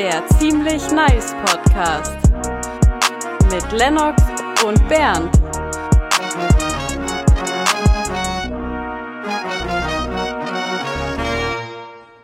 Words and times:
Der 0.00 0.26
Ziemlich 0.28 0.90
Nice 0.92 1.34
Podcast 1.44 2.16
mit 3.52 3.70
Lennox 3.70 4.22
und 4.64 4.88
Bernd. 4.88 5.30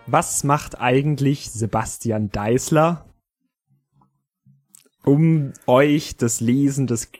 Was 0.06 0.42
macht 0.42 0.80
eigentlich 0.80 1.50
Sebastian 1.50 2.30
Deißler, 2.30 3.04
um 5.04 5.52
euch 5.66 6.16
das 6.16 6.40
Lesen 6.40 6.86
des 6.86 7.10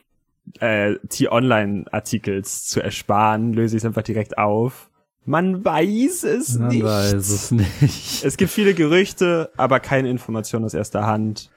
äh, 0.59 0.95
T-Online-Artikels 1.07 2.65
zu 2.65 2.81
ersparen? 2.81 3.53
Löse 3.53 3.77
ich 3.77 3.81
es 3.81 3.85
einfach 3.85 4.01
direkt 4.01 4.39
auf. 4.39 4.86
Man 5.27 5.65
weiß 5.65 6.23
es 6.23 6.57
Man 6.57 6.69
nicht. 6.69 6.83
weiß 6.85 7.29
es 7.29 7.51
nicht. 7.51 8.23
Es 8.23 8.37
gibt 8.37 8.49
viele 8.49 8.73
Gerüchte, 8.73 9.51
aber 9.57 9.81
keine 9.81 10.09
Informationen 10.09 10.63
aus 10.63 10.73
erster 10.73 11.05
Hand. 11.05 11.49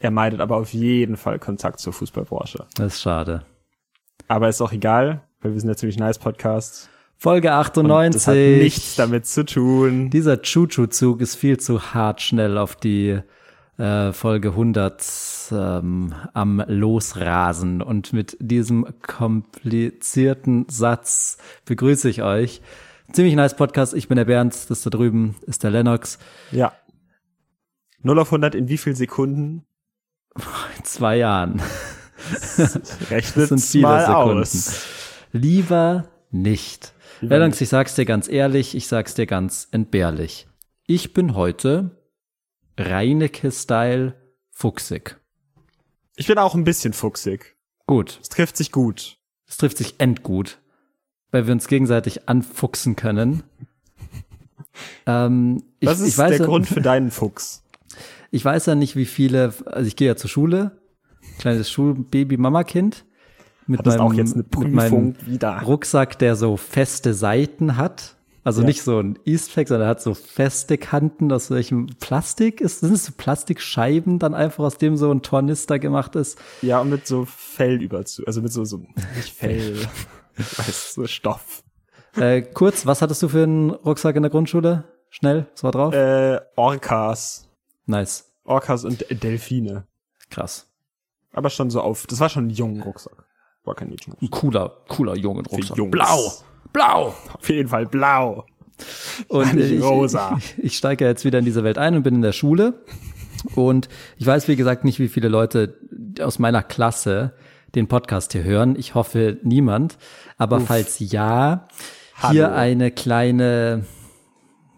Er 0.00 0.10
meidet 0.10 0.40
aber 0.40 0.56
auf 0.56 0.72
jeden 0.72 1.18
Fall 1.18 1.38
Kontakt 1.38 1.78
zur 1.78 1.92
Fußballbranche. 1.92 2.64
Das 2.74 2.94
ist 2.94 3.02
schade. 3.02 3.44
Aber 4.28 4.48
ist 4.48 4.62
auch 4.62 4.72
egal, 4.72 5.20
weil 5.42 5.52
wir 5.52 5.60
sind 5.60 5.68
ja 5.68 5.76
ziemlich 5.76 5.98
nice 5.98 6.18
Podcast. 6.18 6.88
Folge 7.18 7.48
Und 7.48 7.54
98. 7.56 8.12
das 8.14 8.26
hat 8.28 8.34
nichts 8.34 8.96
damit 8.96 9.26
zu 9.26 9.44
tun. 9.44 10.08
Dieser 10.08 10.40
Chuchu-Zug 10.40 11.20
ist 11.20 11.34
viel 11.34 11.58
zu 11.58 11.92
hart 11.92 12.22
schnell 12.22 12.56
auf 12.56 12.76
die 12.76 13.18
äh, 13.76 14.12
Folge 14.12 14.48
100 14.48 15.04
ähm, 15.52 16.14
am 16.32 16.64
Losrasen. 16.66 17.82
Und 17.82 18.14
mit 18.14 18.38
diesem 18.40 18.86
komplizierten 19.06 20.64
Satz 20.70 21.36
begrüße 21.66 22.08
ich 22.08 22.22
euch. 22.22 22.62
Ziemlich 23.12 23.34
nice 23.34 23.56
Podcast. 23.56 23.94
Ich 23.94 24.08
bin 24.08 24.16
der 24.16 24.24
Bernd, 24.24 24.68
das 24.70 24.82
da 24.82 24.90
drüben 24.90 25.36
ist 25.46 25.62
der 25.62 25.70
Lennox. 25.70 26.18
Ja. 26.50 26.72
0 28.02 28.18
auf 28.18 28.28
100 28.28 28.54
in 28.54 28.68
wie 28.68 28.78
viel 28.78 28.94
Sekunden? 28.96 29.64
In 30.78 30.84
zwei 30.84 31.16
Jahren. 31.18 31.60
Rechnet 33.10 33.50
Das 33.50 33.70
sind 33.70 33.82
mal 33.82 34.04
Sekunden. 34.06 34.40
aus. 34.40 34.84
Lieber 35.32 36.08
nicht. 36.30 36.92
Lieber 37.20 37.38
Lennox, 37.38 37.60
ich 37.60 37.68
sag's 37.68 37.94
dir 37.94 38.04
ganz 38.04 38.28
ehrlich, 38.28 38.74
ich 38.74 38.86
sag's 38.88 39.14
dir 39.14 39.26
ganz 39.26 39.68
entbehrlich. 39.70 40.46
Ich 40.86 41.12
bin 41.14 41.34
heute 41.34 41.90
Reinecke-Style 42.78 44.14
fuchsig. 44.50 45.18
Ich 46.16 46.26
bin 46.26 46.38
auch 46.38 46.54
ein 46.54 46.64
bisschen 46.64 46.92
fuchsig. 46.92 47.56
Gut, 47.86 48.18
Es 48.20 48.28
trifft 48.28 48.56
sich 48.56 48.72
gut. 48.72 49.18
es 49.48 49.56
trifft 49.58 49.78
sich 49.78 49.94
endgut, 50.00 50.58
weil 51.36 51.46
wir 51.46 51.52
uns 51.52 51.68
gegenseitig 51.68 52.28
anfuchsen 52.30 52.96
können. 52.96 53.42
Ähm, 55.06 55.62
ich, 55.80 55.88
Was 55.88 56.00
ist 56.00 56.08
ich 56.08 56.18
weiß 56.18 56.36
der 56.36 56.46
Grund 56.46 56.66
für 56.68 56.82
deinen 56.82 57.10
Fuchs? 57.10 57.62
Ich 58.30 58.44
weiß 58.44 58.66
ja 58.66 58.74
nicht, 58.74 58.94
wie 58.94 59.06
viele, 59.06 59.54
also 59.64 59.86
ich 59.86 59.96
gehe 59.96 60.06
ja 60.08 60.16
zur 60.16 60.28
Schule, 60.28 60.72
kleines 61.38 61.70
Schulbaby-Mama-Kind. 61.70 63.06
Mit 63.66 63.78
Hattest 63.78 63.96
meinem, 63.96 64.06
auch 64.06 64.12
jetzt 64.12 64.34
eine 64.34 64.44
mit 64.58 64.72
meinem 64.74 65.14
wieder. 65.24 65.62
Rucksack, 65.62 66.18
der 66.18 66.36
so 66.36 66.58
feste 66.58 67.14
Seiten 67.14 67.78
hat. 67.78 68.16
Also 68.44 68.60
Ja. 68.60 68.66
nicht 68.66 68.82
so 68.82 69.00
ein 69.00 69.18
Eastpack, 69.24 69.66
sondern 69.68 69.88
hat 69.88 70.02
so 70.02 70.12
feste 70.12 70.76
Kanten 70.76 71.32
aus 71.32 71.50
welchem 71.50 71.86
Plastik 71.98 72.60
ist. 72.60 72.80
Sind 72.80 72.92
es 72.92 73.06
so 73.06 73.12
Plastikscheiben 73.16 74.18
dann 74.18 74.34
einfach, 74.34 74.62
aus 74.64 74.76
dem 74.76 74.98
so 74.98 75.10
ein 75.10 75.22
Tornister 75.22 75.78
gemacht 75.78 76.16
ist? 76.16 76.38
Ja, 76.60 76.80
und 76.80 76.90
mit 76.90 77.06
so 77.06 77.24
Fellüberzug, 77.24 78.26
also 78.26 78.42
mit 78.42 78.52
so, 78.52 78.66
so, 78.66 78.82
nicht 79.16 79.32
Fell, 79.34 79.78
weiß, 80.58 80.94
so 80.94 81.06
Stoff. 81.06 81.62
Äh, 82.16 82.42
kurz, 82.42 82.86
was 82.86 83.02
hattest 83.02 83.22
du 83.22 83.28
für 83.28 83.42
einen 83.42 83.70
Rucksack 83.70 84.16
in 84.16 84.22
der 84.22 84.30
Grundschule? 84.30 84.84
Schnell, 85.10 85.46
was 85.52 85.64
war 85.64 85.72
drauf? 85.72 85.94
Äh, 85.94 86.40
Orcas. 86.56 87.48
nice. 87.86 88.24
Orcas 88.44 88.84
und 88.84 89.04
Delfine. 89.10 89.86
Krass. 90.30 90.68
Aber 91.32 91.50
schon 91.50 91.70
so 91.70 91.80
auf, 91.80 92.06
das 92.06 92.20
war 92.20 92.28
schon 92.28 92.46
ein 92.46 92.50
junger 92.50 92.84
Rucksack. 92.84 93.24
War 93.64 93.74
kein 93.74 93.88
Mädchenrucksack. 93.90 94.22
Ein 94.22 94.30
cooler, 94.30 94.76
cooler 94.88 95.16
Jungenrucksack. 95.16 95.76
Jungs. 95.76 95.90
Blau! 95.90 96.32
Blau! 96.72 97.14
Auf 97.34 97.48
jeden 97.48 97.68
Fall 97.68 97.86
blau. 97.86 98.46
Und 99.28 99.58
ich, 99.58 99.82
rosa. 99.82 100.36
Ich, 100.38 100.58
ich 100.64 100.76
steige 100.76 101.04
jetzt 101.04 101.24
wieder 101.24 101.38
in 101.38 101.44
diese 101.44 101.64
Welt 101.64 101.78
ein 101.78 101.96
und 101.96 102.02
bin 102.02 102.14
in 102.14 102.22
der 102.22 102.32
Schule. 102.32 102.84
Und 103.54 103.88
ich 104.16 104.26
weiß, 104.26 104.48
wie 104.48 104.56
gesagt, 104.56 104.84
nicht, 104.84 104.98
wie 104.98 105.08
viele 105.08 105.28
Leute 105.28 105.78
aus 106.20 106.38
meiner 106.38 106.62
Klasse 106.62 107.34
den 107.74 107.88
Podcast 107.88 108.32
hier 108.32 108.44
hören. 108.44 108.76
Ich 108.78 108.94
hoffe, 108.94 109.38
niemand. 109.42 109.98
Aber 110.38 110.60
falls 110.60 110.98
ja, 110.98 111.68
hier 112.30 112.46
Hallo. 112.48 112.56
eine 112.56 112.90
kleine, 112.90 113.84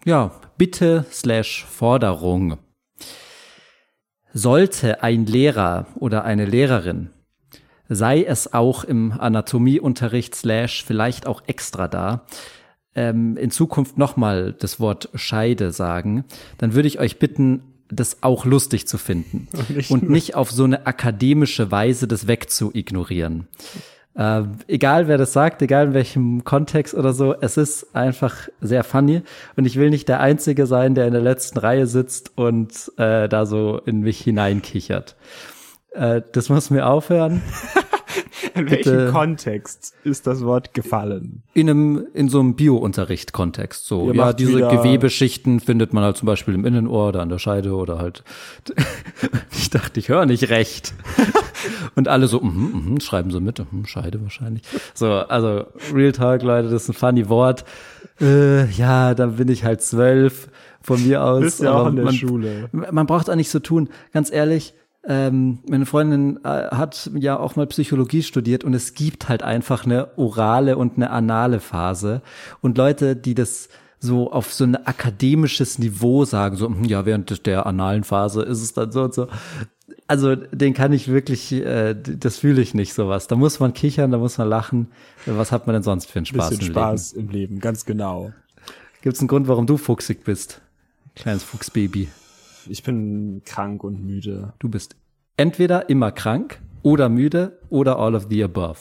ja, 0.05 0.31
Bitte 0.57 1.05
slash 1.11 1.65
Forderung. 1.65 2.57
Sollte 4.33 5.03
ein 5.03 5.25
Lehrer 5.25 5.87
oder 5.95 6.25
eine 6.25 6.45
Lehrerin 6.45 7.11
sei 7.89 8.23
es 8.23 8.53
auch 8.53 8.83
im 8.83 9.11
Anatomieunterricht 9.11 10.35
slash 10.35 10.83
vielleicht 10.85 11.25
auch 11.27 11.41
extra 11.47 11.87
da, 11.87 12.25
ähm, 12.95 13.35
in 13.35 13.51
Zukunft 13.51 13.97
nochmal 13.97 14.53
das 14.53 14.79
Wort 14.79 15.09
Scheide 15.15 15.71
sagen, 15.71 16.23
dann 16.59 16.75
würde 16.75 16.87
ich 16.87 16.99
euch 16.99 17.19
bitten, 17.19 17.68
das 17.89 18.21
auch 18.21 18.45
lustig 18.45 18.87
zu 18.87 18.97
finden 18.97 19.47
Und 19.53 19.69
nicht 19.75 19.91
und 19.91 20.09
nicht 20.09 20.35
auf 20.35 20.51
so 20.51 20.63
eine 20.63 20.85
akademische 20.85 21.71
Weise 21.71 22.07
das 22.07 22.27
wegzuignorieren. 22.27 23.47
Ähm, 24.15 24.57
egal 24.67 25.07
wer 25.07 25.17
das 25.17 25.33
sagt, 25.33 25.61
egal 25.61 25.87
in 25.87 25.93
welchem 25.93 26.43
Kontext 26.43 26.93
oder 26.93 27.13
so, 27.13 27.33
es 27.39 27.57
ist 27.57 27.95
einfach 27.95 28.49
sehr 28.59 28.83
funny 28.83 29.21
und 29.55 29.65
ich 29.65 29.77
will 29.77 29.89
nicht 29.89 30.09
der 30.09 30.19
Einzige 30.19 30.65
sein, 30.65 30.95
der 30.95 31.07
in 31.07 31.13
der 31.13 31.21
letzten 31.21 31.59
Reihe 31.59 31.87
sitzt 31.87 32.37
und 32.37 32.91
äh, 32.97 33.29
da 33.29 33.45
so 33.45 33.79
in 33.85 34.01
mich 34.01 34.19
hineinkichert. 34.21 35.15
Äh, 35.91 36.21
das 36.31 36.49
muss 36.49 36.69
mir 36.69 36.87
aufhören. 36.87 37.41
In 38.55 38.69
welchem 38.69 39.11
Kontext 39.11 39.93
ist 40.03 40.27
das 40.27 40.43
Wort 40.43 40.73
gefallen? 40.73 41.43
In 41.53 41.69
einem, 41.69 42.07
in 42.13 42.29
so 42.29 42.39
einem 42.39 42.55
Bio-Unterricht-Kontext. 42.55 43.85
So, 43.85 44.07
Ihr 44.07 44.15
ja, 44.15 44.33
diese 44.33 44.59
Gewebeschichten 44.59 45.59
findet 45.59 45.93
man 45.93 46.03
halt 46.03 46.17
zum 46.17 46.25
Beispiel 46.25 46.53
im 46.53 46.65
Innenohr 46.65 47.09
oder 47.09 47.21
an 47.21 47.29
der 47.29 47.39
Scheide 47.39 47.75
oder 47.75 47.97
halt. 47.97 48.23
ich 49.51 49.69
dachte, 49.69 49.99
ich 49.99 50.09
höre 50.09 50.25
nicht 50.25 50.49
recht. 50.49 50.93
Und 51.95 52.07
alle 52.07 52.27
so, 52.27 52.39
mhm, 52.39 52.91
mhm, 52.91 52.99
schreiben 53.01 53.31
so 53.31 53.39
mit, 53.39 53.59
mhm, 53.71 53.85
Scheide 53.85 54.21
wahrscheinlich. 54.21 54.63
So, 54.93 55.11
also 55.11 55.65
Real 55.93 56.11
Talk, 56.11 56.41
Leute, 56.41 56.69
das 56.69 56.83
ist 56.83 56.89
ein 56.89 56.93
funny 56.93 57.29
Wort. 57.29 57.65
Äh, 58.21 58.69
ja, 58.71 59.13
dann 59.13 59.35
bin 59.35 59.49
ich 59.49 59.63
halt 59.63 59.81
zwölf 59.81 60.49
von 60.81 61.05
mir 61.05 61.23
aus. 61.23 61.41
Bist 61.41 61.61
ja 61.61 61.73
auch 61.73 61.87
in 61.87 61.95
der 61.95 62.05
man, 62.05 62.13
Schule. 62.13 62.69
man 62.71 63.05
braucht 63.05 63.29
auch 63.29 63.35
nicht 63.35 63.49
so 63.49 63.59
tun. 63.59 63.89
Ganz 64.13 64.31
ehrlich, 64.31 64.73
ähm, 65.07 65.59
meine 65.67 65.85
Freundin 65.85 66.39
äh, 66.43 66.67
hat 66.71 67.09
ja 67.15 67.39
auch 67.39 67.55
mal 67.55 67.67
Psychologie 67.67 68.21
studiert 68.21 68.63
und 68.63 68.73
es 68.73 68.93
gibt 68.93 69.29
halt 69.29 69.43
einfach 69.43 69.85
eine 69.85 70.17
orale 70.17 70.77
und 70.77 70.97
eine 70.97 71.09
anale 71.09 71.59
Phase. 71.59 72.21
Und 72.61 72.77
Leute, 72.77 73.15
die 73.15 73.33
das 73.33 73.69
so 73.99 74.31
auf 74.31 74.53
so 74.53 74.63
ein 74.63 74.75
akademisches 74.75 75.79
Niveau 75.79 76.25
sagen, 76.25 76.57
so, 76.57 76.67
hm, 76.67 76.85
ja, 76.85 77.05
während 77.05 77.45
der 77.45 77.65
analen 77.65 78.03
Phase 78.03 78.41
ist 78.43 78.61
es 78.61 78.73
dann 78.73 78.91
so 78.91 79.03
und 79.03 79.13
so. 79.13 79.27
Also, 80.07 80.35
den 80.35 80.73
kann 80.73 80.91
ich 80.91 81.07
wirklich, 81.07 81.51
äh, 81.51 81.95
das 81.95 82.37
fühle 82.37 82.61
ich 82.61 82.73
nicht, 82.73 82.93
sowas. 82.93 83.27
Da 83.27 83.35
muss 83.35 83.59
man 83.59 83.73
kichern, 83.73 84.11
da 84.11 84.17
muss 84.17 84.37
man 84.37 84.49
lachen. 84.49 84.87
Was 85.25 85.51
hat 85.51 85.67
man 85.67 85.75
denn 85.75 85.83
sonst 85.83 86.09
für 86.09 86.19
einen 86.19 86.25
Spaß 86.25 86.49
Bisschen 86.49 86.67
im 86.67 86.73
Spaß 86.73 87.13
im 87.13 87.29
Leben, 87.29 87.59
ganz 87.59 87.85
genau. 87.85 88.23
Leben? 88.23 88.33
Gibt 89.01 89.15
es 89.15 89.21
einen 89.21 89.27
Grund, 89.27 89.47
warum 89.47 89.65
du 89.65 89.77
fuchsig 89.77 90.23
bist? 90.23 90.61
Kleines 91.15 91.43
Fuchsbaby. 91.43 92.09
Ich 92.69 92.83
bin 92.83 93.41
krank 93.45 93.83
und 93.83 94.03
müde. 94.05 94.53
Du 94.59 94.69
bist 94.69 94.95
entweder 95.37 95.89
immer 95.89 96.11
krank 96.11 96.59
oder 96.83 97.09
müde 97.09 97.59
oder 97.69 97.97
all 97.99 98.15
of 98.15 98.27
the 98.29 98.43
above. 98.43 98.79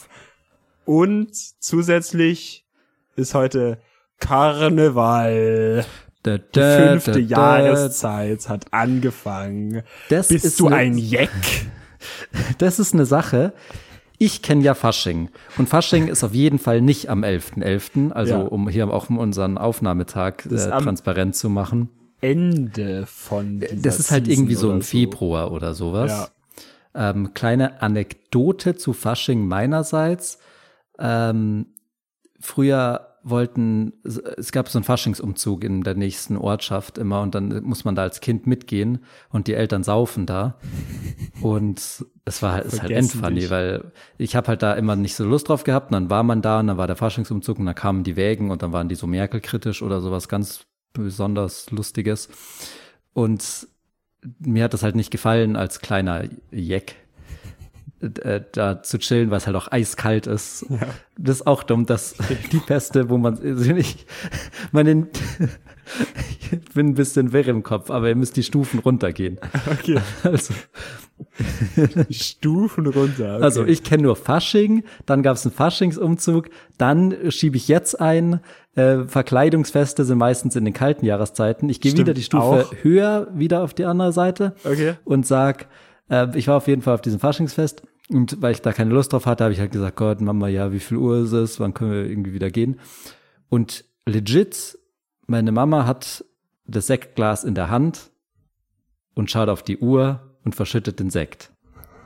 Und 0.84 1.34
zusätzlich 1.34 2.64
ist 3.16 3.34
heute 3.34 3.78
Karneval. 4.18 5.84
Da, 6.22 6.38
Die 6.38 6.44
da, 6.52 6.76
fünfte 6.88 7.12
da, 7.12 7.18
Jahreszeit 7.60 8.48
hat 8.48 8.66
angefangen. 8.72 9.82
Das 10.08 10.28
Bist 10.28 10.44
ist 10.44 10.60
du 10.60 10.68
ne- 10.68 10.76
ein 10.76 10.98
Jeck? 10.98 11.30
Das 12.58 12.78
ist 12.78 12.94
eine 12.94 13.06
Sache. 13.06 13.52
Ich 14.18 14.40
kenne 14.42 14.62
ja 14.62 14.74
Fasching. 14.74 15.30
Und 15.58 15.68
Fasching 15.68 16.06
ist 16.06 16.22
auf 16.22 16.32
jeden 16.32 16.58
Fall 16.60 16.80
nicht 16.80 17.08
am 17.08 17.24
11.11., 17.24 18.12
also 18.12 18.34
Ja. 18.34 18.40
um 18.42 18.68
hier 18.68 18.88
auch 18.88 19.10
unseren 19.10 19.58
Aufnahmetag 19.58 20.46
äh, 20.46 20.56
transparent 20.80 21.34
zu 21.34 21.48
machen. 21.50 21.88
Ende 22.20 23.06
von 23.06 23.60
dieser 23.60 23.76
Das 23.76 23.98
ist 23.98 24.10
halt 24.10 24.26
Season 24.26 24.42
irgendwie 24.42 24.54
so 24.54 24.72
im 24.72 24.82
Februar 24.82 25.52
oder 25.52 25.74
sowas. 25.74 26.30
Ja. 26.94 27.10
Ähm, 27.10 27.34
kleine 27.34 27.80
Anekdote 27.82 28.76
zu 28.76 28.92
Fasching 28.92 29.46
meinerseits. 29.46 30.38
Ähm, 30.98 31.66
früher 32.40 33.08
wollten, 33.22 33.92
es 34.04 34.52
gab 34.52 34.68
so 34.68 34.78
einen 34.78 34.84
Faschingsumzug 34.84 35.64
in 35.64 35.82
der 35.82 35.94
nächsten 35.94 36.36
Ortschaft 36.36 36.98
immer 36.98 37.20
und 37.20 37.34
dann 37.34 37.62
muss 37.62 37.84
man 37.84 37.94
da 37.94 38.02
als 38.02 38.20
Kind 38.20 38.46
mitgehen 38.46 39.04
und 39.30 39.46
die 39.46 39.54
Eltern 39.54 39.82
saufen 39.82 40.26
da. 40.26 40.58
Und 41.40 42.04
es 42.24 42.42
war 42.42 42.52
halt, 42.52 42.66
ist 42.66 42.82
halt 42.82 42.90
endfunny, 42.90 43.40
dich. 43.40 43.50
weil 43.50 43.92
ich 44.16 44.34
habe 44.34 44.48
halt 44.48 44.62
da 44.62 44.72
immer 44.72 44.96
nicht 44.96 45.14
so 45.14 45.24
Lust 45.24 45.48
drauf 45.48 45.62
gehabt 45.62 45.90
und 45.90 45.92
dann 45.92 46.10
war 46.10 46.24
man 46.24 46.42
da 46.42 46.58
und 46.58 46.66
dann 46.66 46.76
war 46.76 46.88
der 46.88 46.96
Faschingsumzug 46.96 47.60
und 47.60 47.66
dann 47.66 47.76
kamen 47.76 48.02
die 48.02 48.16
Wägen 48.16 48.50
und 48.50 48.62
dann 48.62 48.72
waren 48.72 48.88
die 48.88 48.96
so 48.96 49.06
Merkel-kritisch 49.06 49.82
oder 49.82 50.00
sowas 50.00 50.28
ganz 50.28 50.66
besonders 50.92 51.70
Lustiges. 51.70 52.28
Und 53.12 53.68
mir 54.38 54.64
hat 54.64 54.74
das 54.74 54.82
halt 54.82 54.96
nicht 54.96 55.10
gefallen 55.10 55.56
als 55.56 55.80
kleiner 55.80 56.24
Jeck 56.50 56.96
äh, 58.00 58.42
da 58.52 58.82
zu 58.82 58.98
chillen, 58.98 59.30
weil 59.30 59.38
es 59.38 59.46
halt 59.46 59.56
auch 59.56 59.70
eiskalt 59.72 60.26
ist. 60.26 60.66
Ja. 60.68 60.78
Das 61.16 61.36
ist 61.36 61.46
auch 61.46 61.62
dumm, 61.62 61.86
dass 61.86 62.14
die 62.52 62.60
Feste, 62.60 63.08
wo 63.08 63.18
man 63.18 63.38
also 63.38 63.72
nicht, 63.72 64.06
man 64.72 64.86
den, 64.86 65.08
ich 66.52 66.60
bin 66.74 66.88
ein 66.88 66.94
bisschen 66.94 67.32
wirr 67.32 67.48
im 67.48 67.62
Kopf, 67.62 67.90
aber 67.90 68.08
ihr 68.08 68.16
müsst 68.16 68.36
die 68.36 68.42
Stufen 68.42 68.80
runtergehen. 68.80 69.38
Okay. 69.66 70.00
Also, 70.22 70.54
Stufen 72.10 72.86
runter. 72.86 73.36
Okay. 73.36 73.44
Also 73.44 73.64
ich 73.64 73.82
kenne 73.82 74.04
nur 74.04 74.16
Fasching, 74.16 74.84
dann 75.06 75.22
gab 75.22 75.36
es 75.36 75.44
einen 75.44 75.54
Faschingsumzug, 75.54 76.50
dann 76.76 77.14
schiebe 77.30 77.56
ich 77.56 77.68
jetzt 77.68 78.00
ein. 78.00 78.40
Äh, 78.74 79.04
Verkleidungsfeste 79.06 80.04
sind 80.04 80.18
meistens 80.18 80.54
in 80.56 80.64
den 80.64 80.74
kalten 80.74 81.04
Jahreszeiten. 81.04 81.68
Ich 81.68 81.80
gehe 81.80 81.96
wieder 81.96 82.14
die 82.14 82.22
Stufe 82.22 82.66
auch. 82.66 82.74
höher, 82.82 83.28
wieder 83.34 83.62
auf 83.62 83.74
die 83.74 83.84
andere 83.84 84.12
Seite 84.12 84.54
okay. 84.64 84.94
und 85.04 85.26
sag, 85.26 85.66
äh, 86.10 86.26
ich 86.36 86.48
war 86.48 86.56
auf 86.56 86.68
jeden 86.68 86.82
Fall 86.82 86.94
auf 86.94 87.02
diesem 87.02 87.20
Faschingsfest 87.20 87.82
und 88.08 88.40
weil 88.40 88.52
ich 88.52 88.62
da 88.62 88.72
keine 88.72 88.90
Lust 88.90 89.12
drauf 89.12 89.26
hatte, 89.26 89.44
habe 89.44 89.52
ich 89.52 89.60
halt 89.60 89.72
gesagt, 89.72 89.96
Gott, 89.96 90.20
Mama, 90.20 90.48
ja, 90.48 90.72
wie 90.72 90.80
viel 90.80 90.96
Uhr 90.96 91.18
ist 91.18 91.32
es? 91.32 91.60
Wann 91.60 91.74
können 91.74 91.92
wir 91.92 92.04
irgendwie 92.04 92.32
wieder 92.32 92.50
gehen? 92.50 92.80
Und 93.48 93.84
legit, 94.06 94.78
meine 95.26 95.52
Mama 95.52 95.86
hat 95.86 96.24
das 96.66 96.86
Sektglas 96.86 97.44
in 97.44 97.54
der 97.54 97.70
Hand 97.70 98.10
und 99.14 99.30
schaut 99.30 99.48
auf 99.48 99.62
die 99.62 99.78
Uhr 99.78 100.20
und 100.44 100.54
verschüttet 100.54 101.00
den 101.00 101.10
Sekt. 101.10 101.50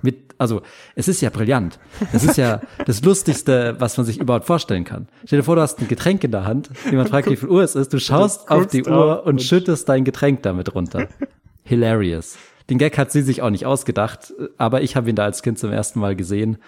Mit, 0.02 0.34
also, 0.36 0.62
es 0.96 1.06
ist 1.06 1.20
ja 1.20 1.30
brillant. 1.30 1.78
Es 2.12 2.24
ist 2.24 2.36
ja 2.36 2.60
das 2.86 3.02
Lustigste, 3.02 3.76
was 3.78 3.96
man 3.96 4.04
sich 4.04 4.18
überhaupt 4.18 4.46
vorstellen 4.46 4.84
kann. 4.84 5.08
Stell 5.24 5.38
dir 5.38 5.44
vor, 5.44 5.54
du 5.54 5.62
hast 5.62 5.78
ein 5.80 5.86
Getränk 5.86 6.24
in 6.24 6.32
der 6.32 6.44
Hand, 6.44 6.70
jemand 6.90 7.08
fragt, 7.08 7.30
wie 7.30 7.36
viel 7.36 7.48
Uhr 7.48 7.62
es 7.62 7.76
ist, 7.76 7.92
du 7.92 8.00
schaust 8.00 8.50
auf 8.50 8.66
die 8.66 8.84
Uhr 8.84 9.22
und, 9.22 9.34
und 9.34 9.42
schüttest 9.42 9.88
dein 9.88 10.04
Getränk 10.04 10.42
damit 10.42 10.74
runter. 10.74 11.08
Hilarious. 11.64 12.36
Den 12.68 12.78
Gag 12.78 12.98
hat 12.98 13.12
sie 13.12 13.22
sich 13.22 13.42
auch 13.42 13.50
nicht 13.50 13.66
ausgedacht, 13.66 14.32
aber 14.58 14.82
ich 14.82 14.96
habe 14.96 15.08
ihn 15.08 15.16
da 15.16 15.24
als 15.24 15.42
Kind 15.42 15.58
zum 15.58 15.70
ersten 15.70 16.00
Mal 16.00 16.16
gesehen 16.16 16.58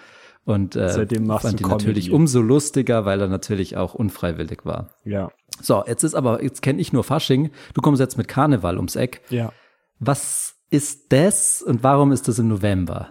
und 0.45 0.75
äh, 0.75 0.89
Seitdem 0.89 1.25
machst 1.25 1.47
fand 1.47 1.59
ihn 1.59 1.67
natürlich 1.67 2.11
umso 2.11 2.39
lustiger, 2.39 3.03
weil 3.03 3.19
er 3.19 3.27
natürlich 3.27 3.77
auch 3.77 3.95
unfreiwillig 3.95 4.59
war. 4.63 4.91
Ja. 5.03 5.31
So, 5.61 5.83
jetzt 5.87 6.03
ist 6.03 6.13
aber, 6.13 6.43
jetzt 6.43 6.61
kenne 6.61 6.79
ich 6.79 6.93
nur 6.93 7.03
Fasching. 7.03 7.51
Du 7.73 7.81
kommst 7.81 7.99
jetzt 7.99 8.17
mit 8.17 8.27
Karneval 8.27 8.77
ums 8.77 8.95
Eck. 8.95 9.21
Ja. 9.29 9.51
Was 9.99 10.54
ist 10.69 11.11
das 11.11 11.61
und 11.61 11.83
warum 11.83 12.11
ist 12.11 12.27
das 12.27 12.39
im 12.39 12.47
November? 12.47 13.09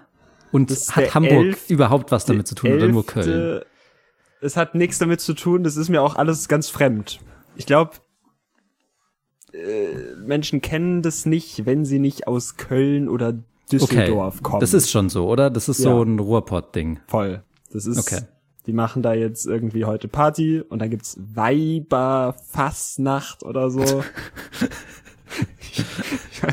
Und 0.53 0.71
hat 0.71 1.15
Hamburg 1.15 1.47
elf, 1.47 1.71
überhaupt 1.71 2.13
was 2.13 2.27
damit 2.27 2.47
zu 2.47 2.55
tun 2.55 2.73
oder 2.73 2.89
nur 2.89 3.05
Köln? 3.05 3.63
Es 4.41 4.57
hat 4.57 4.75
nichts 4.75 4.99
damit 4.99 5.21
zu 5.21 5.35
tun, 5.35 5.65
das 5.65 5.77
ist 5.77 5.89
mir 5.89 6.03
auch 6.03 6.17
alles 6.17 6.49
ganz 6.49 6.69
fremd. 6.69 7.21
Ich 7.57 7.67
glaube, 7.67 7.93
äh, 9.53 10.15
Menschen 10.17 10.61
kennen 10.61 11.03
das 11.03 11.27
nicht, 11.27 11.67
wenn 11.67 11.85
sie 11.85 11.99
nicht 11.99 12.27
aus 12.27 12.57
Köln 12.57 13.09
oder 13.09 13.35
Düsseldorf 13.73 14.35
okay. 14.35 14.43
kommen. 14.43 14.61
Das 14.61 14.75
ist 14.75 14.91
schon 14.91 15.09
so, 15.09 15.29
oder? 15.29 15.51
Das 15.51 15.69
ist 15.69 15.79
ja. 15.79 15.91
so 15.91 16.03
ein 16.03 16.19
Ruhrpott-Ding. 16.19 17.01
Voll. 17.07 17.43
Das 17.73 17.87
ist, 17.87 17.99
okay. 17.99 18.23
die 18.67 18.73
machen 18.73 19.03
da 19.03 19.15
jetzt 19.15 19.47
irgendwie 19.47 19.85
heute 19.85 20.09
Party 20.09 20.61
und 20.61 20.81
dann 20.81 20.91
gibt's 20.91 21.17
Weiberfassnacht 21.19 23.43
oder 23.43 23.71
so. 23.71 23.83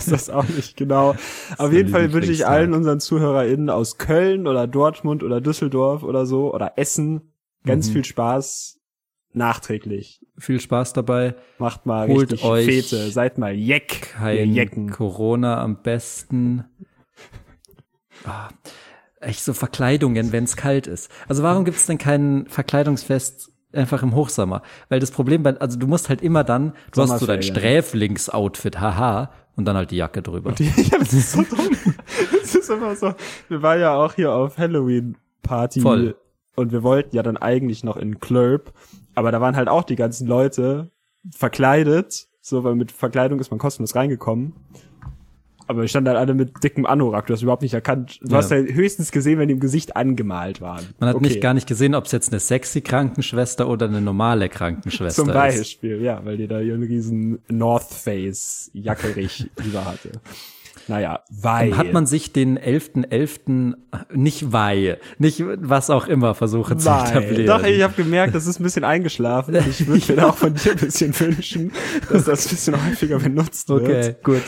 weiß 0.08 0.12
das 0.12 0.30
auch 0.30 0.48
nicht 0.48 0.78
genau. 0.78 1.16
Auf 1.58 1.72
jeden 1.72 1.90
Fall 1.90 2.14
wünsche 2.14 2.32
ich 2.32 2.48
allen 2.48 2.74
unseren 2.74 3.00
ZuhörerInnen 3.00 3.70
aus 3.70 3.98
Köln 3.98 4.48
oder 4.48 4.68
Dortmund 4.68 5.24
oder 5.24 5.42
Düsseldorf 5.42 6.04
oder 6.04 6.26
so 6.26 6.54
oder 6.54 6.74
Essen 6.78 7.34
ganz 7.66 7.90
mhm. 7.90 7.94
viel 7.94 8.06
Spaß 8.06 8.80
nachträglich. 9.34 10.26
Viel 10.38 10.60
Spaß 10.60 10.94
dabei. 10.94 11.36
Macht 11.58 11.86
mal 11.86 12.08
Holt 12.08 12.32
richtig 12.32 12.44
euch 12.44 12.66
Fete. 12.66 13.12
Seid 13.12 13.38
mal 13.38 13.54
Jeck. 13.54 14.14
Kein 14.14 14.54
Jecken. 14.54 14.90
Corona 14.90 15.62
am 15.62 15.82
besten. 15.82 16.66
Ah, 18.24 18.50
echt 19.20 19.44
so 19.44 19.52
Verkleidungen, 19.52 20.32
wenn 20.32 20.44
es 20.44 20.56
kalt 20.56 20.86
ist. 20.86 21.10
Also 21.28 21.42
warum 21.42 21.66
gibt 21.66 21.78
es 21.78 21.88
denn 21.88 21.98
kein 21.98 22.46
Verkleidungsfest 22.48 23.52
einfach 23.74 24.04
im 24.04 24.14
Hochsommer? 24.14 24.62
Weil 24.90 25.00
das 25.00 25.10
Problem 25.10 25.42
bei, 25.42 25.58
also 25.58 25.80
du 25.80 25.88
musst 25.88 26.08
halt 26.08 26.22
immer 26.22 26.44
dann, 26.44 26.74
du 26.92 27.02
hast 27.02 27.18
so 27.18 27.26
dein 27.26 27.42
Sträflingsoutfit, 27.42 28.80
haha, 28.80 29.32
und 29.56 29.66
dann 29.66 29.76
halt 29.76 29.92
die 29.92 29.98
Jacke 29.98 30.22
drüber. 30.22 30.52
Die, 30.54 30.66
ja, 30.92 30.98
das 31.00 31.14
ist 31.14 31.32
so 31.32 31.44
dumm. 31.44 31.70
das 32.42 32.56
ist 32.56 32.70
immer 32.70 32.96
so. 32.96 33.14
Wir 33.50 33.62
waren 33.62 33.80
ja 33.80 33.96
auch 33.96 34.14
hier 34.14 34.34
auf 34.34 34.58
Halloween 34.58 35.18
Party. 35.44 35.82
Voll. 35.82 36.16
Und 36.56 36.72
wir 36.72 36.84
wollten 36.84 37.16
ja 37.16 37.24
dann 37.24 37.38
eigentlich 37.38 37.84
noch 37.84 37.98
in 37.98 38.20
Club, 38.20 38.74
aber 39.16 39.32
da 39.32 39.40
waren 39.42 39.56
halt 39.56 39.70
auch 39.70 39.84
die 39.84 39.96
ganzen 39.96 40.28
Leute 40.28 40.92
verkleidet, 41.30 42.28
so, 42.42 42.64
weil 42.64 42.76
mit 42.76 42.92
Verkleidung 42.92 43.40
ist 43.40 43.52
man 43.52 43.60
kostenlos 43.60 43.96
reingekommen. 43.96 44.54
Aber 45.72 45.88
standen 45.88 46.10
halt 46.10 46.20
alle 46.20 46.34
mit 46.34 46.64
dickem 46.64 46.86
Anorak, 46.86 47.28
du 47.28 47.34
hast 47.34 47.42
überhaupt 47.42 47.62
nicht 47.62 47.74
erkannt. 47.74 48.20
Du 48.22 48.32
ja. 48.32 48.38
hast 48.38 48.52
ja 48.52 48.58
höchstens 48.58 49.12
gesehen, 49.12 49.40
wenn 49.40 49.48
die 49.48 49.54
im 49.54 49.62
Gesicht 49.62 49.96
angemalt 49.96 50.60
waren. 50.60 50.86
Man 51.00 51.10
hat 51.10 51.16
okay. 51.16 51.28
nicht 51.28 51.42
gar 51.42 51.54
nicht 51.54 51.66
gesehen, 51.66 51.96
ob 51.96 52.06
es 52.06 52.12
jetzt 52.12 52.32
eine 52.32 52.42
sexy 52.42 52.82
Krankenschwester 52.82 53.70
oder 53.70 53.88
eine 53.88 54.02
normale 54.02 54.50
Krankenschwester 54.50 55.24
Zum 55.24 55.34
Beispiel, 55.34 55.98
ist. 55.98 56.04
ja, 56.04 56.20
weil 56.26 56.36
die 56.36 56.48
da 56.48 56.60
ihren 56.60 56.84
riesen 56.84 57.40
North 57.48 57.90
Face 57.90 58.70
Jackerich 58.74 59.50
über 59.66 59.86
hatte. 59.86 60.12
Naja, 60.88 61.24
weil. 61.30 61.78
Hat 61.78 61.94
man 61.94 62.06
sich 62.06 62.34
den 62.34 62.60
11.11. 62.60 63.12
.11. 63.12 63.76
nicht 64.14 64.52
weil, 64.52 65.00
nicht 65.18 65.44
was 65.58 65.90
auch 65.90 66.08
immer 66.08 66.36
versuchen 66.36 66.80
zu 66.80 66.90
etablieren. 66.90 67.48
Doch, 67.48 67.64
ich 67.64 67.82
habe 67.82 67.94
gemerkt, 67.94 68.36
das 68.36 68.48
ist 68.48 68.60
ein 68.60 68.64
bisschen 68.64 68.84
eingeschlafen. 68.84 69.56
Ich 69.56 69.88
würde 69.88 70.14
mir 70.14 70.28
auch 70.28 70.38
von 70.38 70.54
dir 70.54 70.72
ein 70.72 70.78
bisschen 70.78 71.18
wünschen, 71.20 71.72
dass 72.10 72.26
das 72.26 72.46
ein 72.46 72.50
bisschen 72.50 72.88
häufiger 72.88 73.20
benutzt 73.20 73.70
wird. 73.70 73.82
Okay, 73.84 74.16
gut. 74.24 74.42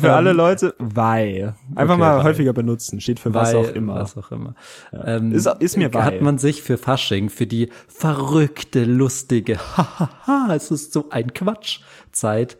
Für 0.00 0.12
alle 0.12 0.30
ähm, 0.30 0.36
Leute, 0.36 0.74
weil. 0.78 1.54
Einfach 1.74 1.94
okay, 1.94 2.00
mal 2.00 2.16
weil. 2.18 2.24
häufiger 2.24 2.52
benutzen. 2.52 3.00
Steht 3.00 3.20
für 3.20 3.32
was 3.34 3.54
auch 3.54 3.68
immer. 3.72 3.96
Was 3.96 4.16
auch 4.16 4.30
immer. 4.30 4.54
Ja. 4.92 5.16
Ähm, 5.16 5.32
ist, 5.32 5.46
ist 5.46 5.76
mir 5.76 5.92
weil. 5.94 6.04
Hat 6.04 6.20
man 6.20 6.38
sich 6.38 6.62
für 6.62 6.78
Fasching, 6.78 7.30
für 7.30 7.46
die 7.46 7.70
verrückte, 7.88 8.84
lustige, 8.84 9.58
hahaha, 9.76 10.54
es 10.54 10.70
ist 10.70 10.92
so 10.92 11.08
ein 11.10 11.32
Quatsch 11.32 11.80
Zeit 12.12 12.56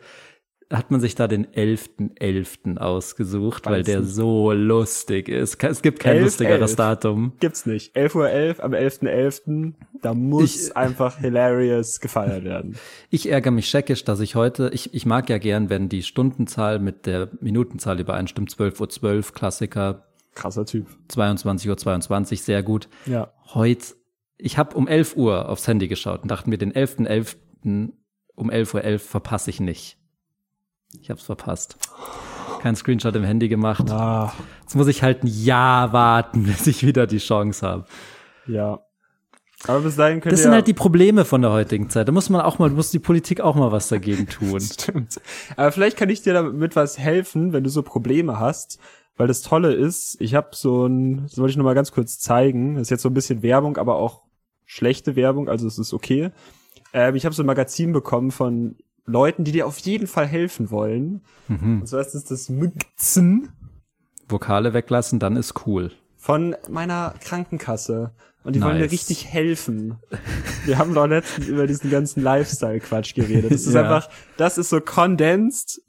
hat 0.71 0.89
man 0.89 0.99
sich 0.99 1.15
da 1.15 1.27
den 1.27 1.45
11.11. 1.47 2.19
.11. 2.19 2.77
ausgesucht, 2.77 3.65
Weiß 3.65 3.71
weil 3.71 3.83
der 3.83 3.99
nicht. 4.01 4.13
so 4.13 4.51
lustig 4.51 5.29
ist. 5.29 5.63
Es 5.63 5.81
gibt 5.81 5.99
kein 5.99 6.15
11, 6.15 6.23
lustigeres 6.23 6.71
11. 6.71 6.75
Datum. 6.75 7.33
Gibt's 7.39 7.65
nicht. 7.65 7.95
11.11 7.95 8.15
Uhr 8.15 8.25
.11 8.25 8.59
am 8.61 8.73
11.11. 8.73 9.43
.11. 9.43 9.73
Da 10.01 10.13
muss 10.13 10.67
ich, 10.69 10.77
einfach 10.77 11.19
hilarious 11.19 11.99
gefeiert 11.99 12.43
werden. 12.43 12.75
Ich 13.09 13.29
ärgere 13.29 13.51
mich 13.51 13.67
scheckisch, 13.67 14.03
dass 14.03 14.19
ich 14.19 14.35
heute, 14.35 14.71
ich, 14.73 14.93
ich 14.93 15.05
mag 15.05 15.29
ja 15.29 15.37
gern, 15.37 15.69
wenn 15.69 15.87
die 15.89 16.03
Stundenzahl 16.03 16.79
mit 16.79 17.05
der 17.05 17.29
Minutenzahl 17.41 17.99
übereinstimmt. 17.99 18.51
12.12 18.51 18.81
Uhr 18.81 18.89
12, 18.89 19.33
Klassiker. 19.33 20.05
Krasser 20.33 20.65
Typ. 20.65 20.87
22.22 21.09 21.69
Uhr 21.69 21.77
22, 21.77 22.41
sehr 22.41 22.63
gut. 22.63 22.89
Ja. 23.05 23.31
Heute, 23.53 23.95
ich 24.37 24.57
habe 24.57 24.75
um 24.75 24.87
11 24.87 25.15
Uhr 25.15 25.47
aufs 25.47 25.67
Handy 25.67 25.87
geschaut 25.87 26.23
und 26.23 26.31
dachte 26.31 26.49
mir, 26.49 26.57
den 26.57 26.73
11.11. 26.73 27.35
.11. 27.63 27.91
um 28.35 28.49
11.11 28.49 28.73
Uhr 28.75 28.83
11 28.83 29.03
verpasse 29.03 29.49
ich 29.51 29.59
nicht. 29.59 29.97
Ich 31.01 31.09
hab's 31.09 31.23
verpasst. 31.23 31.77
Kein 32.61 32.75
Screenshot 32.75 33.15
im 33.15 33.23
Handy 33.23 33.47
gemacht. 33.47 33.89
Ah. 33.91 34.33
Jetzt 34.61 34.75
muss 34.75 34.87
ich 34.87 35.03
halt 35.03 35.23
ein 35.23 35.27
Jahr 35.27 35.93
warten, 35.93 36.43
bis 36.45 36.67
ich 36.67 36.85
wieder 36.85 37.07
die 37.07 37.19
Chance 37.19 37.67
habe. 37.67 37.85
Ja. 38.47 38.79
Aber 39.67 39.79
bis 39.81 39.95
dahin 39.95 40.21
könnt 40.21 40.33
Das 40.33 40.43
sind 40.43 40.51
halt 40.51 40.67
die 40.67 40.73
Probleme 40.73 41.25
von 41.25 41.41
der 41.41 41.51
heutigen 41.51 41.89
Zeit. 41.89 42.07
Da 42.07 42.11
muss 42.11 42.29
man 42.29 42.41
auch 42.41 42.59
mal, 42.59 42.69
muss 42.69 42.91
die 42.91 42.99
Politik 42.99 43.41
auch 43.41 43.55
mal 43.55 43.71
was 43.71 43.87
dagegen 43.87 44.27
tun. 44.27 44.59
Stimmt. 44.61 45.19
Aber 45.55 45.71
vielleicht 45.71 45.97
kann 45.97 46.09
ich 46.09 46.21
dir 46.21 46.33
damit 46.33 46.75
was 46.75 46.99
helfen, 46.99 47.53
wenn 47.53 47.63
du 47.63 47.69
so 47.69 47.81
Probleme 47.81 48.39
hast. 48.39 48.79
Weil 49.17 49.27
das 49.27 49.41
Tolle 49.41 49.73
ist, 49.73 50.19
ich 50.19 50.35
habe 50.35 50.49
so 50.51 50.85
ein, 50.87 51.23
das 51.23 51.37
wollte 51.37 51.51
ich 51.51 51.57
noch 51.57 51.63
mal 51.63 51.73
ganz 51.73 51.91
kurz 51.91 52.19
zeigen. 52.19 52.75
Das 52.75 52.83
ist 52.83 52.89
jetzt 52.89 53.01
so 53.01 53.09
ein 53.09 53.13
bisschen 53.13 53.41
Werbung, 53.43 53.77
aber 53.77 53.95
auch 53.95 54.23
schlechte 54.65 55.15
Werbung, 55.15 55.47
also 55.47 55.67
es 55.67 55.79
ist 55.79 55.93
okay. 55.93 56.31
Ähm, 56.91 57.15
ich 57.15 57.25
habe 57.25 57.33
so 57.33 57.43
ein 57.43 57.45
Magazin 57.45 57.93
bekommen 57.93 58.31
von 58.31 58.75
Leuten, 59.05 59.43
die 59.43 59.51
dir 59.51 59.67
auf 59.67 59.77
jeden 59.79 60.07
Fall 60.07 60.25
helfen 60.25 60.71
wollen. 60.71 61.21
Mhm. 61.47 61.81
Und 61.81 61.87
zwar 61.87 62.01
ist 62.01 62.15
es 62.15 62.25
das 62.25 62.49
Mgzen. 62.49 63.49
Vokale 64.27 64.73
weglassen, 64.73 65.19
dann 65.19 65.35
ist 65.35 65.65
cool. 65.67 65.91
Von 66.17 66.55
meiner 66.69 67.13
Krankenkasse. 67.21 68.11
Und 68.43 68.53
die 68.53 68.59
nice. 68.59 68.69
wollen 68.69 68.79
mir 68.79 68.91
richtig 68.91 69.25
helfen. 69.25 69.97
Wir 70.65 70.77
haben 70.77 70.93
doch 70.93 71.07
letztens 71.07 71.47
über 71.47 71.65
diesen 71.65 71.89
ganzen 71.89 72.21
Lifestyle-Quatsch 72.21 73.15
geredet. 73.15 73.51
Das 73.51 73.65
ist 73.65 73.73
ja. 73.73 73.81
einfach, 73.81 74.09
das 74.37 74.57
ist 74.57 74.69
so 74.69 74.81
condensed, 74.81 75.81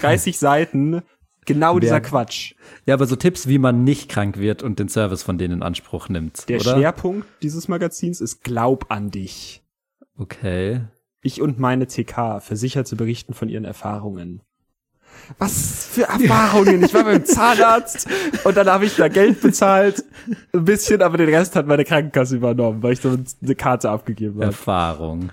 30 0.00 0.38
Seiten, 0.38 1.02
genau 1.44 1.78
dieser 1.78 2.00
Quatsch. 2.00 2.54
Ja, 2.86 2.94
aber 2.94 3.06
so 3.06 3.16
Tipps, 3.16 3.48
wie 3.48 3.58
man 3.58 3.84
nicht 3.84 4.08
krank 4.08 4.38
wird 4.38 4.62
und 4.62 4.78
den 4.78 4.88
Service 4.88 5.22
von 5.22 5.38
denen 5.38 5.54
in 5.54 5.62
Anspruch 5.62 6.08
nimmt. 6.08 6.48
Der 6.48 6.60
oder? 6.60 6.76
Schwerpunkt 6.76 7.26
dieses 7.42 7.68
Magazins 7.68 8.20
ist 8.20 8.42
Glaub 8.44 8.86
an 8.90 9.10
dich. 9.10 9.62
Okay. 10.16 10.82
Ich 11.22 11.40
und 11.40 11.58
meine 11.58 11.86
TK 11.86 12.40
versichert 12.40 12.88
zu 12.88 12.96
berichten 12.96 13.32
von 13.32 13.48
ihren 13.48 13.64
Erfahrungen. 13.64 14.42
Was 15.38 15.86
für 15.86 16.02
Erfahrungen? 16.02 16.82
Ich 16.82 16.92
war 16.94 17.04
beim 17.04 17.24
Zahnarzt 17.24 18.08
und 18.44 18.56
dann 18.56 18.66
habe 18.68 18.86
ich 18.86 18.96
da 18.96 19.06
Geld 19.08 19.40
bezahlt, 19.40 20.04
ein 20.52 20.64
bisschen, 20.64 21.00
aber 21.00 21.18
den 21.18 21.28
Rest 21.28 21.54
hat 21.54 21.66
meine 21.66 21.84
Krankenkasse 21.84 22.36
übernommen, 22.36 22.82
weil 22.82 22.94
ich 22.94 23.00
so 23.00 23.16
eine 23.42 23.54
Karte 23.54 23.90
abgegeben 23.90 24.34
habe. 24.36 24.46
Erfahrung. 24.46 25.30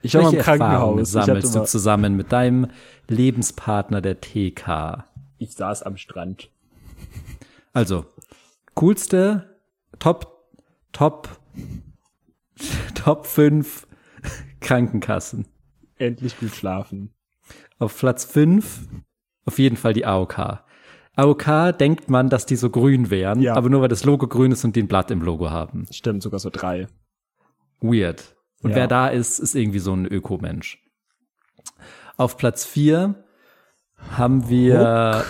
Ich 0.00 0.14
war 0.14 0.32
im 0.32 0.38
Krankenhaus. 0.38 1.12
sammelst 1.12 1.54
du 1.54 1.64
zusammen 1.64 2.16
mit 2.16 2.32
deinem 2.32 2.68
Lebenspartner 3.08 4.00
der 4.00 4.20
TK? 4.20 5.04
Ich 5.36 5.52
saß 5.52 5.82
am 5.82 5.98
Strand. 5.98 6.48
Also, 7.74 8.06
coolste 8.74 9.58
Top, 9.98 10.46
Top, 10.92 11.28
Top 12.94 13.26
5 13.26 13.86
Krankenkassen. 14.60 15.46
Endlich 15.96 16.38
gut 16.38 16.54
schlafen. 16.54 17.12
Auf 17.78 17.98
Platz 17.98 18.24
5 18.24 18.88
auf 19.46 19.58
jeden 19.58 19.76
Fall 19.76 19.92
die 19.92 20.04
AOK. 20.06 20.62
AOK 21.16 21.72
denkt 21.78 22.08
man, 22.08 22.28
dass 22.28 22.46
die 22.46 22.56
so 22.56 22.70
grün 22.70 23.10
wären, 23.10 23.40
Ja. 23.40 23.54
aber 23.54 23.68
nur 23.68 23.80
weil 23.82 23.88
das 23.88 24.04
Logo 24.04 24.26
grün 24.28 24.52
ist 24.52 24.64
und 24.64 24.76
die 24.76 24.82
ein 24.82 24.88
Blatt 24.88 25.10
im 25.10 25.22
Logo 25.22 25.50
haben. 25.50 25.86
Stimmt, 25.90 26.22
sogar 26.22 26.38
so 26.40 26.50
drei. 26.50 26.86
Weird. 27.80 28.36
Und 28.62 28.70
Ja. 28.70 28.76
wer 28.76 28.86
da 28.88 29.08
ist, 29.08 29.38
ist 29.38 29.54
irgendwie 29.54 29.78
so 29.80 29.92
ein 29.94 30.06
Ökomensch. 30.06 30.78
Auf 32.16 32.36
Platz 32.36 32.64
4 32.64 33.14
haben 34.16 34.48
wir, 34.48 35.24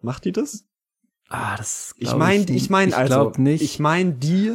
Macht 0.00 0.24
die 0.24 0.32
das? 0.32 0.64
ah, 1.28 1.56
das 1.56 1.94
Ich 1.98 2.14
meine, 2.14 2.44
ich 2.50 2.70
meine 2.70 2.96
also, 2.96 3.12
glaub 3.14 3.38
nicht. 3.38 3.62
ich 3.62 3.78
meine 3.80 4.12
die, 4.12 4.52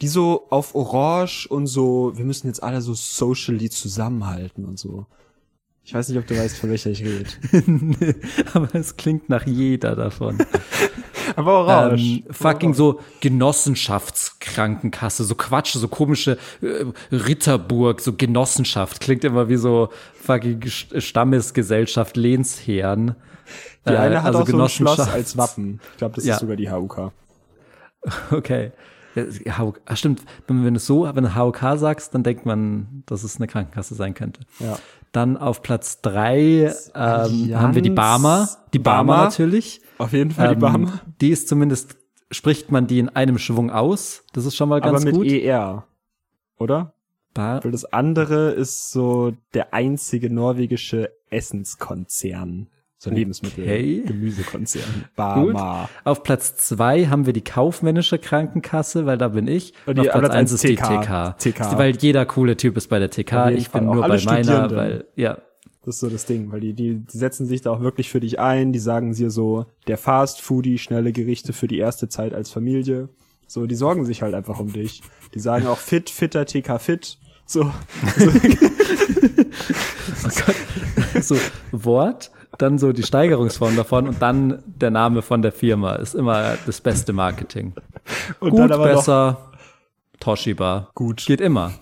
die 0.00 0.08
so 0.08 0.46
auf 0.50 0.74
Orange 0.74 1.46
und 1.48 1.66
so, 1.66 2.12
wir 2.16 2.24
müssen 2.24 2.46
jetzt 2.48 2.62
alle 2.62 2.80
so 2.80 2.94
socially 2.94 3.70
zusammenhalten 3.70 4.64
und 4.64 4.78
so. 4.78 5.06
Ich 5.86 5.92
weiß 5.94 6.08
nicht, 6.08 6.18
ob 6.18 6.26
du 6.26 6.36
weißt, 6.36 6.56
von 6.56 6.70
welcher 6.70 6.90
ich 6.90 7.04
rede. 7.04 7.28
aber 8.54 8.74
es 8.74 8.96
klingt 8.96 9.28
nach 9.28 9.46
jeder 9.46 9.94
davon. 9.96 10.38
Aber 11.36 11.92
ähm, 11.94 12.22
fucking 12.30 12.74
so 12.74 13.00
Genossenschaftskrankenkasse, 13.20 15.24
so 15.24 15.34
Quatsch, 15.34 15.74
so 15.74 15.88
komische 15.88 16.38
äh, 16.62 16.84
Ritterburg, 17.14 18.00
so 18.00 18.12
Genossenschaft, 18.12 19.00
klingt 19.00 19.24
immer 19.24 19.48
wie 19.48 19.56
so 19.56 19.88
fucking 20.14 20.60
St- 20.62 21.00
Stammesgesellschaft 21.00 22.16
Lehnsherren. 22.16 23.16
Die 23.86 23.90
eine 23.96 24.22
hat 24.22 24.34
also 24.34 24.40
auch 24.40 24.48
so 24.48 24.62
ein 24.62 24.68
Schloss 24.68 25.00
als 25.00 25.36
Wappen. 25.36 25.80
Ich 25.92 25.98
glaube, 25.98 26.14
das 26.16 26.24
Ja. 26.24 26.34
ist 26.34 26.40
sogar 26.40 26.56
die 26.56 26.70
HUK. 26.70 27.12
Okay. 28.30 28.70
Ja, 29.44 29.72
ah, 29.86 29.96
stimmt, 29.96 30.22
wenn, 30.46 30.64
wenn 30.64 30.74
du 30.74 30.80
so, 30.80 31.04
wenn 31.14 31.24
du 31.24 31.34
HOK 31.36 31.58
sagst, 31.76 32.14
dann 32.14 32.22
denkt 32.22 32.46
man, 32.46 33.02
dass 33.06 33.22
es 33.22 33.36
eine 33.36 33.46
Krankenkasse 33.46 33.94
sein 33.94 34.14
könnte. 34.14 34.40
Ja. 34.58 34.78
Dann 35.12 35.36
auf 35.36 35.62
Platz 35.62 36.00
drei 36.00 36.72
ähm, 36.94 37.54
haben 37.54 37.74
wir 37.74 37.82
die 37.82 37.90
Barmer. 37.90 38.48
Die 38.72 38.78
Barmer 38.80 39.12
Barmer. 39.12 39.24
natürlich. 39.24 39.80
Auf 39.98 40.12
jeden 40.12 40.32
Fall 40.32 40.48
die 40.48 40.54
Ähm, 40.54 40.60
Barmer. 40.60 41.00
Die 41.20 41.30
ist 41.30 41.48
zumindest, 41.48 41.96
spricht 42.32 42.72
man 42.72 42.86
die 42.88 42.98
in 42.98 43.08
einem 43.10 43.38
Schwung 43.38 43.70
aus. 43.70 44.24
Das 44.32 44.44
ist 44.44 44.56
schon 44.56 44.68
mal 44.68 44.82
Aber 44.82 44.90
ganz 44.92 45.04
mit 45.04 45.14
gut. 45.14 45.26
ER. 45.26 45.84
Oder? 46.58 46.94
Bar 47.32 47.62
Weil 47.64 47.72
das 47.72 47.84
andere 47.84 48.50
ist 48.50 48.90
so 48.90 49.32
der 49.54 49.74
einzige 49.74 50.30
norwegische 50.30 51.10
Essenskonzern. 51.30 52.68
So 53.04 53.10
Lebensmittel, 53.10 53.64
Okay. 53.64 54.02
Gemüsekonzern. 54.06 55.04
Barmer. 55.14 55.90
Auf 56.04 56.22
Platz 56.22 56.56
zwei 56.56 57.08
haben 57.08 57.26
wir 57.26 57.34
die 57.34 57.44
kaufmännische 57.44 58.18
Krankenkasse, 58.18 59.04
weil 59.04 59.18
da 59.18 59.28
bin 59.28 59.46
ich. 59.46 59.74
Und 59.84 59.98
Und 59.98 60.08
auf 60.08 60.20
Platz 60.20 60.32
eins 60.32 60.52
ist 60.52 60.64
die 60.64 60.74
TK. 60.74 61.36
TK. 61.36 61.38
TK. 61.38 61.78
Weil 61.78 61.96
jeder 61.96 62.24
coole 62.24 62.56
Typ 62.56 62.78
ist 62.78 62.88
bei 62.88 62.98
der 62.98 63.10
TK. 63.10 63.50
Ich 63.50 63.68
Fall. 63.68 63.82
bin 63.82 63.90
nur 63.90 64.08
bei 64.08 64.18
meiner, 64.24 64.74
weil, 64.74 65.04
ja. 65.16 65.36
Das 65.84 65.96
ist 65.96 66.00
so 66.00 66.08
das 66.08 66.24
Ding, 66.24 66.50
weil 66.50 66.60
die, 66.60 66.72
die, 66.72 67.00
die 67.00 67.18
setzen 67.18 67.44
sich 67.44 67.60
da 67.60 67.72
auch 67.72 67.82
wirklich 67.82 68.08
für 68.08 68.20
dich 68.20 68.40
ein. 68.40 68.72
Die 68.72 68.78
sagen 68.78 69.12
dir 69.12 69.30
so, 69.30 69.66
der 69.86 69.98
Fast 69.98 70.40
Foodie, 70.40 70.78
schnelle 70.78 71.12
Gerichte 71.12 71.52
für 71.52 71.68
die 71.68 71.76
erste 71.76 72.08
Zeit 72.08 72.32
als 72.32 72.48
Familie. 72.48 73.10
So, 73.46 73.66
die 73.66 73.74
sorgen 73.74 74.06
sich 74.06 74.22
halt 74.22 74.32
einfach 74.32 74.60
um 74.60 74.72
dich. 74.72 75.02
Die 75.34 75.40
sagen 75.40 75.66
auch 75.66 75.76
fit, 75.76 76.08
fitter, 76.08 76.46
TK 76.46 76.80
fit. 76.80 77.18
So, 77.44 77.70
so 81.20 81.36
Wort, 81.72 82.30
dann 82.58 82.78
so 82.78 82.92
die 82.92 83.02
Steigerungsform 83.02 83.76
davon 83.76 84.08
und 84.08 84.20
dann 84.22 84.62
der 84.66 84.90
Name 84.90 85.22
von 85.22 85.42
der 85.42 85.52
Firma 85.52 85.94
ist 85.96 86.14
immer 86.14 86.56
das 86.66 86.80
beste 86.80 87.12
Marketing. 87.12 87.74
und 88.40 88.50
Gut, 88.50 88.60
dann 88.60 88.72
aber 88.72 88.84
besser, 88.84 89.52
Toshiba. 90.20 90.90
gut. 90.94 91.24
Geht 91.26 91.40
immer. 91.40 91.72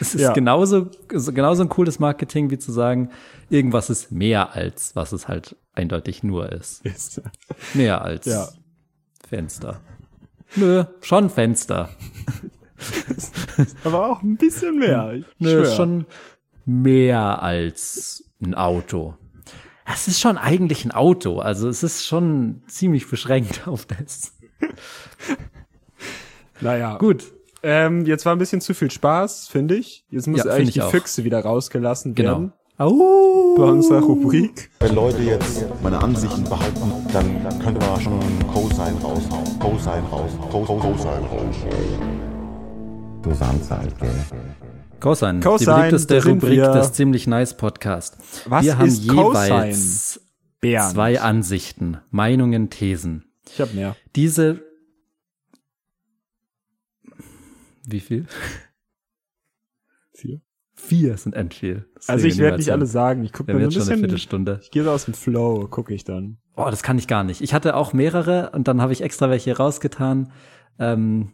Es 0.00 0.14
ist 0.14 0.22
Ja. 0.22 0.32
genauso, 0.32 0.86
genauso 1.08 1.62
ein 1.62 1.68
cooles 1.68 1.98
Marketing, 1.98 2.50
wie 2.50 2.58
zu 2.58 2.72
sagen, 2.72 3.10
irgendwas 3.50 3.90
ist 3.90 4.10
mehr 4.10 4.54
als, 4.54 4.96
was 4.96 5.12
es 5.12 5.28
halt 5.28 5.54
eindeutig 5.74 6.22
nur 6.22 6.50
ist. 6.50 6.84
ist. 6.86 7.20
Mehr 7.74 8.02
als 8.02 8.26
Ja. 8.26 8.48
Fenster. 9.28 9.80
Nö, 10.56 10.84
schon 11.02 11.30
Fenster. 11.30 11.90
Aber 13.84 14.10
auch 14.10 14.22
ein 14.22 14.36
bisschen 14.36 14.78
mehr. 14.78 15.12
Nö, 15.38 15.64
schwör. 15.64 15.76
schon 15.76 16.06
mehr 16.64 17.42
als 17.42 18.24
ein 18.42 18.54
Auto. 18.54 19.14
Es 19.84 20.08
ist 20.08 20.20
schon 20.20 20.38
eigentlich 20.38 20.84
ein 20.84 20.92
Auto, 20.92 21.38
also 21.40 21.68
es 21.68 21.82
ist 21.82 22.06
schon 22.06 22.62
ziemlich 22.68 23.08
beschränkt 23.08 23.62
auf 23.66 23.86
das. 23.86 24.32
Naja. 26.60 26.96
Gut, 26.98 27.32
Ähm, 27.62 28.06
jetzt 28.06 28.24
war 28.24 28.34
ein 28.34 28.38
bisschen 28.38 28.60
zu 28.62 28.72
viel 28.74 28.90
Spaß, 28.90 29.48
finde 29.48 29.76
ich. 29.76 30.04
Jetzt 30.10 30.26
muss 30.26 30.44
Ja, 30.44 30.52
eigentlich 30.52 30.68
ich 30.68 30.74
die 30.74 30.82
auch. 30.82 30.90
Füchse 30.90 31.24
wieder 31.24 31.40
rausgelassen 31.40 32.14
genau. 32.14 32.30
werden. 32.30 32.52
Au. 32.78 33.54
Bei 33.58 33.64
unserer 33.64 34.00
Rubrik. 34.00 34.70
Wenn 34.80 34.94
Leute 34.94 35.18
jetzt 35.22 35.66
meine 35.82 35.98
Ansichten 36.02 36.44
behalten, 36.44 36.92
dann 37.12 37.58
könnte 37.58 37.84
man 37.86 38.00
schon 38.00 38.18
Cosine 38.50 38.98
raushauen. 39.02 39.58
Cosine 39.58 40.02
raushauen. 40.10 40.50
Co- 40.50 40.64
Co- 40.64 40.76
Cosine 40.78 41.20
raushauen. 41.28 43.20
Du 43.22 43.34
Samstag, 43.34 43.80
halt, 43.80 43.98
gell? 43.98 44.10
Cosine, 45.00 45.40
Cosine, 45.40 45.70
die 45.72 45.76
beliebteste 45.76 46.24
Rubrik 46.24 46.52
wir. 46.52 46.72
des 46.72 46.92
ziemlich 46.92 47.26
nice 47.26 47.56
Podcast. 47.56 48.18
Was 48.46 48.64
wir 48.64 48.78
haben 48.78 48.88
ist 48.88 49.02
jeweils 49.04 50.20
Bernd. 50.60 50.92
zwei 50.92 51.20
Ansichten, 51.20 51.98
Meinungen, 52.10 52.70
Thesen. 52.70 53.24
Ich 53.52 53.60
habe 53.60 53.74
mehr. 53.74 53.96
Diese 54.14 54.60
wie 57.86 58.00
viel? 58.00 58.26
Vier. 60.12 60.40
Vier 60.74 61.16
sind 61.16 61.34
end 61.34 61.54
viel. 61.54 61.86
Das 61.94 62.08
Also 62.08 62.26
ich 62.26 62.38
werde 62.38 62.58
nicht 62.58 62.70
alle 62.70 62.86
sagen. 62.86 63.24
Ich 63.24 63.32
gucke 63.32 63.52
mir 63.52 63.58
so 63.58 63.64
ein 63.66 63.70
jetzt 63.70 63.84
schon 63.84 63.92
eine. 63.92 63.98
Viertelstunde. 63.98 64.60
Ich 64.62 64.70
gehe 64.70 64.84
so 64.84 64.90
aus 64.90 65.06
dem 65.06 65.14
Flow, 65.14 65.66
gucke 65.68 65.92
ich 65.92 66.04
dann. 66.04 66.38
Oh, 66.56 66.66
das 66.70 66.82
kann 66.82 66.98
ich 66.98 67.08
gar 67.08 67.24
nicht. 67.24 67.40
Ich 67.40 67.52
hatte 67.52 67.74
auch 67.74 67.92
mehrere 67.92 68.50
und 68.50 68.68
dann 68.68 68.80
habe 68.80 68.92
ich 68.92 69.02
extra 69.02 69.28
welche 69.30 69.56
rausgetan, 69.56 70.32
ähm, 70.78 71.32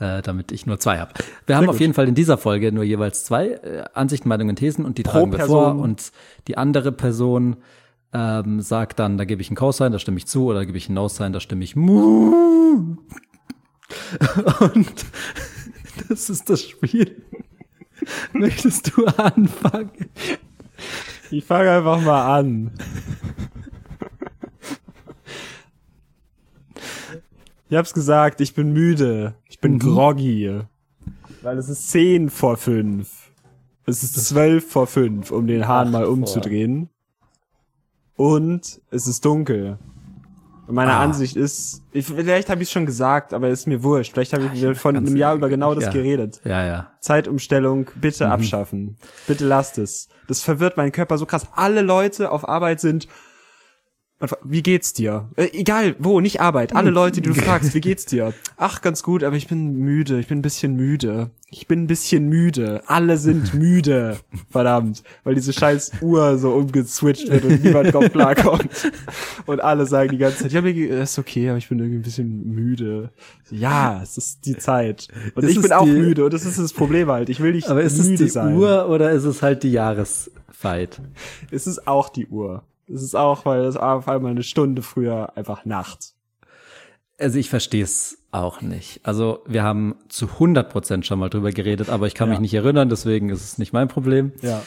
äh, 0.00 0.22
damit 0.22 0.52
ich 0.52 0.66
nur 0.66 0.78
zwei 0.78 0.98
habe. 0.98 1.12
Wir 1.46 1.56
haben 1.56 1.66
gut. 1.66 1.74
auf 1.74 1.80
jeden 1.80 1.94
Fall 1.94 2.08
in 2.08 2.14
dieser 2.14 2.38
Folge 2.38 2.72
nur 2.72 2.84
jeweils 2.84 3.24
zwei 3.24 3.48
äh, 3.48 3.84
Ansichten, 3.94 4.28
Meinungen, 4.28 4.56
Thesen 4.56 4.84
und 4.84 4.98
die 4.98 5.02
Pro 5.02 5.12
tragen 5.12 5.32
wir 5.32 5.38
Person. 5.38 5.76
vor 5.76 5.82
und 5.82 6.12
die 6.48 6.56
andere 6.56 6.92
Person 6.92 7.56
ähm, 8.12 8.60
sagt 8.60 8.98
dann, 8.98 9.18
da 9.18 9.24
gebe 9.24 9.42
ich 9.42 9.50
ein 9.50 9.56
Cosine, 9.56 9.90
da 9.90 9.98
stimme 9.98 10.18
ich 10.18 10.26
zu 10.26 10.46
oder 10.46 10.60
da 10.60 10.64
gebe 10.64 10.78
ich 10.78 10.88
ein 10.88 10.94
No-Sign, 10.94 11.32
da 11.32 11.40
stimme 11.40 11.64
ich 11.64 11.76
mu. 11.76 12.96
Und 14.60 15.06
das 16.08 16.30
ist 16.30 16.50
das 16.50 16.62
Spiel. 16.62 17.22
Möchtest 18.32 18.96
du 18.96 19.06
anfangen? 19.06 20.10
Ich 21.30 21.44
fange 21.44 21.70
einfach 21.70 22.00
mal 22.00 22.38
an. 22.38 22.72
Ich 27.68 27.76
hab's 27.76 27.94
gesagt, 27.94 28.40
ich 28.40 28.54
bin 28.54 28.72
müde. 28.72 29.34
Ich 29.48 29.58
bin 29.60 29.78
groggy. 29.78 30.60
Weil 31.42 31.58
es 31.58 31.68
ist 31.68 31.90
zehn 31.90 32.30
vor 32.30 32.56
fünf. 32.56 33.30
Es 33.86 34.02
ist 34.02 34.26
zwölf 34.26 34.70
vor 34.70 34.86
fünf, 34.86 35.30
um 35.30 35.46
den 35.46 35.66
Hahn 35.68 35.90
mal 35.90 36.04
umzudrehen. 36.06 36.88
Und 38.16 38.80
es 38.90 39.06
ist 39.06 39.24
dunkel. 39.24 39.78
Und 40.66 40.74
meine 40.74 40.92
Ah. 40.94 41.02
Ansicht 41.02 41.36
ist, 41.36 41.82
ich, 41.92 42.06
vielleicht 42.06 42.48
habe 42.50 42.62
ich 42.62 42.68
es 42.68 42.72
schon 42.72 42.86
gesagt, 42.86 43.32
aber 43.32 43.48
ist 43.48 43.66
mir 43.68 43.84
wurscht. 43.84 44.12
Vielleicht 44.14 44.32
habe 44.32 44.50
ich 44.52 44.78
vor 44.78 44.92
ganz 44.92 45.06
einem 45.06 45.16
Jahr 45.16 45.34
über 45.36 45.48
genau 45.48 45.74
das 45.74 45.84
ja. 45.84 45.90
geredet. 45.92 46.40
Ja, 46.44 46.64
ja. 46.66 46.90
Zeitumstellung 47.00 47.88
bitte 48.00 48.28
abschaffen. 48.28 48.96
Bitte 49.28 49.46
lasst 49.46 49.78
es. 49.78 50.08
Das 50.26 50.42
verwirrt 50.42 50.76
meinen 50.76 50.90
Körper 50.90 51.18
so 51.18 51.26
krass. 51.26 51.46
Alle 51.54 51.82
Leute 51.82 52.32
auf 52.32 52.48
Arbeit 52.48 52.80
sind. 52.80 53.06
Wie 54.44 54.62
geht's 54.62 54.94
dir? 54.94 55.28
Äh, 55.36 55.48
egal, 55.52 55.94
wo, 55.98 56.20
nicht 56.20 56.40
Arbeit. 56.40 56.74
Alle 56.74 56.88
Leute, 56.90 57.20
die 57.20 57.28
du 57.28 57.34
fragst, 57.40 57.74
wie 57.74 57.82
geht's 57.82 58.06
dir? 58.06 58.32
Ach, 58.56 58.80
ganz 58.80 59.02
gut, 59.02 59.22
aber 59.22 59.36
ich 59.36 59.46
bin 59.46 59.74
müde. 59.74 60.18
Ich 60.18 60.26
bin 60.28 60.38
ein 60.38 60.42
bisschen 60.42 60.74
müde. 60.74 61.30
Ich 61.50 61.66
bin 61.66 61.82
ein 61.82 61.86
bisschen 61.86 62.26
müde. 62.26 62.82
Alle 62.86 63.18
sind 63.18 63.52
müde. 63.60 64.16
Verdammt. 64.50 65.02
Weil 65.22 65.34
diese 65.34 65.52
scheiß 65.52 65.92
Uhr 66.00 66.38
so 66.38 66.52
umgeswitcht 66.52 67.30
wird 67.30 67.44
und 67.44 67.62
niemand 67.62 67.92
drauf 67.92 68.10
klarkommt. 68.10 68.90
Und 69.46 69.60
alle 69.62 69.86
sagen 69.86 70.10
die 70.10 70.18
ganze 70.18 70.38
Zeit, 70.42 70.52
ja, 70.52 70.60
mir 70.60 70.74
ist 70.74 71.18
okay, 71.20 71.48
aber 71.50 71.58
ich 71.58 71.68
bin 71.68 71.78
irgendwie 71.78 71.98
ein 71.98 72.02
bisschen 72.02 72.52
müde. 72.52 73.10
Ja, 73.50 74.00
es 74.02 74.18
ist 74.18 74.44
die 74.44 74.56
Zeit. 74.56 75.06
Und 75.36 75.44
Ist 75.44 75.50
ich 75.50 75.62
bin 75.62 75.70
auch 75.72 75.86
müde 75.86 76.24
und 76.24 76.34
das 76.34 76.44
ist 76.44 76.58
das 76.58 76.72
Problem 76.72 77.08
halt. 77.10 77.28
Ich 77.28 77.38
will 77.38 77.52
nicht 77.52 77.68
Aber 77.68 77.82
ist 77.82 77.96
es 77.98 78.06
müde 78.08 78.24
die 78.24 78.30
sein. 78.30 78.56
Uhr 78.56 78.88
oder 78.88 79.12
ist 79.12 79.22
es 79.22 79.42
halt 79.42 79.62
die 79.62 79.70
Jahreszeit? 79.70 81.00
Es 81.52 81.68
ist 81.68 81.86
auch 81.86 82.08
die 82.08 82.26
Uhr. 82.26 82.64
Es 82.88 83.02
ist 83.02 83.14
auch, 83.16 83.44
weil 83.44 83.64
es 83.64 83.76
auf 83.76 84.08
einmal 84.08 84.30
eine 84.30 84.42
Stunde 84.42 84.82
früher 84.82 85.36
einfach 85.36 85.64
Nacht. 85.64 86.14
Also 87.18 87.38
ich 87.38 87.48
verstehe 87.48 87.82
es 87.82 88.18
auch 88.30 88.60
nicht. 88.60 89.00
Also 89.04 89.42
wir 89.46 89.62
haben 89.62 89.96
zu 90.08 90.26
100 90.26 90.70
Prozent 90.70 91.06
schon 91.06 91.18
mal 91.18 91.30
drüber 91.30 91.50
geredet, 91.50 91.88
aber 91.88 92.06
ich 92.06 92.14
kann 92.14 92.28
Ja. 92.28 92.32
mich 92.32 92.40
nicht 92.40 92.54
erinnern, 92.54 92.88
deswegen 92.88 93.30
ist 93.30 93.42
es 93.42 93.58
nicht 93.58 93.72
mein 93.72 93.88
Problem. 93.88 94.32
Ja. 94.42 94.62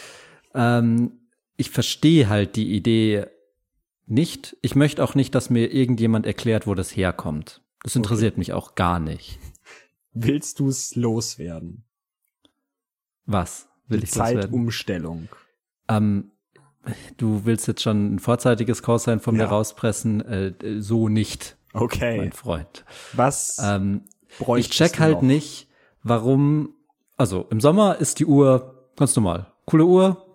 Ähm, 0.55 1.11
ich 1.57 1.69
verstehe 1.69 2.27
halt 2.27 2.55
die 2.55 2.73
Idee 2.75 3.27
nicht. 4.07 4.57
Ich 4.61 4.75
möchte 4.75 5.03
auch 5.03 5.13
nicht, 5.13 5.35
dass 5.35 5.49
mir 5.51 5.71
irgendjemand 5.71 6.25
erklärt, 6.25 6.65
wo 6.65 6.73
das 6.73 6.95
herkommt. 6.95 7.61
Das 7.83 7.95
interessiert 7.95 8.37
mich 8.37 8.51
auch 8.53 8.73
gar 8.75 8.99
nicht. 8.99 9.37
Willst 10.13 10.59
du 10.59 10.67
es 10.67 10.95
loswerden? 10.95 11.85
Was 13.25 13.67
will 13.87 13.99
Die 13.99 14.05
ich 14.05 14.15
loswerden? 14.15 14.41
Zeitumstellung. 14.41 15.29
Ähm, 15.87 16.31
du 17.17 17.45
willst 17.45 17.67
jetzt 17.67 17.81
schon 17.81 18.15
ein 18.15 18.19
vorzeitiges 18.19 18.81
Cosine 18.83 19.19
von 19.19 19.35
mir 19.35 19.43
Ja. 19.43 19.49
rauspressen? 19.49 20.21
Äh, 20.25 20.47
äh, 20.63 20.79
so 20.81 21.09
nicht, 21.09 21.57
Okay. 21.73 22.17
mein 22.17 22.31
Freund. 22.31 22.85
Was 23.13 23.57
Ähm, 23.63 24.01
ich 24.57 24.69
check 24.69 24.99
halt 24.99 25.15
noch? 25.15 25.21
nicht, 25.23 25.67
warum. 26.03 26.73
Also 27.17 27.47
im 27.49 27.59
Sommer 27.61 27.97
ist 27.97 28.19
die 28.19 28.25
Uhr 28.25 28.89
ganz 28.95 29.15
normal. 29.15 29.47
Coole 29.65 29.85
Uhr, 29.85 30.25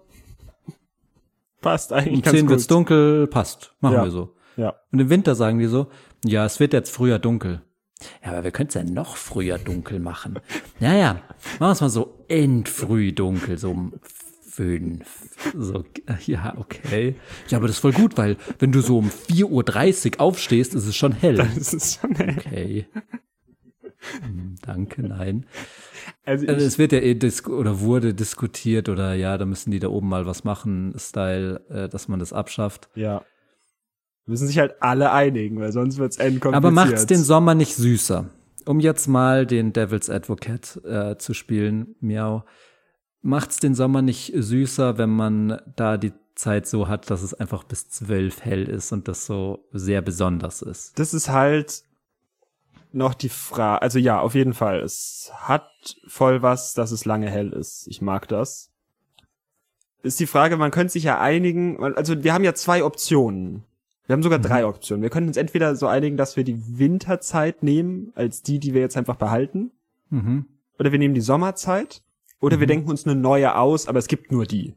Passt 1.60 1.92
eigentlich 1.94 2.16
um 2.16 2.22
ganz 2.22 2.36
10 2.36 2.40
gut. 2.46 2.50
wird's 2.50 2.66
dunkel, 2.66 3.26
passt. 3.26 3.72
Machen 3.80 3.94
Ja. 3.94 4.04
wir 4.04 4.10
so. 4.10 4.34
Ja. 4.56 4.74
Und 4.92 4.98
im 5.00 5.08
Winter 5.08 5.34
sagen 5.34 5.58
die 5.58 5.66
so, 5.66 5.86
ja, 6.24 6.44
es 6.44 6.60
wird 6.60 6.72
jetzt 6.74 6.90
früher 6.90 7.18
dunkel. 7.18 7.62
Ja, 8.22 8.32
aber 8.32 8.44
wir 8.44 8.50
können 8.50 8.68
es 8.68 8.74
ja 8.74 8.84
noch 8.84 9.16
früher 9.16 9.56
dunkel 9.58 9.98
machen. 9.98 10.38
Ja, 10.80 10.92
ja, 10.92 11.14
machen 11.14 11.60
wir 11.60 11.70
es 11.70 11.80
mal 11.80 11.88
so 11.88 12.24
endfrüh 12.28 13.12
dunkel, 13.12 13.56
so 13.56 13.70
um 13.70 13.94
fünf. 14.54 15.04
So, 15.56 15.84
ja, 16.26 16.54
okay. 16.56 17.16
Ja, 17.48 17.58
aber 17.58 17.66
das 17.66 17.76
ist 17.76 17.80
voll 17.80 17.92
gut, 17.92 18.16
weil 18.16 18.36
wenn 18.58 18.72
du 18.72 18.80
so 18.80 18.98
um 18.98 19.10
4.30 19.10 20.14
Uhr 20.14 20.20
aufstehst, 20.20 20.74
ist 20.74 20.86
es 20.86 20.96
schon 20.96 21.12
hell. 21.12 21.36
Das 21.36 21.72
ist 21.74 22.00
schon, 22.00 22.12
Okay. 22.12 22.86
Hm, 24.22 24.56
Danke, 24.62 25.02
nein. 25.02 25.46
also 26.24 26.46
Also 26.46 26.66
es 26.66 26.78
wird 26.78 26.92
ja 26.92 27.00
eh 27.00 27.18
oder 27.48 27.80
wurde 27.80 28.14
diskutiert 28.14 28.88
oder 28.88 29.14
ja, 29.14 29.38
da 29.38 29.46
müssen 29.46 29.70
die 29.70 29.78
da 29.78 29.88
oben 29.88 30.08
mal 30.08 30.26
was 30.26 30.44
machen, 30.44 30.94
Style, 30.98 31.60
äh, 31.70 31.88
dass 31.88 32.08
man 32.08 32.18
das 32.20 32.32
abschafft. 32.32 32.88
ja. 32.94 33.24
Müssen 34.26 34.46
sich 34.46 34.58
halt 34.58 34.76
alle 34.80 35.12
einigen, 35.12 35.60
weil 35.60 35.70
sonst 35.70 35.98
wird's 35.98 36.16
endkompliziert. 36.16 36.54
Aber 36.54 36.70
macht's 36.70 37.04
den 37.04 37.22
Sommer 37.22 37.54
nicht 37.54 37.74
süßer. 37.76 38.30
Um 38.64 38.80
jetzt 38.80 39.06
mal 39.06 39.44
den 39.44 39.74
Devil's 39.74 40.08
Advocate 40.08 40.80
äh, 40.82 41.18
zu 41.18 41.34
spielen, 41.34 41.94
miau. 42.00 42.42
Macht's 43.24 43.58
den 43.58 43.74
Sommer 43.74 44.02
nicht 44.02 44.32
süßer, 44.36 44.98
wenn 44.98 45.10
man 45.10 45.60
da 45.76 45.96
die 45.96 46.12
Zeit 46.34 46.66
so 46.66 46.88
hat, 46.88 47.10
dass 47.10 47.22
es 47.22 47.32
einfach 47.32 47.64
bis 47.64 47.88
zwölf 47.88 48.44
hell 48.44 48.68
ist 48.68 48.92
und 48.92 49.08
das 49.08 49.24
so 49.24 49.64
sehr 49.72 50.02
besonders 50.02 50.62
ist. 50.62 50.98
das 50.98 51.14
ist 51.14 51.28
halt 51.30 51.82
noch 52.92 53.14
die 53.14 53.28
Frage, 53.30 53.82
also 53.82 53.98
ja, 53.98 54.20
auf 54.20 54.34
jeden 54.34 54.52
Fall. 54.54 54.80
Es 54.80 55.32
hat 55.34 55.68
voll 56.06 56.42
was, 56.42 56.74
dass 56.74 56.92
es 56.92 57.04
lange 57.04 57.28
hell 57.30 57.50
ist. 57.52 57.86
Ich 57.88 58.00
mag 58.02 58.28
das. 58.28 58.70
Ist 60.02 60.20
die 60.20 60.26
Frage, 60.26 60.56
man 60.56 60.70
könnte 60.70 60.92
sich 60.92 61.04
ja 61.04 61.18
einigen, 61.18 61.82
also 61.96 62.22
wir 62.22 62.32
haben 62.34 62.44
ja 62.44 62.54
zwei 62.54 62.84
Optionen. 62.84 63.64
Wir 64.06 64.12
haben 64.12 64.22
sogar 64.22 64.38
drei 64.38 64.66
Optionen. 64.66 65.02
Wir 65.02 65.10
können 65.10 65.26
uns 65.28 65.38
entweder 65.38 65.74
so 65.76 65.86
einigen, 65.88 66.16
dass 66.18 66.36
wir 66.36 66.44
die 66.44 66.78
Winterzeit 66.78 67.62
nehmen, 67.62 68.12
als 68.14 68.42
die, 68.42 68.58
die 68.60 68.74
wir 68.74 68.82
jetzt 68.82 68.96
einfach 68.98 69.16
behalten, 69.16 69.72
Mhm. 70.10 70.44
oder 70.78 70.92
wir 70.92 70.98
nehmen 71.00 71.14
die 71.14 71.20
Sommerzeit, 71.22 72.02
oder 72.44 72.60
wir 72.60 72.66
denken 72.66 72.90
uns 72.90 73.06
eine 73.06 73.14
neue 73.14 73.56
aus, 73.56 73.88
aber 73.88 73.98
es 73.98 74.08
gibt 74.08 74.30
nur 74.32 74.46
die. 74.46 74.74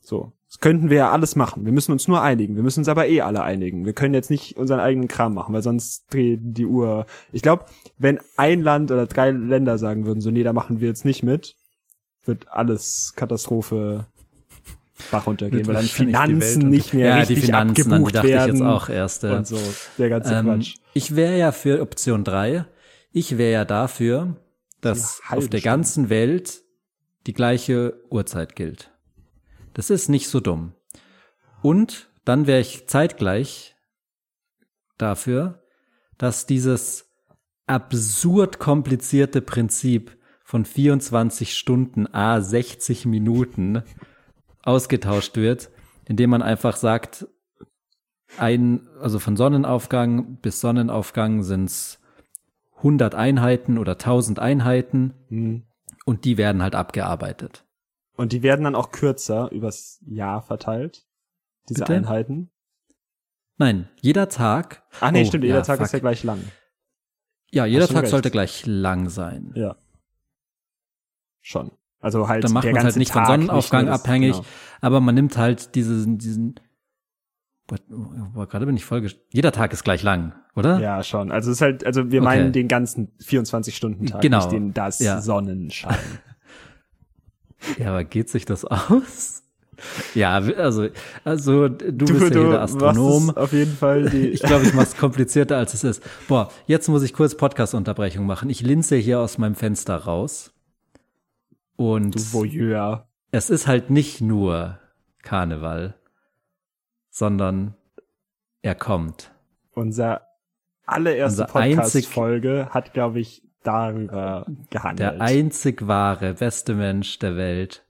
So. 0.00 0.32
Das 0.48 0.60
könnten 0.60 0.88
wir 0.88 0.96
ja 0.96 1.10
alles 1.10 1.36
machen. 1.36 1.66
Wir 1.66 1.72
müssen 1.72 1.92
uns 1.92 2.08
nur 2.08 2.22
einigen. 2.22 2.56
Wir 2.56 2.62
müssen 2.62 2.80
uns 2.80 2.88
aber 2.88 3.06
eh 3.08 3.20
alle 3.20 3.42
einigen. 3.42 3.84
Wir 3.84 3.92
können 3.92 4.14
jetzt 4.14 4.30
nicht 4.30 4.56
unseren 4.56 4.80
eigenen 4.80 5.06
Kram 5.06 5.34
machen, 5.34 5.52
weil 5.52 5.62
sonst 5.62 6.06
dreht 6.12 6.40
die 6.42 6.64
Uhr. 6.64 7.04
Ich 7.32 7.42
glaube, 7.42 7.66
wenn 7.98 8.18
ein 8.38 8.62
Land 8.62 8.90
oder 8.90 9.06
drei 9.06 9.30
Länder 9.30 9.76
sagen 9.76 10.06
würden, 10.06 10.22
so, 10.22 10.30
nee, 10.30 10.42
da 10.42 10.54
machen 10.54 10.80
wir 10.80 10.88
jetzt 10.88 11.04
nicht 11.04 11.22
mit, 11.22 11.54
wird 12.24 12.50
alles 12.50 13.12
Katastrophe 13.14 14.06
Bach 15.10 15.26
runtergehen, 15.26 15.66
weil 15.66 15.74
dann 15.74 15.84
Finanzen 15.84 16.70
nicht 16.70 16.92
mehr 16.94 17.08
ja, 17.08 17.16
richtig 17.18 17.36
die 17.40 17.46
Finanzen, 17.46 17.92
abgebucht 17.92 18.14
dachte 18.16 18.28
werden. 18.28 18.54
ich 18.54 18.60
jetzt 18.60 18.66
auch 18.68 18.88
erst. 18.88 19.24
äh, 19.24 19.30
Und 19.36 19.46
so, 19.46 19.58
der 19.98 20.08
ganze 20.08 20.34
Ähm, 20.34 20.46
Quatsch. 20.46 20.76
ich 20.94 21.14
wäre 21.14 21.38
ja 21.38 21.52
für 21.52 21.80
Option 21.82 22.24
drei. 22.24 22.64
Ich 23.12 23.38
wäre 23.38 23.52
ja 23.52 23.64
dafür, 23.64 24.36
dass 24.80 25.20
auf 25.28 25.48
der 25.48 25.60
ganzen 25.60 26.08
Welt 26.08 26.62
die 27.28 27.34
gleiche 27.34 28.00
Uhrzeit 28.08 28.56
gilt. 28.56 28.90
Das 29.74 29.90
ist 29.90 30.08
nicht 30.08 30.28
so 30.28 30.40
dumm. 30.40 30.72
Und 31.60 32.08
dann 32.24 32.46
wäre 32.46 32.60
ich 32.60 32.88
zeitgleich 32.88 33.76
dafür, 34.96 35.62
dass 36.16 36.46
dieses 36.46 37.12
absurd 37.66 38.58
komplizierte 38.58 39.42
Prinzip 39.42 40.16
von 40.42 40.64
24 40.64 41.54
Stunden 41.54 42.06
a 42.06 42.40
60 42.40 43.04
Minuten 43.04 43.82
ausgetauscht 44.62 45.36
wird, 45.36 45.70
indem 46.06 46.30
man 46.30 46.40
einfach 46.40 46.76
sagt, 46.76 47.28
ein, 48.38 48.88
also 49.02 49.18
von 49.18 49.36
Sonnenaufgang 49.36 50.38
bis 50.40 50.60
Sonnenaufgang 50.60 51.42
sind's 51.42 52.00
100 52.78 53.14
Einheiten 53.14 53.76
oder 53.76 53.92
1000 53.92 54.38
Einheiten 54.38 55.12
Hm. 55.28 55.67
Und 56.08 56.24
die 56.24 56.38
werden 56.38 56.62
halt 56.62 56.74
abgearbeitet. 56.74 57.66
Und 58.16 58.32
die 58.32 58.42
werden 58.42 58.64
dann 58.64 58.74
auch 58.74 58.92
kürzer 58.92 59.50
übers 59.52 60.02
Jahr 60.06 60.40
verteilt. 60.40 61.06
Diese 61.68 61.80
Bitte? 61.80 61.92
Einheiten. 61.94 62.50
Nein, 63.58 63.90
jeder 64.00 64.30
Tag. 64.30 64.84
Ach 65.00 65.10
nee, 65.10 65.22
Oh, 65.22 65.26
stimmt, 65.26 65.44
jeder 65.44 65.56
ja, 65.58 65.62
Tag 65.62 65.80
ist 65.80 65.88
fuck. 65.90 65.92
ja 65.92 65.98
gleich 66.00 66.24
lang. 66.24 66.42
Ja, 67.50 67.66
jeder 67.66 67.86
Tag 67.88 68.02
recht. 68.04 68.10
sollte 68.10 68.30
gleich 68.30 68.64
lang 68.64 69.10
sein. 69.10 69.52
Ja. 69.54 69.76
Schon. 71.40 71.72
Also 72.00 72.26
halt 72.28 72.42
Dann 72.44 72.52
macht 72.52 72.64
man 72.70 72.82
halt 72.82 72.96
nicht 72.96 73.12
von 73.12 73.22
Tag, 73.24 73.28
Sonnenaufgang 73.32 73.84
nur 73.84 73.92
das- 73.92 74.00
abhängig, 74.00 74.32
genau. 74.32 74.46
aber 74.80 75.00
man 75.00 75.14
nimmt 75.14 75.36
halt 75.36 75.74
diesen, 75.74 76.16
diesen, 76.18 76.54
gerade 78.48 78.66
bin 78.66 78.76
ich 78.76 78.84
voll, 78.84 79.06
jeder 79.30 79.52
Tag 79.52 79.72
ist 79.72 79.84
gleich 79.84 80.02
lang, 80.02 80.32
oder? 80.56 80.80
Ja, 80.80 81.02
schon. 81.02 81.30
Also 81.30 81.50
es 81.50 81.58
ist 81.58 81.60
halt, 81.60 81.84
also 81.84 82.10
wir 82.10 82.20
Okay. 82.20 82.24
meinen 82.24 82.52
den 82.52 82.66
ganzen 82.68 83.12
24-Stunden-Tag, 83.22 84.20
Genau. 84.22 84.38
nicht 84.38 84.52
den 84.52 84.72
das 84.74 84.98
Ja. 85.00 85.20
Sonnenschein. 85.20 85.96
Ja, 87.76 87.88
aber 87.88 88.04
geht 88.04 88.28
sich 88.28 88.44
das 88.44 88.64
aus? 88.64 89.42
Ja, 90.14 90.34
also, 90.36 90.88
also 91.24 91.68
du, 91.68 92.06
bist 92.06 92.20
ja 92.34 92.40
hier 92.40 92.50
der 92.50 92.62
Astronom. 92.62 93.30
auf 93.36 93.52
jeden 93.52 93.76
Fall 93.76 94.08
die, 94.08 94.28
Ich 94.28 94.40
glaube, 94.42 94.64
ich 94.64 94.74
mache 94.74 94.86
es 94.86 94.96
komplizierter, 94.96 95.56
als 95.56 95.74
es 95.74 95.82
ist. 95.82 96.02
Boah, 96.28 96.50
jetzt 96.66 96.88
muss 96.88 97.02
ich 97.02 97.12
kurz 97.12 97.36
Podcast-Unterbrechung 97.36 98.26
machen. 98.26 98.48
Ich 98.48 98.60
linse 98.60 98.94
hier 98.96 99.18
aus 99.18 99.38
meinem 99.38 99.56
Fenster 99.56 99.96
raus. 99.96 100.52
Und 101.76 102.14
du 102.14 102.32
Voyeur. 102.32 103.08
es 103.32 103.50
ist 103.50 103.66
halt 103.66 103.90
nicht 103.90 104.20
nur 104.20 104.78
Karneval, 105.22 105.94
sondern 107.18 107.74
er 108.62 108.76
kommt. 108.76 109.32
Unser 109.72 110.22
allererste 110.86 111.46
Podcast-Folge 111.46 112.68
hat, 112.70 112.92
glaube 112.94 113.18
ich, 113.18 113.42
darüber 113.64 114.46
gehandelt. 114.70 115.00
Der 115.00 115.20
einzig 115.20 115.86
wahre, 115.88 116.34
beste 116.34 116.74
Mensch 116.74 117.18
der 117.18 117.36
Welt, 117.36 117.84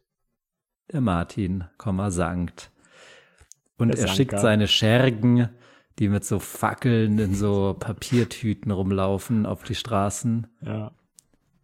der 0.91 1.03
Martin, 1.03 1.65
Sankt. 2.09 2.71
Und 3.77 3.95
Der 3.95 4.01
er 4.01 4.09
schickt 4.09 4.31
Sanker. 4.33 4.43
seine 4.43 4.67
Schergen, 4.67 5.51
die 5.99 6.09
mit 6.09 6.25
so 6.25 6.39
Fackeln 6.39 7.19
in 7.19 7.35
so 7.35 7.77
Papiertüten 7.79 8.73
rumlaufen, 8.73 9.45
auf 9.45 9.63
die 9.63 9.75
Straßen. 9.75 10.47
ja. 10.63 10.93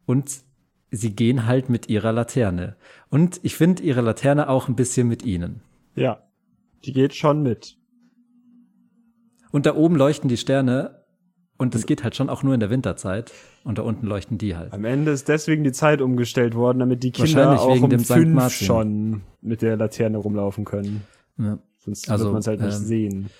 Und 0.07 0.43
sie 0.91 1.17
gehen 1.17 1.47
halt 1.47 1.71
mit 1.71 1.89
ihrer 1.89 2.13
Laterne. 2.13 2.77
Und 3.09 3.41
ich 3.43 3.57
finde 3.57 3.83
ihre 3.83 4.03
Laterne 4.03 4.51
auch 4.51 4.69
ein 4.69 4.77
bisschen 4.77 5.09
mit 5.09 5.25
ihnen. 5.25 5.63
ja, 5.95 6.23
die 6.87 6.93
geht 6.93 7.15
schon 7.15 7.43
mit. 7.43 7.77
Und 9.51 9.67
da 9.67 9.75
oben 9.75 9.97
leuchten 9.97 10.29
die 10.29 10.37
Sterne. 10.37 11.03
Und 11.57 11.75
es 11.77 11.87
geht 11.87 12.03
halt 12.03 12.17
schon 12.17 12.29
auch 12.29 12.43
nur 12.43 12.53
in 12.55 12.61
der 12.61 12.71
Winterzeit. 12.71 13.33
Und 13.63 13.79
da 13.79 13.83
unten 13.83 14.07
leuchten 14.07 14.39
die 14.39 14.57
halt. 14.57 14.73
Am 14.73 14.85
Ende 14.85 15.13
ist 15.13 15.29
deswegen 15.29 15.63
die 15.63 15.71
Zeit 15.73 16.01
umgestellt 16.01 16.55
worden, 16.55 16.81
damit 16.81 17.05
die 17.05 17.13
Kinder 17.13 17.61
auch 17.61 17.81
um 17.81 17.99
fünf 18.01 18.53
schon 18.53 19.23
mit 19.41 19.63
der 19.63 19.77
Laterne 19.77 20.19
rumlaufen 20.19 20.65
können. 20.65 21.03
Ja. 21.39 21.59
Sonst 21.79 22.11
Also, 22.11 22.25
wird 22.25 22.33
man 22.33 22.41
es 22.41 22.47
halt 22.49 22.61
nicht 22.61 22.77
ähm, 22.77 22.85
sehen. 22.85 23.31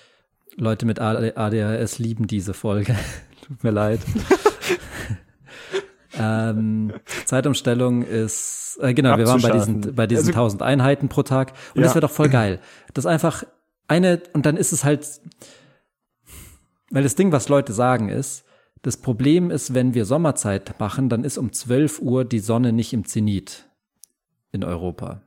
Leute 0.55 0.85
mit 0.85 0.99
ADHS 0.99 1.99
lieben 1.99 2.27
diese 2.27 2.53
Folge. 2.53 2.95
Tut 3.45 3.63
mir 3.63 3.71
leid. 3.71 3.99
ähm, 6.19 6.93
Zeitumstellung 7.25 8.03
ist, 8.03 8.77
äh, 8.81 8.93
genau, 8.93 9.17
wir 9.17 9.27
waren 9.27 9.41
bei 9.41 9.51
diesen, 9.51 9.95
bei 9.95 10.07
diesen 10.07 10.27
Also- 10.27 10.31
1000 10.31 10.61
Einheiten 10.61 11.09
pro 11.09 11.23
Tag. 11.23 11.53
Und 11.73 11.81
Ja. 11.81 11.83
das 11.83 11.95
wäre 11.95 12.01
doch 12.01 12.11
voll 12.11 12.29
geil. 12.29 12.59
Das 12.93 13.05
einfach 13.05 13.43
eine, 13.87 14.21
und 14.33 14.45
dann 14.45 14.57
ist 14.57 14.71
es 14.71 14.83
halt, 14.83 15.21
weil 16.91 17.03
das 17.03 17.15
Ding, 17.15 17.31
was 17.31 17.49
Leute 17.49 17.73
sagen 17.73 18.09
ist, 18.09 18.43
das 18.81 18.97
Problem 18.97 19.49
ist, 19.51 19.73
wenn 19.73 19.93
wir 19.93 20.05
Sommerzeit 20.05 20.79
machen, 20.79 21.09
dann 21.09 21.23
ist 21.23 21.37
um 21.37 21.51
12 21.51 21.99
Uhr 22.01 22.23
die 22.23 22.39
Sonne 22.39 22.71
nicht 22.71 22.93
im 22.93 23.05
Zenit 23.05 23.67
in 24.51 24.63
Europa. 24.63 25.21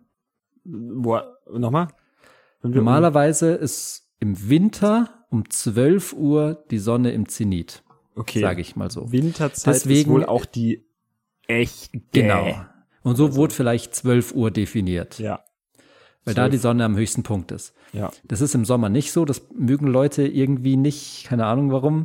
Boah, 0.65 1.37
nochmal? 1.53 1.89
Normalerweise 2.63 3.53
ist 3.53 4.05
im 4.21 4.49
Winter 4.49 5.25
um 5.31 5.49
12 5.51 6.13
Uhr 6.13 6.65
die 6.71 6.79
Sonne 6.79 7.13
im 7.13 7.29
Zenit, 7.29 7.83
okay. 8.19 8.41
sage 8.41 8.61
ich 8.61 8.77
mal 8.77 8.91
so. 8.91 9.11
Winterzeit 9.13 9.75
ist 9.75 9.85
Deswegen- 9.85 10.11
wohl 10.11 10.25
auch 10.25 10.45
die 10.45 10.85
echt 11.47 11.93
Genau. 12.13 12.55
Und 13.03 13.17
so 13.17 13.35
wurde 13.37 13.55
vielleicht 13.55 13.95
12 13.95 14.35
Uhr 14.35 14.51
definiert. 14.51 15.19
Ja. 15.19 15.41
weil 16.25 16.35
da 16.35 16.49
die 16.51 16.59
Sonne 16.59 16.85
am 16.85 16.95
höchsten 16.97 17.23
Punkt 17.23 17.53
ist. 17.53 17.73
Ja. 17.95 18.11
Das 18.25 18.43
ist 18.43 18.55
im 18.55 18.67
Sommer 18.67 18.91
nicht 18.91 19.13
so, 19.13 19.25
das 19.25 19.41
mögen 19.55 19.87
Leute 19.87 20.27
irgendwie 20.27 20.77
nicht, 20.77 21.25
keine 21.27 21.47
Ahnung 21.47 21.73
warum. 21.73 22.05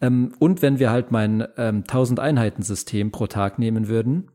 Ähm, 0.00 0.34
und 0.38 0.62
wenn 0.62 0.78
wir 0.78 0.90
halt 0.90 1.10
mein 1.10 1.46
ähm, 1.58 1.80
1000 1.86 2.20
Einheiten-System 2.20 3.10
pro 3.10 3.26
Tag 3.26 3.58
nehmen 3.58 3.86
würden, 3.88 4.30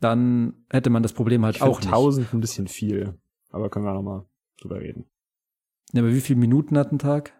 dann 0.00 0.54
hätte 0.70 0.90
man 0.90 1.02
das 1.04 1.12
Problem 1.12 1.44
halt 1.44 1.56
Ich 1.56 1.62
auch 1.62 1.78
nicht. 1.80 1.88
1000 1.88 2.34
ein 2.34 2.40
bisschen 2.40 2.66
viel. 2.66 3.14
Aber 3.50 3.70
können 3.70 3.84
wir 3.84 3.94
noch 3.94 4.02
mal 4.02 4.26
drüber 4.60 4.80
reden. 4.80 5.04
Ja, 5.92 6.02
aber 6.02 6.12
wie 6.12 6.20
viele 6.20 6.40
Minuten 6.40 6.76
hat 6.76 6.90
ein 6.90 6.98
Tag? 6.98 7.32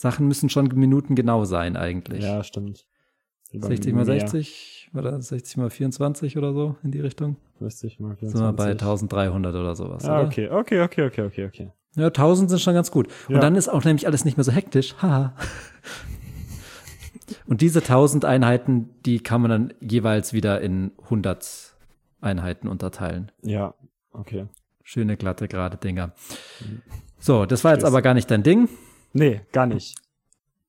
Sachen 0.00 0.26
müssen 0.26 0.48
schon 0.48 0.68
Minuten 0.68 1.14
genau 1.14 1.44
sein 1.44 1.76
eigentlich. 1.76 2.24
Ja, 2.24 2.42
stimmt. 2.42 2.86
Über 3.52 3.68
60 3.68 3.92
mal 3.92 4.06
mehr. 4.06 4.20
60 4.20 4.90
oder 4.94 5.20
60 5.20 5.58
mal 5.58 5.68
24 5.68 6.38
oder 6.38 6.54
so 6.54 6.76
in 6.82 6.90
die 6.90 7.00
Richtung. 7.00 7.36
60 7.58 8.00
mal 8.00 8.16
Sind 8.18 8.32
wir 8.32 8.52
bei 8.54 8.74
24. 8.74 8.80
1300 8.80 9.54
oder 9.54 9.76
sowas. 9.76 10.06
Ah, 10.06 10.20
oder? 10.20 10.28
okay, 10.28 10.48
okay, 10.48 10.80
okay, 10.80 11.02
okay, 11.04 11.22
okay, 11.26 11.44
okay. 11.44 11.70
Ja, 11.96 12.06
1000 12.06 12.48
sind 12.48 12.60
schon 12.62 12.72
ganz 12.72 12.90
gut. 12.90 13.08
Und 13.28 13.34
Ja. 13.34 13.40
dann 13.42 13.56
ist 13.56 13.68
auch 13.68 13.84
nämlich 13.84 14.06
alles 14.06 14.24
nicht 14.24 14.38
mehr 14.38 14.44
so 14.44 14.52
hektisch. 14.52 14.94
Haha. 15.02 15.34
Und 17.46 17.60
diese 17.60 17.80
1000 17.80 18.24
Einheiten, 18.24 18.88
die 19.04 19.20
kann 19.20 19.42
man 19.42 19.50
dann 19.50 19.74
jeweils 19.80 20.32
wieder 20.32 20.62
in 20.62 20.92
100 21.04 21.74
Einheiten 22.22 22.68
unterteilen. 22.68 23.30
Ja, 23.42 23.74
okay. 24.12 24.46
Schöne, 24.82 25.18
glatte, 25.18 25.46
gerade 25.46 25.76
Dinger. 25.76 26.12
So, 27.18 27.44
das 27.44 27.64
war 27.64 27.74
jetzt 27.74 27.84
aber 27.84 28.00
gar 28.00 28.14
nicht 28.14 28.30
dein 28.30 28.42
Ding. 28.42 28.70
Nee, 29.12 29.40
gar 29.52 29.66
nicht. 29.66 29.96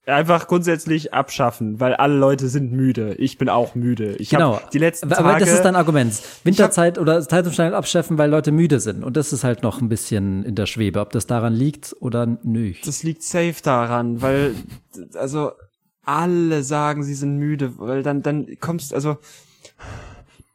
Einfach 0.07 0.47
grundsätzlich 0.47 1.13
abschaffen, 1.13 1.79
weil 1.79 1.93
alle 1.93 2.15
Leute 2.17 2.49
sind 2.49 2.71
müde. 2.71 3.13
Ich 3.19 3.37
bin 3.37 3.49
auch 3.49 3.75
müde. 3.75 4.15
Ich 4.15 4.31
Genau. 4.31 4.55
habe 4.55 4.63
die 4.73 4.79
letzten 4.79 5.13
aber 5.13 5.33
Tage. 5.33 5.45
das 5.45 5.53
ist 5.53 5.61
dein 5.61 5.75
Argument. 5.75 6.19
Winterzeit 6.43 6.97
oder 6.97 7.21
Zeitumstellung 7.21 7.73
abschaffen, 7.75 8.17
weil 8.17 8.29
Leute 8.31 8.51
müde 8.51 8.79
sind. 8.79 9.03
Und 9.03 9.15
das 9.15 9.31
ist 9.31 9.43
halt 9.43 9.61
noch 9.61 9.79
ein 9.79 9.89
bisschen 9.89 10.43
in 10.43 10.55
der 10.55 10.65
Schwebe, 10.65 10.99
ob 11.01 11.11
das 11.11 11.27
daran 11.27 11.53
liegt 11.53 11.95
oder 11.99 12.25
nicht. 12.25 12.87
das 12.87 13.03
liegt 13.03 13.21
safe 13.21 13.55
daran, 13.63 14.23
weil 14.23 14.55
also 15.13 15.51
alle 16.03 16.63
sagen, 16.63 17.03
sie 17.03 17.13
sind 17.13 17.37
müde, 17.37 17.77
weil 17.77 18.01
dann 18.01 18.23
dann 18.23 18.47
kommst 18.59 18.95
also 18.95 19.17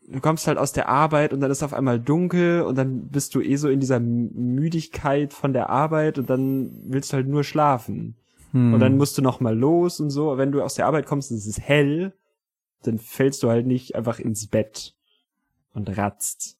du 0.08 0.20
kommst 0.20 0.46
halt 0.46 0.58
aus 0.58 0.72
der 0.72 0.88
Arbeit 0.88 1.32
und 1.32 1.40
dann 1.40 1.50
ist 1.50 1.62
auf 1.62 1.74
einmal 1.74 2.00
dunkel 2.00 2.62
und 2.62 2.76
dann 2.76 3.08
bist 3.08 3.34
du 3.34 3.40
eh 3.40 3.56
so 3.56 3.68
in 3.68 3.80
dieser 3.80 4.00
Müdigkeit 4.00 5.32
von 5.32 5.52
der 5.52 5.70
Arbeit 5.70 6.18
und 6.18 6.30
dann 6.30 6.70
willst 6.84 7.12
du 7.12 7.16
halt 7.16 7.28
nur 7.28 7.44
schlafen. 7.44 8.16
Hm. 8.52 8.74
Und 8.74 8.80
dann 8.80 8.96
musst 8.96 9.18
du 9.18 9.22
noch 9.22 9.40
mal 9.40 9.56
los 9.56 10.00
und 10.00 10.10
so. 10.10 10.38
Wenn 10.38 10.52
du 10.52 10.62
aus 10.62 10.74
der 10.74 10.86
Arbeit 10.86 11.06
kommst 11.06 11.30
und 11.30 11.38
es 11.38 11.46
ist 11.46 11.60
hell, 11.60 12.14
dann 12.82 12.98
fällst 12.98 13.42
du 13.42 13.48
halt 13.48 13.66
nicht 13.66 13.96
einfach 13.96 14.18
ins 14.18 14.46
Bett 14.46 14.94
und 15.72 15.96
ratzt. 15.96 16.58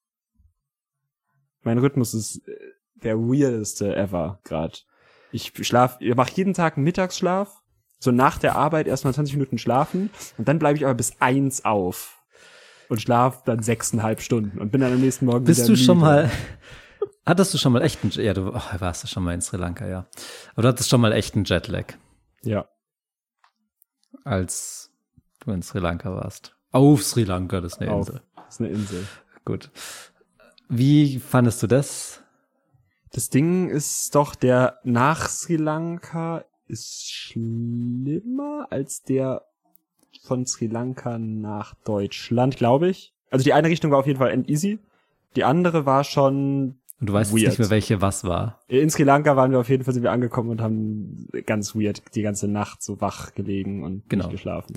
Mein 1.62 1.78
Rhythmus 1.78 2.14
ist 2.14 2.46
äh, 2.48 2.56
der 2.96 3.18
weirdeste 3.18 3.94
ever 3.94 4.40
grad. 4.44 4.86
Ich 5.32 5.52
schlaf, 5.66 5.98
ich 6.00 6.14
mache 6.14 6.32
jeden 6.34 6.54
Tag 6.54 6.76
einen 6.76 6.84
Mittagsschlaf, 6.84 7.62
so 7.98 8.10
nach 8.10 8.38
der 8.38 8.56
Arbeit 8.56 8.86
erstmal 8.86 9.14
20 9.14 9.36
Minuten 9.36 9.58
schlafen 9.58 10.10
und 10.38 10.48
dann 10.48 10.58
bleibe 10.58 10.78
ich 10.78 10.84
aber 10.84 10.94
bis 10.94 11.20
eins 11.20 11.64
auf 11.64 12.15
und 12.88 13.00
schlaf 13.00 13.42
dann 13.44 13.62
sechseinhalb 13.62 14.20
Stunden 14.20 14.58
und 14.58 14.70
bin 14.70 14.80
dann 14.80 14.92
am 14.92 15.00
nächsten 15.00 15.26
Morgen 15.26 15.44
Bist 15.44 15.60
wieder 15.64 15.74
du 15.74 15.76
schon 15.76 15.98
mal, 15.98 16.30
hattest 17.26 17.52
du 17.54 17.58
schon 17.58 17.72
mal 17.72 17.82
echten, 17.82 18.10
ja, 18.10 18.34
du 18.34 18.52
ach, 18.54 18.80
warst 18.80 19.02
du 19.04 19.08
schon 19.08 19.22
mal 19.24 19.34
in 19.34 19.40
Sri 19.40 19.56
Lanka, 19.56 19.86
ja. 19.86 20.06
Aber 20.52 20.62
du 20.62 20.68
hattest 20.68 20.88
schon 20.90 21.00
mal 21.00 21.12
echten 21.12 21.44
Jetlag, 21.44 21.94
Ja. 22.42 22.66
als 24.24 24.90
du 25.40 25.52
in 25.52 25.62
Sri 25.62 25.78
Lanka 25.78 26.10
warst. 26.14 26.56
Auf 26.72 27.02
Sri 27.02 27.24
Lanka, 27.24 27.60
das 27.60 27.74
ist 27.74 27.80
eine 27.80 27.92
Auf. 27.92 28.08
Insel. 28.08 28.22
Das 28.36 28.54
ist 28.54 28.60
eine 28.60 28.68
Insel. 28.70 29.06
Gut. 29.44 29.70
Wie 30.68 31.18
fandest 31.20 31.62
du 31.62 31.66
das? 31.66 32.22
Das 33.12 33.30
Ding 33.30 33.70
ist 33.70 34.14
doch, 34.14 34.34
der 34.34 34.80
nach 34.84 35.28
Sri 35.28 35.56
Lanka 35.56 36.44
ist 36.66 37.08
schlimmer 37.08 38.66
als 38.70 39.02
der 39.04 39.46
von 40.22 40.46
Sri 40.46 40.66
Lanka 40.66 41.18
nach 41.18 41.74
Deutschland, 41.84 42.56
glaube 42.56 42.88
ich. 42.88 43.12
Also 43.30 43.44
die 43.44 43.52
eine 43.52 43.68
Richtung 43.68 43.90
war 43.90 43.98
auf 43.98 44.06
jeden 44.06 44.18
Fall 44.18 44.30
end 44.30 44.48
easy. 44.48 44.78
Die 45.34 45.44
andere 45.44 45.84
war 45.86 46.04
schon, 46.04 46.76
Und 47.00 47.08
du 47.08 47.12
weißt 47.12 47.32
jetzt 47.32 47.40
Weird. 47.42 47.48
nicht 47.50 47.58
mehr, 47.58 47.70
welche 47.70 48.00
was 48.00 48.24
war. 48.24 48.60
in 48.68 48.88
Sri 48.90 49.02
Lanka 49.02 49.36
waren 49.36 49.50
wir 49.50 49.58
auf 49.60 49.68
jeden 49.68 49.84
Fall, 49.84 49.92
sind 49.94 50.02
wir 50.02 50.12
angekommen 50.12 50.50
und 50.50 50.60
haben 50.62 51.28
ganz 51.46 51.74
weird 51.74 52.02
die 52.14 52.22
ganze 52.22 52.48
Nacht 52.48 52.82
so 52.82 53.00
wach 53.00 53.34
gelegen 53.34 53.82
und 53.84 54.08
Genau. 54.08 54.24
nicht 54.24 54.32
geschlafen. 54.32 54.76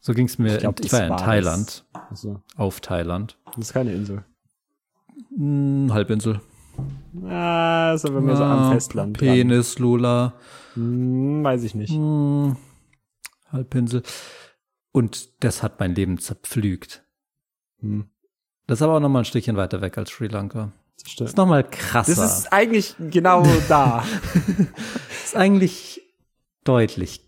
So 0.00 0.14
ging's 0.14 0.38
mir, 0.38 0.54
Ich 0.54 0.60
glaub, 0.60 0.80
in, 0.80 0.86
ich 0.86 0.92
war 0.92 1.00
ja 1.00 1.06
in. 1.08 1.16
Thailand, 1.18 1.84
Also, 2.10 2.40
auf 2.56 2.80
Thailand. 2.80 3.36
das 3.54 3.58
ist 3.68 3.72
keine 3.74 3.92
Insel. 3.92 4.24
Hm, 5.36 5.90
Halbinsel. 5.92 6.40
Ah, 7.28 7.92
ist 7.94 8.06
aber 8.06 8.20
mehr 8.22 8.36
so 8.36 8.44
am 8.44 8.72
Festland. 8.72 9.20
dran. 9.20 9.26
Penis, 9.28 9.78
Lula. 9.78 10.32
Hm, 10.74 11.44
weiß 11.44 11.62
ich 11.64 11.74
nicht. 11.74 11.92
Hm, 11.92 12.56
Halbinsel. 13.52 14.02
Und 14.92 15.42
das 15.44 15.62
hat 15.62 15.78
mein 15.80 15.94
Leben 15.94 16.18
zerpflügt. 16.18 17.04
Hm, 17.80 18.08
Das 18.66 18.78
ist 18.78 18.82
aber 18.82 18.94
auch 18.96 19.00
noch 19.00 19.08
mal 19.08 19.20
ein 19.20 19.24
Stückchen 19.24 19.56
weiter 19.56 19.80
weg 19.80 19.96
als 19.98 20.10
Sri 20.10 20.26
Lanka. 20.28 20.72
das 21.04 21.14
Das 21.16 21.28
ist 21.30 21.36
noch 21.36 21.46
mal 21.46 21.62
krasser. 21.64 22.14
Das 22.16 22.38
ist 22.40 22.52
eigentlich 22.52 22.94
genau 22.98 23.44
da. 23.68 24.04
Das 25.08 25.24
ist 25.26 25.36
eigentlich 25.36 26.02
deutlich 26.64 27.20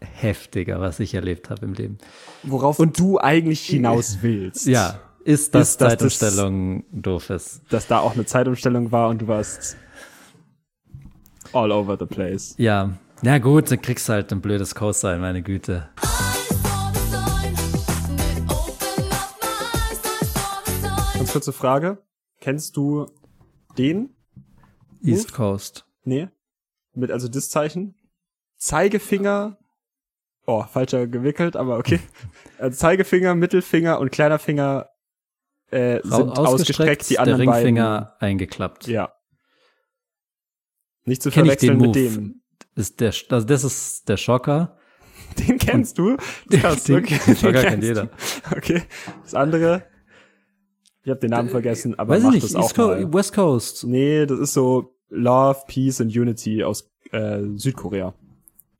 heftiger, 0.00 0.80
was 0.80 1.00
ich 1.00 1.14
erlebt 1.14 1.50
habe 1.50 1.66
im 1.66 1.74
Leben. 1.74 1.98
Worauf 2.44 2.76
du 2.76 3.18
eigentlich 3.18 3.66
hinaus 3.66 4.18
willst. 4.22 4.66
Ja, 4.66 5.00
ist 5.24 5.54
das 5.56 5.70
Ist, 5.70 5.80
dass 5.80 5.98
das- 5.98 6.18
Zeitumstellung 6.18 6.84
doof 6.92 7.30
ist. 7.30 7.62
Dass 7.70 7.88
da 7.88 7.98
auch 7.98 8.14
eine 8.14 8.24
Zeitumstellung 8.24 8.92
war 8.92 9.08
und 9.08 9.22
du 9.22 9.26
warst 9.28 9.76
all 11.52 11.72
over 11.72 11.96
the 11.98 12.06
place. 12.06 12.54
Ja, 12.58 12.96
na 13.22 13.38
gut, 13.38 13.70
dann 13.72 13.82
kriegst 13.82 14.08
du 14.08 14.12
halt 14.12 14.30
ein 14.32 14.40
blödes 14.40 14.74
Cosine, 14.76 15.18
meine 15.18 15.42
Güte. 15.42 15.88
Ganz 21.28 21.34
kurze 21.34 21.52
Frage. 21.52 21.98
Kennst 22.40 22.74
du 22.78 23.04
den? 23.76 24.16
East 25.04 25.34
Coast. 25.34 25.84
Nee. 26.04 26.28
Mit 26.94 27.10
also 27.10 27.28
das 27.28 27.50
Zeichen? 27.50 27.94
Zeigefinger. 28.56 29.58
Oh, 30.46 30.62
falscher 30.64 31.06
gewickelt, 31.06 31.54
aber 31.54 31.76
okay. 31.76 32.00
Also 32.58 32.78
Zeigefinger, 32.78 33.34
Mittelfinger 33.34 34.00
und 34.00 34.10
kleiner 34.10 34.38
Finger 34.38 34.88
äh, 35.70 36.00
sind 36.02 36.30
ausgestreckt, 36.38 37.10
die 37.10 37.14
der 37.14 37.24
anderen 37.24 37.46
Ringfinger 37.50 38.16
eingeklappt. 38.20 38.84
beiden. 38.84 38.94
Ja. 38.94 39.12
Nicht 41.04 41.20
zu 41.20 41.30
Kenn 41.30 41.44
ich 41.44 41.58
den 41.58 41.78
verwechseln 41.78 41.78
mit 41.78 41.94
dem. 41.94 42.42
Ist 42.74 43.00
der, 43.00 43.12
also 43.28 43.46
das 43.46 43.64
ist 43.64 44.08
der 44.08 44.16
Schocker. 44.16 44.78
Den 45.46 45.58
kennst 45.58 45.98
du? 45.98 46.16
Krass, 46.50 46.84
Den- 46.84 46.96
okay. 47.04 47.20
den 47.26 47.36
Schocker 47.36 47.62
kennt 47.64 47.84
jeder. 47.84 48.06
du. 48.06 48.56
Okay. 48.56 48.82
Das 49.24 49.34
andere, 49.34 49.84
ich 51.08 51.10
habe 51.10 51.20
den 51.20 51.30
Namen 51.30 51.48
vergessen, 51.48 51.98
aber 51.98 52.10
Weiß 52.10 52.18
ich 52.18 52.24
mach 52.24 52.32
nicht, 52.32 52.44
das 52.44 52.54
East 52.54 52.72
auch 52.72 52.74
Co 52.74 52.88
mal. 52.88 53.14
West 53.14 53.34
Coast. 53.34 53.84
Nee, 53.84 54.26
das 54.26 54.38
ist 54.38 54.52
so 54.52 54.94
Love, 55.08 55.60
Peace 55.66 56.02
and 56.02 56.14
Unity 56.14 56.62
aus 56.62 56.90
äh, 57.12 57.40
Südkorea. 57.56 58.12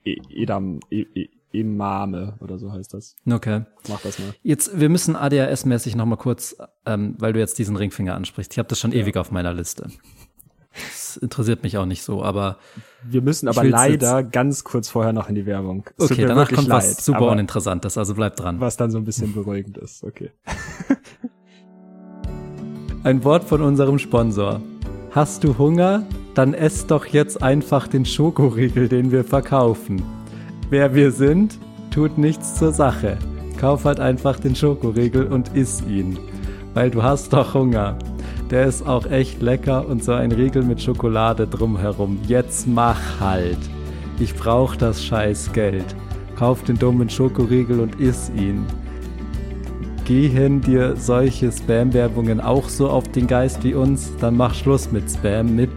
E 0.04 0.16
Edam, 0.28 0.80
e 0.90 1.06
e 1.14 1.28
Emame 1.54 2.36
oder 2.40 2.58
so 2.58 2.70
heißt 2.70 2.92
das. 2.92 3.16
Okay. 3.26 3.62
Mach 3.88 4.02
das 4.02 4.18
mal. 4.18 4.34
Jetzt, 4.42 4.78
wir 4.78 4.90
müssen 4.90 5.16
ADHS-mäßig 5.16 5.96
noch 5.96 6.04
mal 6.04 6.16
kurz, 6.16 6.54
ähm, 6.84 7.14
weil 7.18 7.32
du 7.32 7.38
jetzt 7.38 7.58
diesen 7.58 7.76
Ringfinger 7.76 8.14
ansprichst. 8.14 8.52
Ich 8.52 8.58
habe 8.58 8.68
das 8.68 8.78
schon 8.78 8.92
ewig 8.92 9.16
auf 9.16 9.30
meiner 9.30 9.54
Liste. 9.54 9.88
Das 10.70 11.16
interessiert 11.16 11.62
mich 11.62 11.78
auch 11.78 11.86
nicht 11.86 12.02
so, 12.02 12.22
aber 12.22 12.58
Wir 13.02 13.22
müssen 13.22 13.48
aber 13.48 13.64
leider 13.64 14.22
ganz 14.22 14.64
kurz 14.64 14.90
vorher 14.90 15.14
noch 15.14 15.30
in 15.30 15.34
die 15.34 15.46
Werbung. 15.46 15.86
Es 15.96 16.10
okay, 16.10 16.26
danach 16.26 16.52
kommt 16.52 16.68
leid, 16.68 16.82
was 16.84 17.04
super 17.04 17.30
Uninteressantes, 17.30 17.96
also 17.96 18.14
bleib 18.14 18.36
dran. 18.36 18.60
was 18.60 18.76
dann 18.76 18.90
so 18.90 18.98
ein 18.98 19.04
bisschen 19.04 19.32
beruhigend 19.32 19.78
ist. 19.78 20.04
Okay. 20.04 20.30
Ein 23.08 23.24
Wort 23.24 23.44
von 23.44 23.62
unserem 23.62 23.98
Sponsor. 23.98 24.60
Hast 25.12 25.42
du 25.42 25.56
Hunger? 25.56 26.02
Dann 26.34 26.52
ess 26.52 26.86
doch 26.86 27.06
jetzt 27.06 27.42
einfach 27.42 27.88
den 27.88 28.04
Schokoriegel, 28.04 28.86
den 28.86 29.10
wir 29.10 29.24
verkaufen. 29.24 30.02
Wer 30.68 30.94
wir 30.94 31.10
sind, 31.10 31.58
tut 31.90 32.18
nichts 32.18 32.56
zur 32.56 32.70
Sache. 32.70 33.16
Kauf 33.58 33.86
halt 33.86 33.98
einfach 33.98 34.38
den 34.38 34.54
Schokoriegel 34.54 35.24
und 35.24 35.56
iss 35.56 35.82
ihn. 35.88 36.18
Weil 36.74 36.90
du 36.90 37.02
hast 37.02 37.32
doch 37.32 37.54
Hunger. 37.54 37.96
Der 38.50 38.66
ist 38.66 38.86
auch 38.86 39.06
echt 39.06 39.40
lecker 39.40 39.88
und 39.88 40.04
so 40.04 40.12
ein 40.12 40.30
Riegel 40.30 40.62
mit 40.62 40.82
Schokolade 40.82 41.46
drumherum. 41.46 42.18
Jetzt 42.28 42.68
mach 42.68 43.20
halt. 43.20 43.56
Ich 44.20 44.34
brauch 44.34 44.76
das 44.76 45.02
scheiß 45.02 45.54
Geld. 45.54 45.96
Kauf 46.36 46.62
den 46.62 46.78
dummen 46.78 47.08
Schokoriegel 47.08 47.80
und 47.80 47.98
iss 47.98 48.30
ihn. 48.36 48.66
Gehen 50.08 50.60
dir 50.62 50.96
solche 50.96 51.52
Spam-Werbungen 51.52 52.40
auch 52.40 52.70
so 52.70 52.88
auf 52.88 53.12
den 53.12 53.26
Geist 53.26 53.62
wie 53.62 53.74
uns? 53.74 54.10
Dann 54.18 54.38
mach 54.38 54.54
Schluss 54.54 54.90
mit 54.90 55.10
Spam 55.10 55.54
mit 55.54 55.68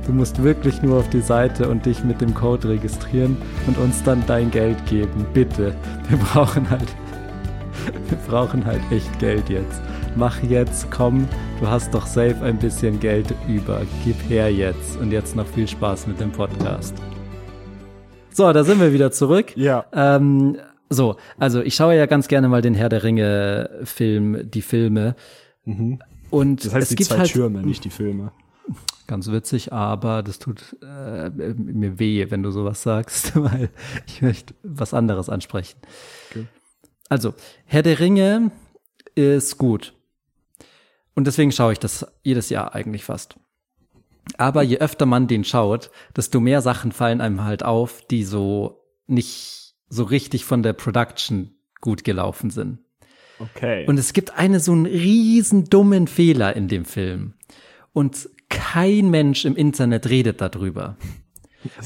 Du 0.06 0.12
musst 0.12 0.42
wirklich 0.42 0.82
nur 0.82 0.98
auf 0.98 1.08
die 1.08 1.22
Seite 1.22 1.70
und 1.70 1.86
dich 1.86 2.04
mit 2.04 2.20
dem 2.20 2.34
Code 2.34 2.68
registrieren 2.68 3.38
und 3.66 3.78
uns 3.78 4.02
dann 4.02 4.22
dein 4.26 4.50
Geld 4.50 4.84
geben. 4.84 5.24
Bitte. 5.32 5.74
Wir 6.10 6.18
brauchen 6.18 6.68
halt, 6.68 6.94
wir 8.08 8.18
brauchen 8.28 8.64
halt 8.64 8.80
echt 8.90 9.18
Geld 9.18 9.48
jetzt. 9.48 9.80
Mach 10.16 10.42
jetzt, 10.42 10.90
komm, 10.90 11.28
du 11.60 11.68
hast 11.68 11.94
doch 11.94 12.06
safe 12.06 12.36
ein 12.42 12.58
bisschen 12.58 12.98
Geld 13.00 13.34
über. 13.48 13.82
Gib 14.04 14.16
her 14.28 14.52
jetzt. 14.52 14.96
Und 14.98 15.12
jetzt 15.12 15.36
noch 15.36 15.46
viel 15.46 15.68
Spaß 15.68 16.06
mit 16.06 16.20
dem 16.20 16.32
Podcast. 16.32 16.94
So, 18.32 18.52
da 18.52 18.64
sind 18.64 18.80
wir 18.80 18.92
wieder 18.92 19.10
zurück. 19.10 19.56
Ja. 19.56 19.84
Ähm, 19.92 20.56
so, 20.88 21.16
also 21.38 21.60
ich 21.62 21.74
schaue 21.74 21.96
ja 21.96 22.06
ganz 22.06 22.26
gerne 22.28 22.48
mal 22.48 22.62
den 22.62 22.74
Herr 22.74 22.88
der 22.88 23.02
Ringe 23.04 23.70
Film, 23.84 24.50
die 24.50 24.62
Filme. 24.62 25.14
Und 26.30 26.64
Das 26.64 26.74
heißt 26.74 26.82
es 26.84 26.88
die 26.90 26.96
gibt 26.96 27.10
zwei 27.10 27.18
halt 27.18 27.30
Türme, 27.32 27.62
nicht 27.62 27.84
die 27.84 27.90
Filme. 27.90 28.32
ganz 29.06 29.30
witzig, 29.30 29.72
aber 29.72 30.22
das 30.22 30.38
tut 30.38 30.76
äh, 30.82 31.30
mir 31.54 31.98
weh, 31.98 32.26
wenn 32.30 32.42
du 32.42 32.50
sowas 32.50 32.82
sagst, 32.82 33.36
weil 33.40 33.68
ich 34.06 34.22
möchte 34.22 34.54
was 34.62 34.94
anderes 34.94 35.28
ansprechen. 35.28 35.78
Okay. 36.30 36.46
Also, 37.10 37.34
Herr 37.66 37.82
der 37.82 37.98
Ringe 37.98 38.52
ist 39.14 39.58
gut. 39.58 39.92
Und 41.14 41.26
deswegen 41.26 41.52
schaue 41.52 41.72
ich 41.72 41.78
das 41.78 42.06
jedes 42.22 42.48
Jahr 42.48 42.74
eigentlich 42.74 43.04
fast. 43.04 43.36
Aber 44.38 44.62
je 44.62 44.78
öfter 44.78 45.06
man 45.06 45.26
den 45.26 45.44
schaut, 45.44 45.90
desto 46.16 46.40
mehr 46.40 46.62
Sachen 46.62 46.92
fallen 46.92 47.20
einem 47.20 47.44
halt 47.44 47.64
auf, 47.64 48.00
die 48.06 48.24
so 48.24 48.84
nicht 49.06 49.74
so 49.88 50.04
richtig 50.04 50.44
von 50.44 50.62
der 50.62 50.72
Production 50.72 51.50
gut 51.80 52.04
gelaufen 52.04 52.50
sind. 52.50 52.78
Okay. 53.40 53.86
Und 53.86 53.98
es 53.98 54.12
gibt 54.12 54.38
einen 54.38 54.60
so 54.60 54.70
einen 54.70 54.86
riesen 54.86 55.64
dummen 55.64 56.06
Fehler 56.06 56.54
in 56.54 56.68
dem 56.68 56.84
Film. 56.84 57.34
Und 57.92 58.28
kein 58.48 59.10
Mensch 59.10 59.44
im 59.44 59.56
Internet 59.56 60.08
redet 60.08 60.40
darüber. 60.40 60.96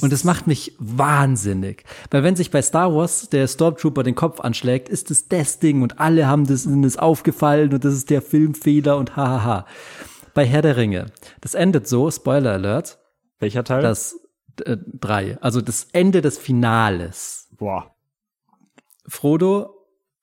Und 0.00 0.12
das 0.12 0.24
macht 0.24 0.46
mich 0.46 0.74
wahnsinnig. 0.78 1.84
Weil 2.10 2.22
wenn 2.22 2.36
sich 2.36 2.50
bei 2.50 2.62
Star 2.62 2.94
Wars 2.94 3.28
der 3.28 3.48
Stormtrooper 3.48 4.02
den 4.02 4.14
Kopf 4.14 4.40
anschlägt, 4.40 4.88
ist 4.88 5.10
es 5.10 5.28
das 5.28 5.58
Ding 5.58 5.82
und 5.82 6.00
alle 6.00 6.26
haben 6.26 6.46
das, 6.46 6.62
sind 6.62 6.84
es 6.84 6.96
aufgefallen 6.96 7.72
und 7.72 7.84
das 7.84 7.94
ist 7.94 8.10
der 8.10 8.22
Filmfehler 8.22 8.96
und 8.96 9.16
hahaha. 9.16 9.66
Bei 10.32 10.44
Herr 10.46 10.62
der 10.62 10.76
Ringe. 10.76 11.06
Das 11.40 11.54
endet 11.54 11.88
so, 11.88 12.10
Spoiler 12.10 12.52
Alert, 12.52 12.98
Welcher 13.38 13.64
Teil? 13.64 13.82
das 13.82 14.18
äh, 14.64 14.76
drei, 14.78 15.38
also 15.40 15.60
das 15.60 15.88
Ende 15.92 16.20
des 16.20 16.38
Finales. 16.38 17.48
Boah. 17.56 17.94
Frodo, 19.06 19.70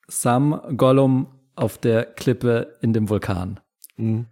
Sam, 0.07 0.59
Gollum 0.77 1.27
auf 1.55 1.77
der 1.77 2.05
Klippe 2.05 2.77
in 2.81 2.93
dem 2.93 3.09
Vulkan. 3.09 3.59
Mhm. 3.97 4.27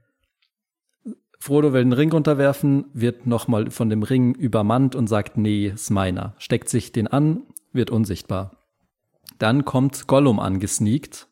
Frodo 1.42 1.72
will 1.72 1.84
den 1.84 1.94
Ring 1.94 2.12
runterwerfen, 2.12 2.86
wird 2.94 3.26
nochmal 3.26 3.72
von 3.72 3.90
dem 3.90 4.04
Ring 4.04 4.36
übermannt 4.36 4.96
und 4.96 5.08
sagt, 5.08 5.38
nee, 5.38 5.68
ist 5.68 5.90
meiner. 5.90 6.36
Steckt 6.38 6.68
sich 6.68 6.92
den 6.92 7.08
an, 7.08 7.44
wird 7.72 7.90
unsichtbar. 7.92 8.58
Dann 9.38 9.64
kommt 9.64 10.08
Gollum 10.08 10.40
angesneakt 10.40 11.28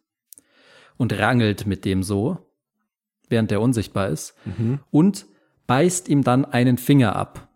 und 0.95 1.11
rangelt 1.11 1.65
mit 1.65 1.83
dem 1.83 2.03
so, 2.03 2.37
während 3.27 3.51
er 3.51 3.61
unsichtbar 3.61 4.07
ist, 4.07 4.33
und 4.91 5.25
beißt 5.67 6.07
ihm 6.07 6.23
dann 6.23 6.45
einen 6.45 6.77
Finger 6.77 7.15
ab. 7.17 7.49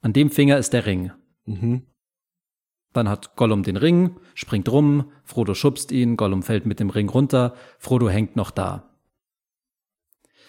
An 0.00 0.12
dem 0.12 0.30
Finger 0.30 0.58
ist 0.58 0.72
der 0.72 0.86
Ring. 0.86 1.10
Mhm. 1.44 1.82
Dann 2.92 3.08
hat 3.08 3.34
Gollum 3.34 3.64
den 3.64 3.76
Ring, 3.76 4.16
springt 4.34 4.70
rum, 4.70 5.10
Frodo 5.24 5.54
schubst 5.54 5.90
ihn, 5.90 6.16
Gollum 6.16 6.44
fällt 6.44 6.66
mit 6.66 6.78
dem 6.78 6.90
Ring 6.90 7.08
runter, 7.08 7.56
Frodo 7.80 8.08
hängt 8.08 8.36
noch 8.36 8.52
da. 8.52 8.94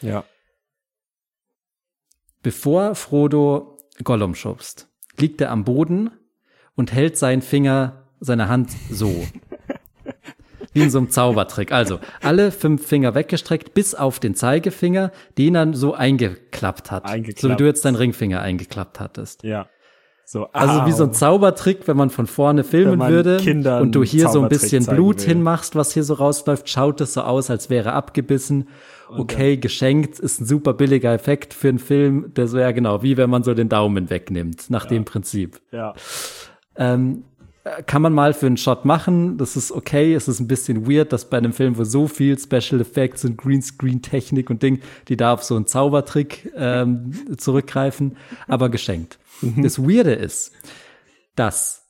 Ja. 0.02 0.24
Bevor 2.46 2.94
Frodo 2.94 3.80
Gollum 4.04 4.36
schubst, 4.36 4.88
liegt 5.18 5.42
er 5.42 5.50
am 5.50 5.64
Boden 5.64 6.12
und 6.76 6.94
hält 6.94 7.18
seinen 7.18 7.42
Finger, 7.42 8.04
seine 8.20 8.50
Hand 8.50 8.70
so. 8.92 9.26
Wie 10.74 10.84
in 10.84 10.92
so 10.92 11.00
einem 11.00 11.10
Zaubertrick. 11.10 11.72
Also, 11.72 12.00
alle 12.22 12.52
fünf 12.52 12.86
Finger 12.86 13.16
weggestreckt, 13.16 13.74
bis 13.74 13.96
auf 13.96 14.20
den 14.20 14.36
Zeigefinger, 14.36 15.12
den 15.40 15.56
er 15.56 15.74
so 15.74 15.96
eingeklappt 15.96 16.92
hat. 16.92 17.06
Eingeklappt. 17.06 17.40
So 17.40 17.50
wie 17.50 17.56
du 17.56 17.66
jetzt 17.66 17.84
deinen 17.84 17.96
Ringfinger 17.96 18.42
eingeklappt 18.42 19.00
hattest. 19.00 19.42
Ja. 19.42 19.68
So, 20.28 20.48
Also 20.54 20.88
wie 20.88 20.92
so 20.92 21.04
ein 21.04 21.10
au. 21.10 21.14
Zaubertrick, 21.14 21.88
wenn 21.88 21.98
man 21.98 22.10
von 22.10 22.26
vorne 22.26 22.64
filmen 22.64 23.00
würde 23.00 23.38
Kindern 23.38 23.84
und 23.84 23.92
du 23.94 24.04
hier 24.04 24.28
so 24.30 24.42
ein 24.42 24.50
bisschen 24.50 24.84
Blut 24.86 25.22
will. 25.22 25.28
hinmachst, 25.28 25.76
was 25.76 25.94
hier 25.94 26.04
so 26.04 26.16
rausläuft, 26.16 26.68
schaut 26.68 27.00
es 27.02 27.14
so 27.14 27.22
aus, 27.22 27.52
als 27.52 27.70
wäre 27.70 27.94
abgebissen. 27.94 28.68
Okay, 29.08 29.58
geschenkt, 29.58 30.20
ist 30.20 30.42
ein 30.42 30.46
super 30.46 30.74
billiger 30.74 31.14
Effekt 31.14 31.54
für 31.54 31.70
einen 31.70 31.78
Film. 31.78 32.32
Das 32.34 32.54
wäre 32.54 32.74
genau 32.74 33.04
wie 33.04 33.18
wenn 33.18 33.30
man 33.30 33.44
so 33.44 33.54
den 33.54 33.70
Daumen 33.70 34.10
wegnimmt, 34.10 34.70
nach 34.70 34.86
dem 34.86 35.06
Prinzip. 35.06 35.62
Ja. 35.72 35.94
Ähm, 36.76 37.24
äh, 37.35 37.35
kann 37.88 38.02
man 38.04 38.14
mal 38.14 38.34
für 38.34 38.46
einen 38.46 38.58
Shot 38.58 38.86
machen, 38.86 39.38
das 39.38 39.56
ist 39.56 39.72
okay. 39.72 40.14
Es 40.14 40.28
ist 40.28 40.40
ein 40.40 40.48
bisschen 40.48 40.88
weird, 40.88 41.12
dass 41.12 41.30
bei 41.30 41.38
einem 41.38 41.52
Film, 41.52 41.78
wo 41.78 41.84
so 41.84 42.08
viel 42.08 42.38
Special 42.38 42.80
Effects 42.80 43.26
und 43.26 43.38
Greenscreen-Technik 43.38 44.50
und 44.52 44.62
Ding, 44.62 44.82
die 45.08 45.18
da 45.18 45.34
auf 45.34 45.44
so 45.44 45.56
einen 45.56 45.66
Zaubertrick 45.66 46.52
ähm, 46.56 47.12
zurückgreifen, 47.38 48.18
aber 48.48 48.70
geschenkt. 48.70 49.18
Das 49.58 49.80
Weirde 49.80 50.14
ist, 50.14 50.54
dass 51.36 51.88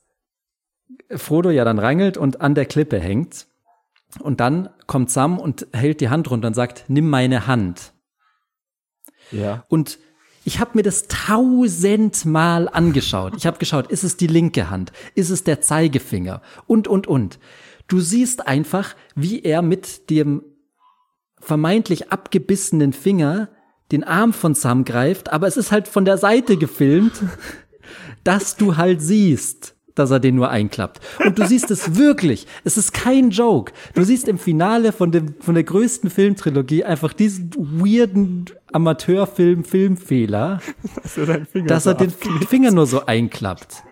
Frodo 1.14 1.50
ja 1.50 1.64
dann 1.64 1.78
rangelt 1.78 2.16
und 2.16 2.40
an 2.40 2.54
der 2.54 2.66
Klippe 2.66 2.98
hängt. 2.98 3.46
Und 4.20 4.40
dann 4.40 4.70
kommt 4.86 5.10
Sam 5.10 5.38
und 5.38 5.66
hält 5.72 6.00
die 6.00 6.08
Hand 6.08 6.30
runter 6.30 6.48
und 6.48 6.54
sagt, 6.54 6.86
nimm 6.88 7.10
meine 7.10 7.46
Hand. 7.46 7.92
Ja. 9.30 9.64
Und 9.68 9.98
ich 10.46 10.60
habe 10.60 10.70
mir 10.74 10.84
das 10.84 11.08
tausendmal 11.08 12.68
angeschaut. 12.68 13.34
Ich 13.36 13.46
habe 13.46 13.58
geschaut, 13.58 13.90
ist 13.90 14.04
es 14.04 14.16
die 14.16 14.28
linke 14.28 14.70
Hand? 14.70 14.92
Ist 15.16 15.30
es 15.30 15.42
der 15.42 15.60
Zeigefinger? 15.60 16.40
Und, 16.68 16.86
und, 16.86 17.08
und. 17.08 17.40
Du 17.88 17.98
siehst 17.98 18.46
einfach, 18.46 18.94
wie 19.16 19.42
er 19.42 19.60
mit 19.60 20.08
dem 20.08 20.44
vermeintlich 21.40 22.12
abgebissenen 22.12 22.92
Finger 22.92 23.48
den 23.90 24.04
Arm 24.04 24.32
von 24.32 24.54
Sam 24.54 24.84
greift, 24.84 25.32
aber 25.32 25.48
es 25.48 25.56
ist 25.56 25.72
halt 25.72 25.88
von 25.88 26.04
der 26.04 26.16
Seite 26.16 26.56
gefilmt, 26.56 27.24
dass 28.24 28.56
du 28.56 28.76
halt 28.76 29.02
siehst, 29.02 29.75
dass 29.96 30.10
er 30.12 30.20
den 30.20 30.36
nur 30.36 30.48
einklappt. 30.50 31.00
Und 31.24 31.38
du 31.38 31.46
siehst 31.46 31.70
es 31.72 31.96
wirklich. 31.96 32.46
Es 32.64 32.76
ist 32.76 32.94
kein 32.94 33.30
Joke. 33.30 33.72
Du 33.94 34.04
siehst 34.04 34.28
im 34.28 34.38
Finale 34.38 34.92
von, 34.92 35.10
dem, 35.10 35.34
von 35.40 35.54
der 35.54 35.64
größten 35.64 36.08
Filmtrilogie 36.10 36.84
einfach 36.84 37.12
diesen 37.12 37.50
weirden 37.56 38.44
Amateurfilm, 38.72 39.64
Filmfehler, 39.64 40.60
Dass 41.02 41.16
er, 41.18 41.38
dass 41.64 41.84
so 41.84 41.90
er 41.90 41.94
den 41.94 42.10
abklebt. 42.10 42.44
Finger 42.44 42.70
nur 42.70 42.86
so 42.86 43.04
einklappt. 43.06 43.82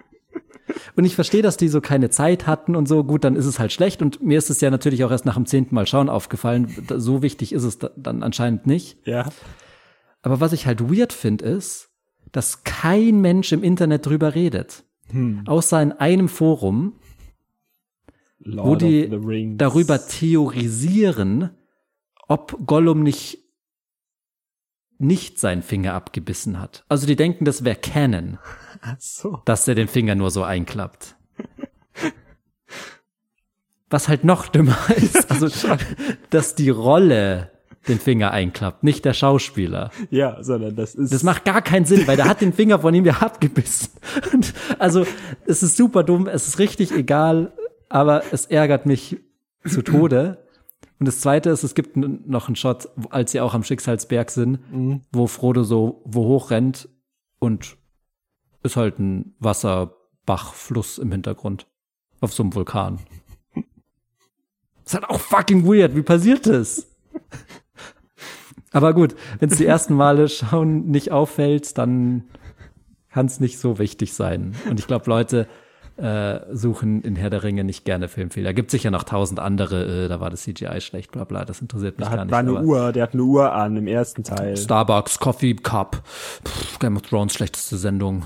Und 0.97 1.05
ich 1.05 1.15
verstehe, 1.15 1.43
dass 1.43 1.57
die 1.57 1.69
so 1.69 1.81
keine 1.81 2.09
Zeit 2.11 2.47
hatten 2.47 2.75
und 2.77 2.87
so. 2.87 3.05
Gut, 3.05 3.25
dann 3.25 3.37
ist 3.37 3.47
es 3.47 3.59
halt 3.59 3.73
schlecht. 3.73 4.01
Und 4.03 4.23
mir 4.23 4.39
ist 4.39 4.51
es 4.51 4.61
ja 4.61 4.71
natürlich 4.71 5.05
auch 5.05 5.11
erst 5.11 5.25
nach 5.27 5.35
dem 5.35 5.47
zehnten 5.47 5.75
Mal 5.75 5.87
schauen 5.87 6.09
aufgefallen. 6.09 6.73
So 6.97 7.23
wichtig 7.23 7.53
ist 7.53 7.65
es 7.65 7.79
da- 7.79 7.91
dann 7.97 8.23
anscheinend 8.23 8.67
nicht. 8.67 8.97
Ja. 9.07 9.29
Aber 10.23 10.41
was 10.41 10.53
ich 10.53 10.67
halt 10.67 10.81
weird 10.91 11.13
finde, 11.13 11.45
ist, 11.45 11.91
dass 12.33 12.65
kein 12.65 13.21
Mensch 13.21 13.53
im 13.53 13.63
Internet 13.63 14.07
drüber 14.07 14.35
redet. 14.35 14.85
Außer 15.47 15.83
in 15.83 15.93
einem 15.93 16.29
Forum, 16.29 16.95
Lord 18.39 18.67
wo 18.67 18.77
die 18.77 19.57
darüber 19.57 20.07
theorisieren, 20.07 21.51
ob 22.29 22.67
Gollum 22.67 23.03
nicht 23.03 23.39
nicht 24.99 25.39
seinen 25.39 25.63
Finger 25.63 25.95
abgebissen 25.95 26.61
hat. 26.61 26.85
Also 26.89 27.07
die 27.07 27.17
denken, 27.17 27.45
das 27.45 27.65
wäre 27.65 27.77
Canon, 27.77 28.39
so. 28.99 29.43
dass 29.45 29.65
der 29.65 29.75
den 29.75 29.89
Finger 29.89 30.15
nur 30.15 30.31
so 30.31 30.43
einklappt. 30.43 31.17
Was 33.91 34.09
halt 34.09 34.25
noch 34.25 34.49
dümmer 34.49 34.79
ist, 34.97 35.31
also 35.31 35.49
dass 36.31 36.55
die 36.55 36.71
Rolle 36.71 37.51
den 37.89 37.99
Finger 37.99 38.31
einklappt, 38.31 38.83
nicht 38.83 39.05
der 39.05 39.13
Schauspieler. 39.13 39.91
Ja, 40.11 40.43
sondern 40.43 40.77
das 40.77 40.95
ist. 40.95 41.13
Das 41.13 41.23
macht 41.23 41.45
gar 41.45 41.63
keinen 41.63 41.85
Sinn, 41.85 42.07
weil 42.07 42.17
der 42.17 42.27
hat 42.27 42.41
den 42.41 42.53
Finger 42.53 42.79
von 42.79 42.95
ihm 42.95 43.05
ja 43.05 43.15
abgebissen. 43.15 43.91
Und 44.33 44.55
also 44.79 45.07
es 45.47 45.63
ist 45.63 45.77
super 45.77 46.03
dumm, 46.03 46.27
es 46.27 46.49
ist 46.49 46.59
richtig 46.59 46.93
egal, 46.93 47.53
aber 47.89 48.23
es 48.33 48.47
ärgert 48.47 48.87
mich 48.87 49.19
zu 49.67 49.83
Tode. 49.83 50.39
Und 50.99 51.07
das 51.07 51.21
Zweite 51.21 51.51
ist, 51.51 51.65
es 51.65 51.75
gibt 51.75 51.97
noch 51.97 52.47
einen 52.47 52.57
Shot, 52.57 52.89
als 53.11 53.33
sie 53.33 53.41
auch 53.41 53.55
am 53.55 53.65
Schicksalsberg 53.65 54.31
sind, 54.31 54.61
wo 55.13 55.27
Frodo 55.27 55.65
so 55.65 56.03
wo 56.05 56.25
hoch 56.25 56.51
rennt 56.51 56.89
und 57.39 57.77
ist 58.63 58.77
halt 58.77 58.99
ein 58.99 59.35
Wasserbach, 59.39 60.55
Fluss 60.55 60.99
im 60.99 61.13
Hintergrund 61.13 61.67
auf 62.21 62.33
so 62.33 62.43
einem 62.43 62.55
Vulkan. 62.55 63.01
Das 63.55 63.65
ist 64.87 64.95
halt 64.95 65.11
auch 65.11 65.21
fucking 65.21 65.67
weird. 65.67 65.95
Wie 65.95 66.03
passiert 66.03 66.47
das? 66.47 66.87
Aber 68.75 68.93
gut, 68.93 69.15
wenn 69.39 69.49
es 69.49 69.57
die 69.57 69.67
ersten 69.67 69.95
Male 69.95 70.29
schauen 70.29 70.91
nicht 70.91 71.11
auffällt, 71.13 71.79
dann 71.79 72.25
kann 73.11 73.27
es 73.27 73.41
nicht 73.41 73.59
so 73.59 73.79
wichtig 73.79 74.13
sein. 74.13 74.55
Und 74.69 74.79
ich 74.81 74.87
glaube, 74.87 75.09
Leute 75.09 75.47
äh, 75.97 76.41
suchen 76.53 77.01
in 77.03 77.15
Herr 77.15 77.31
der 77.31 77.45
Ringe 77.45 77.63
nicht 77.63 77.85
gerne 77.85 78.09
Filmfehler. 78.09 78.53
Gibt 78.53 78.73
sicher 78.73 78.91
noch 78.91 79.05
tausend 79.05 79.39
andere, 79.39 80.07
äh, 80.07 80.09
da 80.09 80.19
war 80.19 80.29
das 80.29 80.43
CGI 80.43 80.81
schlecht, 80.81 81.13
bla 81.13 81.23
bla, 81.23 81.45
das 81.45 81.61
interessiert 81.61 81.99
mich 81.99 82.09
Da 82.09 82.11
gar 82.17 82.21
hat, 82.21 82.27
nicht. 82.27 82.33
war 82.33 82.41
eine 82.41 82.63
Uhr, 82.65 82.93
der 82.93 83.05
hat 83.05 83.13
eine 83.15 83.23
Uhr 83.23 83.53
an 83.53 83.77
im 83.77 83.87
ersten 83.87 84.25
Teil. 84.25 84.57
Starbucks, 84.57 85.21
Coffee 85.21 85.55
Cup, 85.55 86.03
Pff, 86.45 86.81
Game 86.81 86.97
of 86.97 87.03
Thrones, 87.03 87.33
schlechteste 87.35 87.77
Sendung. 87.77 88.25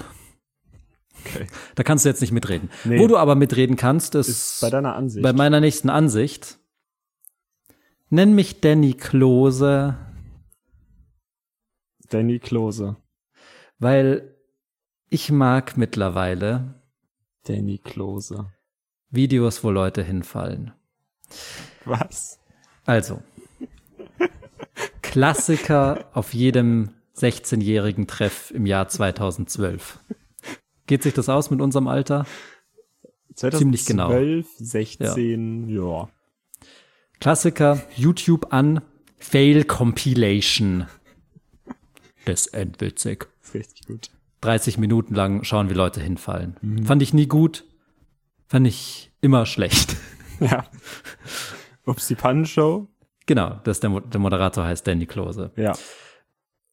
Okay. 1.27 1.47
Da 1.75 1.83
kannst 1.83 2.07
du 2.07 2.09
jetzt 2.09 2.23
nicht 2.23 2.33
mitreden. 2.33 2.71
Nee. 2.85 2.99
Wo 3.01 3.07
du 3.07 3.19
aber 3.19 3.35
mitreden 3.35 3.77
kannst, 3.77 4.15
ist, 4.15 4.29
Ist 4.29 4.61
bei 4.63 4.71
deiner 4.71 4.95
Ansicht. 4.97 5.23
bei 5.23 5.35
meiner 5.35 5.61
nächsten 5.61 5.91
Ansicht. 5.91 6.57
Nenn 8.09 8.35
mich 8.35 8.63
Danny 8.63 8.95
Klose, 8.95 9.97
Danny 12.09 12.39
Klose. 12.39 12.97
weil 13.79 14.35
ich 15.11 15.31
mag 15.31 15.77
mittlerweile 15.77 16.83
Danny 17.47 17.79
Klose. 17.79 18.53
Videos, 19.11 19.65
wo 19.65 19.71
Leute 19.71 20.03
hinfallen. 20.03 20.73
Was? 21.85 22.39
Also, 22.85 23.23
Klassiker 25.03 26.07
auf 26.13 26.35
jedem 26.35 26.91
16-jährigen 27.17 28.07
Treff 28.07 28.51
im 28.51 28.67
Jahr 28.67 28.89
2012. 28.89 29.99
Geht 30.87 31.03
sich 31.03 31.15
das 31.15 31.29
aus 31.29 31.51
mit 31.51 31.61
unserem 31.61 31.89
Alter? 31.89 32.27
2012, 33.35 33.59
Ziemlich 33.59 33.87
genau. 33.87 34.43
16, 34.59 35.69
ja. 35.69 36.09
Klassiker, 37.21 37.81
YouTube 37.97 38.53
an, 38.53 38.83
Fail 39.19 39.65
Compilation. 39.65 40.87
Das 42.29 42.47
ist 42.47 42.55
endwitzig. 42.55 43.27
Richtig 43.55 43.87
gut. 43.87 44.11
30 44.43 44.79
Minuten 44.79 45.15
lang 45.15 45.45
schauen, 45.45 45.71
wie 45.71 45.75
Leute 45.75 46.01
hinfallen. 46.01 46.85
Fand 46.85 47.03
ich 47.03 47.13
nie 47.15 47.27
gut. 47.27 47.65
Fand 48.47 48.67
ich 48.67 49.11
immer 49.21 49.47
schlecht. 49.47 49.97
Ja. 50.41 50.67
Ups, 51.85 52.07
die 52.07 52.15
Pannenshow. 52.15 52.87
genau, 53.27 53.59
das 53.65 53.81
der, 53.81 53.91
Mo- 53.91 53.99
der 53.99 54.21
Moderator 54.21 54.63
heißt 54.65 54.87
Danny 54.87 55.05
Klose. 55.07 55.51
Ja. 55.57 55.73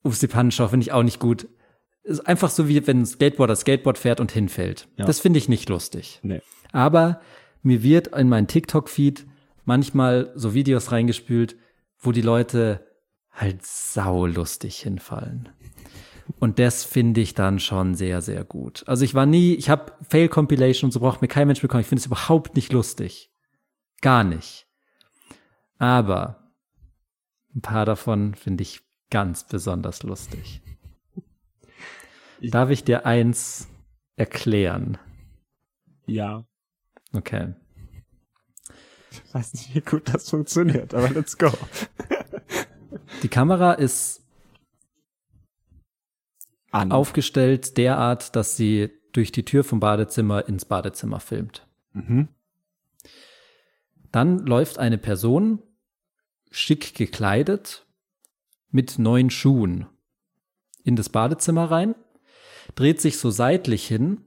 Ups, 0.04 0.20
die 0.20 0.28
Pannenshow 0.28 0.68
finde 0.68 0.84
ich 0.84 0.92
auch 0.92 1.02
nicht 1.02 1.20
gut. 1.20 1.48
Ist 2.04 2.20
einfach 2.28 2.52
so 2.52 2.68
wie 2.68 2.86
wenn 2.86 3.02
ein 3.02 3.06
Skateboarder 3.08 3.56
Skateboard 3.56 3.98
fährt 3.98 4.20
und 4.20 4.32
hinfällt. 4.32 4.88
Ja. 4.98 5.06
Das 5.06 5.20
finde 5.20 5.40
ich 5.40 5.50
nicht 5.50 5.68
lustig. 5.68 6.20
Nee. 6.22 6.42
Aber 6.74 7.22
mir 7.64 7.82
wird 7.82 8.10
in 8.16 8.30
meinen 8.30 8.46
TikTok-Feed 8.46 9.26
manchmal 9.64 10.32
so 10.36 10.54
Videos 10.54 10.92
reingespült, 10.92 11.56
wo 11.98 12.12
die 12.12 12.22
Leute 12.22 12.86
halt 13.36 13.66
saulustig 13.66 14.80
hinfallen. 14.80 15.50
Und 16.40 16.58
das 16.58 16.84
finde 16.84 17.22
ich 17.22 17.34
dann 17.36 17.60
schon 17.60 17.96
sehr, 17.96 18.22
sehr 18.22 18.44
gut. 18.44 18.84
Also 18.88 19.06
ich 19.06 19.14
war 19.14 19.26
nie, 19.26 19.54
ich 19.54 19.70
habe 19.70 19.94
Fail-Compilation 20.10 20.88
und 20.88 20.92
so 20.92 21.00
braucht 21.00 21.22
mir 21.22 21.28
kein 21.28 21.48
Mensch 21.48 21.62
bekommen. 21.62 21.82
Ich 21.82 21.88
finde 21.88 22.00
es 22.00 22.08
überhaupt 22.08 22.56
nicht 22.56 22.74
lustig. 22.74 23.32
Gar 24.02 24.24
nicht. 24.24 24.68
Aber 25.78 26.52
ein 27.56 27.62
paar 27.62 27.86
davon 27.86 28.34
finde 28.34 28.64
ich 28.64 28.82
ganz 29.10 29.46
besonders 29.46 30.04
lustig. 30.04 30.62
Darf 32.42 32.70
ich 32.70 32.84
dir 32.84 33.06
eins 33.06 33.68
erklären? 34.16 34.98
Ja. 36.06 36.46
Okay. 37.14 37.54
Ich 39.12 39.34
weiß 39.34 39.54
nicht, 39.54 39.76
wie 39.76 39.82
gut 39.82 40.14
das 40.14 40.30
funktioniert, 40.30 40.94
aber 40.94 41.10
let's 41.10 41.38
go. 41.38 41.52
Die 43.26 43.30
Kamera 43.30 43.74
ist 43.74 44.22
An. 46.70 46.92
aufgestellt 46.92 47.76
derart, 47.76 48.36
dass 48.36 48.56
sie 48.56 48.92
durch 49.14 49.32
die 49.32 49.44
Tür 49.44 49.64
vom 49.64 49.80
Badezimmer 49.80 50.48
ins 50.48 50.66
Badezimmer 50.66 51.20
filmt. 51.20 51.66
Mhm. 51.94 52.28
Dann 54.12 54.46
läuft 54.46 54.78
eine 54.78 55.00
Person 55.00 55.64
schick 56.52 56.94
gekleidet 56.94 57.88
mit 58.70 59.00
neuen 59.00 59.32
Schuhen 59.32 59.88
in 60.84 60.96
das 60.96 61.10
Badezimmer 61.10 61.72
rein, 61.72 61.96
dreht 62.76 63.02
sich 63.02 63.18
so 63.18 63.32
seitlich 63.32 63.88
hin 63.88 64.22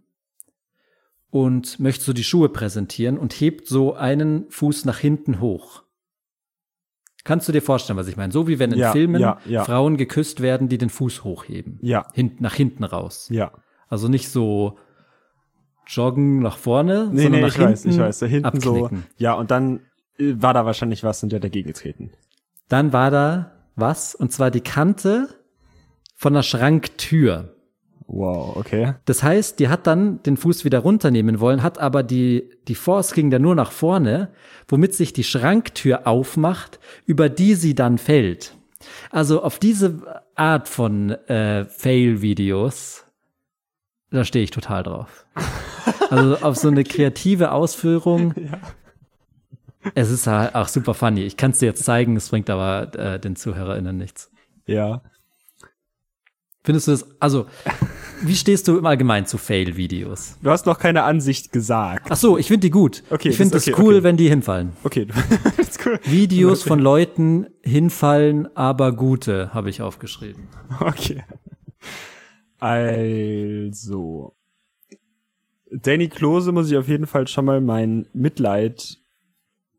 und 1.30 1.78
möchte 1.78 2.02
so 2.02 2.12
die 2.12 2.24
Schuhe 2.24 2.48
präsentieren 2.48 3.16
und 3.16 3.32
hebt 3.32 3.68
so 3.68 3.94
einen 3.94 4.50
Fuß 4.50 4.86
nach 4.86 4.98
hinten 4.98 5.38
hoch. 5.38 5.84
Kannst 7.24 7.48
du 7.48 7.52
dir 7.52 7.62
vorstellen, 7.62 7.98
was 7.98 8.08
ich 8.08 8.16
meine? 8.16 8.32
So 8.32 8.48
wie 8.48 8.58
wenn 8.58 8.72
in 8.72 8.78
Ja, 8.78 8.92
Filmen 8.92 9.20
ja, 9.20 9.38
ja. 9.44 9.64
Frauen 9.64 9.96
geküsst 9.96 10.40
werden, 10.40 10.68
die 10.68 10.78
den 10.78 10.88
Fuß 10.88 11.24
hochheben. 11.24 11.78
Ja. 11.82 12.06
Hin, 12.14 12.36
nach 12.38 12.54
hinten 12.54 12.84
raus. 12.84 13.28
Ja. 13.30 13.52
Also 13.88 14.08
nicht 14.08 14.28
so 14.30 14.78
joggen 15.86 16.40
nach 16.40 16.56
vorne, 16.56 17.08
Nee, 17.12 17.22
sondern 17.22 17.40
nee, 17.40 17.46
nach 17.46 17.48
ich 17.48 17.54
hinten 17.56 17.72
weiß, 17.72 17.84
ich 17.86 17.98
weiß. 17.98 18.18
Da 18.20 18.26
hinten 18.26 18.46
abknicken. 18.46 18.98
so. 18.98 19.14
Ja, 19.24 19.34
und 19.34 19.50
dann 19.50 19.80
äh, 20.18 20.34
war 20.36 20.54
da 20.54 20.64
wahrscheinlich 20.66 21.02
was 21.02 21.22
und 21.22 21.32
der 21.32 21.40
dagegen 21.40 21.68
getreten. 21.68 22.10
Dann 22.68 22.92
war 22.92 23.10
da 23.10 23.52
was, 23.76 24.14
und 24.14 24.32
zwar 24.32 24.50
die 24.50 24.60
Kante 24.60 25.28
von 26.16 26.34
der 26.34 26.42
Schranktür. 26.42 27.54
Wow, 28.10 28.56
okay. 28.56 28.94
Das 29.04 29.22
heißt, 29.22 29.58
die 29.58 29.68
hat 29.68 29.86
dann 29.86 30.22
den 30.22 30.38
Fuß 30.38 30.64
wieder 30.64 30.78
runternehmen 30.78 31.40
wollen, 31.40 31.62
hat 31.62 31.78
aber 31.78 32.02
die, 32.02 32.48
die 32.66 32.74
Force 32.74 33.12
ging 33.12 33.30
da 33.30 33.38
nur 33.38 33.54
nach 33.54 33.70
vorne, 33.70 34.30
womit 34.66 34.94
sich 34.94 35.12
die 35.12 35.24
Schranktür 35.24 36.06
aufmacht, 36.06 36.80
über 37.04 37.28
die 37.28 37.54
sie 37.54 37.74
dann 37.74 37.98
fällt. 37.98 38.56
Also 39.10 39.42
auf 39.42 39.58
diese 39.58 40.22
Art 40.34 40.68
von 40.68 41.10
äh, 41.10 41.66
Fail-Videos, 41.66 43.04
da 44.10 44.24
stehe 44.24 44.42
ich 44.42 44.50
total 44.50 44.82
drauf. 44.82 45.26
Also 46.10 46.36
auf 46.38 46.56
so 46.56 46.68
eine 46.68 46.84
kreative 46.84 47.52
Ausführung. 47.52 48.34
Es 49.94 50.10
ist 50.10 50.26
halt 50.26 50.54
auch 50.54 50.68
super 50.68 50.92
funny. 50.92 51.22
Ich 51.22 51.36
kann 51.36 51.52
es 51.52 51.60
dir 51.60 51.66
jetzt 51.66 51.84
zeigen, 51.84 52.16
es 52.16 52.28
bringt 52.28 52.50
aber 52.50 52.94
äh, 52.94 53.20
den 53.20 53.36
ZuhörerInnen 53.36 53.96
nichts. 53.96 54.30
Ja. 54.66 55.02
Findest 56.68 56.86
du 56.86 56.90
das, 56.90 57.06
also, 57.18 57.46
wie 58.20 58.34
stehst 58.34 58.68
du 58.68 58.76
im 58.76 58.84
Allgemeinen 58.84 59.24
zu 59.24 59.38
Fail-Videos? 59.38 60.36
Du 60.42 60.50
hast 60.50 60.66
noch 60.66 60.78
keine 60.78 61.04
Ansicht 61.04 61.50
gesagt. 61.50 62.08
Ach 62.10 62.16
so, 62.18 62.36
ich 62.36 62.46
finde 62.48 62.66
die 62.66 62.70
gut. 62.70 63.04
Okay, 63.08 63.30
ich 63.30 63.38
finde 63.38 63.56
es 63.56 63.66
okay, 63.66 63.74
cool, 63.80 63.94
okay. 63.94 64.02
wenn 64.02 64.18
die 64.18 64.28
hinfallen. 64.28 64.74
Okay, 64.84 65.06
das 65.56 65.66
ist 65.66 65.86
cool. 65.86 65.98
Videos 66.04 66.62
von 66.62 66.78
Leuten 66.78 67.46
hinfallen, 67.62 68.54
aber 68.54 68.92
gute, 68.92 69.54
habe 69.54 69.70
ich 69.70 69.80
aufgeschrieben. 69.80 70.48
Okay. 70.80 71.24
Also. 72.58 74.34
Danny 75.70 76.08
Klose 76.08 76.52
muss 76.52 76.70
ich 76.70 76.76
auf 76.76 76.86
jeden 76.86 77.06
Fall 77.06 77.28
schon 77.28 77.46
mal 77.46 77.62
mein 77.62 78.08
Mitleid 78.12 78.98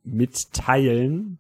mitteilen, 0.04 1.38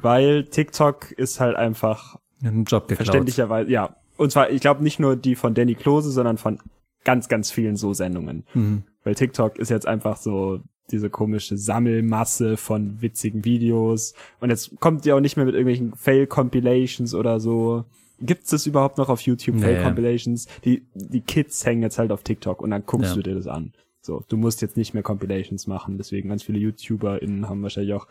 weil 0.00 0.44
TikTok 0.44 1.12
ist 1.12 1.40
halt 1.40 1.56
einfach 1.56 2.16
Einen 2.42 2.64
Job 2.64 2.88
geklaut. 2.88 3.06
verständlicherweise, 3.06 3.70
ja. 3.70 3.96
Und 4.22 4.30
zwar, 4.30 4.50
ich 4.50 4.60
glaube 4.60 4.82
nicht 4.82 4.98
nur 5.00 5.16
die 5.16 5.34
von 5.34 5.54
Danny 5.54 5.74
Klose, 5.74 6.10
sondern 6.10 6.38
von 6.38 6.58
ganz, 7.04 7.28
ganz 7.28 7.50
vielen 7.50 7.76
so 7.76 7.92
Sendungen. 7.92 8.44
Mhm. 8.54 8.84
Weil 9.04 9.14
TikTok 9.14 9.58
ist 9.58 9.70
jetzt 9.70 9.86
einfach 9.86 10.16
so 10.16 10.60
diese 10.90 11.10
komische 11.10 11.56
Sammelmasse 11.56 12.56
von 12.56 13.00
witzigen 13.00 13.44
Videos. 13.44 14.14
Und 14.40 14.50
jetzt 14.50 14.78
kommt 14.80 15.04
die 15.04 15.12
auch 15.12 15.20
nicht 15.20 15.36
mehr 15.36 15.46
mit 15.46 15.54
irgendwelchen 15.54 15.94
Fail-Compilations 15.94 17.14
oder 17.14 17.40
so. 17.40 17.84
Gibt's 18.20 18.50
das 18.50 18.66
überhaupt 18.66 18.98
noch 18.98 19.08
auf 19.08 19.20
YouTube, 19.22 19.56
Nee. 19.56 19.62
Fail-Compilations? 19.62 20.46
Die, 20.64 20.86
die 20.94 21.20
Kids 21.22 21.64
hängen 21.66 21.82
jetzt 21.82 21.98
halt 21.98 22.12
auf 22.12 22.22
TikTok 22.22 22.60
und 22.60 22.70
dann 22.70 22.84
guckst 22.86 23.10
Ja. 23.10 23.14
du 23.16 23.22
dir 23.22 23.34
das 23.34 23.46
an. 23.46 23.72
So, 24.00 24.24
du 24.28 24.36
musst 24.36 24.62
jetzt 24.62 24.76
nicht 24.76 24.94
mehr 24.94 25.02
Compilations 25.02 25.66
machen. 25.66 25.96
Deswegen 25.98 26.28
ganz 26.28 26.42
viele 26.42 26.58
YouTuberInnen 26.58 27.48
haben 27.48 27.62
wahrscheinlich 27.62 27.94
auch 27.94 28.06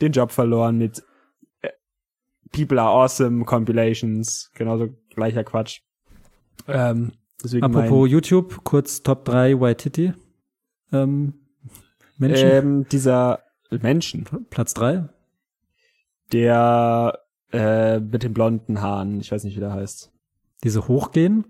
den 0.00 0.12
Job 0.12 0.32
verloren 0.32 0.78
mit 0.78 1.02
äh, 1.62 1.68
People 2.52 2.80
are 2.80 2.90
awesome 2.90 3.44
Compilations. 3.44 4.50
Genauso 4.54 4.88
gleicher 5.18 5.44
Quatsch. 5.44 5.80
Ähm, 6.66 7.12
Apropos 7.60 8.08
YouTube, 8.08 8.64
kurz 8.64 9.02
Top 9.02 9.24
3 9.24 9.60
Waititi. 9.60 10.12
Ähm, 10.92 11.34
mein, 12.16 12.30
Menschen. 12.30 12.50
ähm, 12.50 12.86
dieser 12.90 13.40
Menschen, 13.70 14.24
Platz 14.50 14.74
3. 14.74 15.08
der 16.32 17.18
äh, 17.52 18.00
mit 18.00 18.22
den 18.22 18.34
blonden 18.34 18.80
Haaren, 18.80 19.20
ich 19.20 19.30
weiß 19.30 19.44
nicht, 19.44 19.56
wie 19.56 19.60
der 19.60 19.72
heißt. 19.72 20.12
Diese 20.64 20.88
hochgehen. 20.88 21.44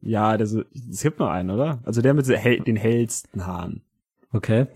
Ja, 0.00 0.44
so, 0.46 0.62
es 0.90 1.02
gibt 1.02 1.18
nur 1.18 1.30
einen, 1.30 1.50
oder? 1.50 1.80
Also 1.84 2.02
der 2.02 2.14
mit 2.14 2.26
hell, 2.28 2.60
den 2.60 2.76
hellsten 2.76 3.46
Haaren. 3.46 3.82
Okay. 4.32 4.66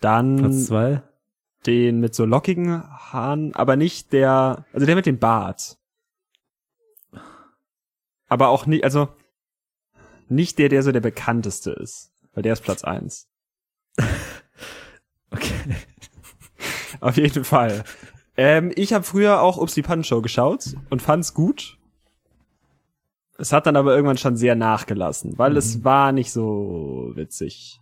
Dann 0.00 0.36
Platz 0.36 0.66
2. 0.66 1.02
den 1.66 2.00
mit 2.00 2.14
so 2.14 2.24
lockigen 2.24 2.82
Haaren, 2.82 3.54
aber 3.54 3.76
nicht 3.76 4.12
der, 4.12 4.64
also 4.72 4.86
der 4.86 4.96
mit 4.96 5.06
dem 5.06 5.18
Bart. 5.18 5.77
Aber 8.28 8.48
auch 8.48 8.66
nicht, 8.66 8.84
also 8.84 9.08
nicht 10.28 10.58
der, 10.58 10.68
der 10.68 10.82
so 10.82 10.92
der 10.92 11.00
bekannteste 11.00 11.70
ist, 11.72 12.12
weil 12.34 12.42
der 12.42 12.52
ist 12.52 12.62
Platz 12.62 12.84
eins. 12.84 13.28
Okay. 15.30 15.76
Auf 17.00 17.18
jeden 17.18 17.44
Fall. 17.44 17.84
Ähm, 18.38 18.72
ich 18.76 18.94
habe 18.94 19.04
früher 19.04 19.42
auch 19.42 19.58
Ups 19.58 19.74
die 19.74 19.82
Pannenshow 19.82 20.22
geschaut 20.22 20.74
und 20.88 21.02
fand's 21.02 21.34
gut. 21.34 21.76
Es 23.36 23.52
hat 23.52 23.66
dann 23.66 23.76
aber 23.76 23.94
irgendwann 23.94 24.16
schon 24.16 24.36
sehr 24.36 24.54
nachgelassen, 24.54 25.36
weil 25.36 25.56
es 25.56 25.84
war 25.84 26.12
nicht 26.12 26.32
so 26.32 27.12
witzig. 27.14 27.80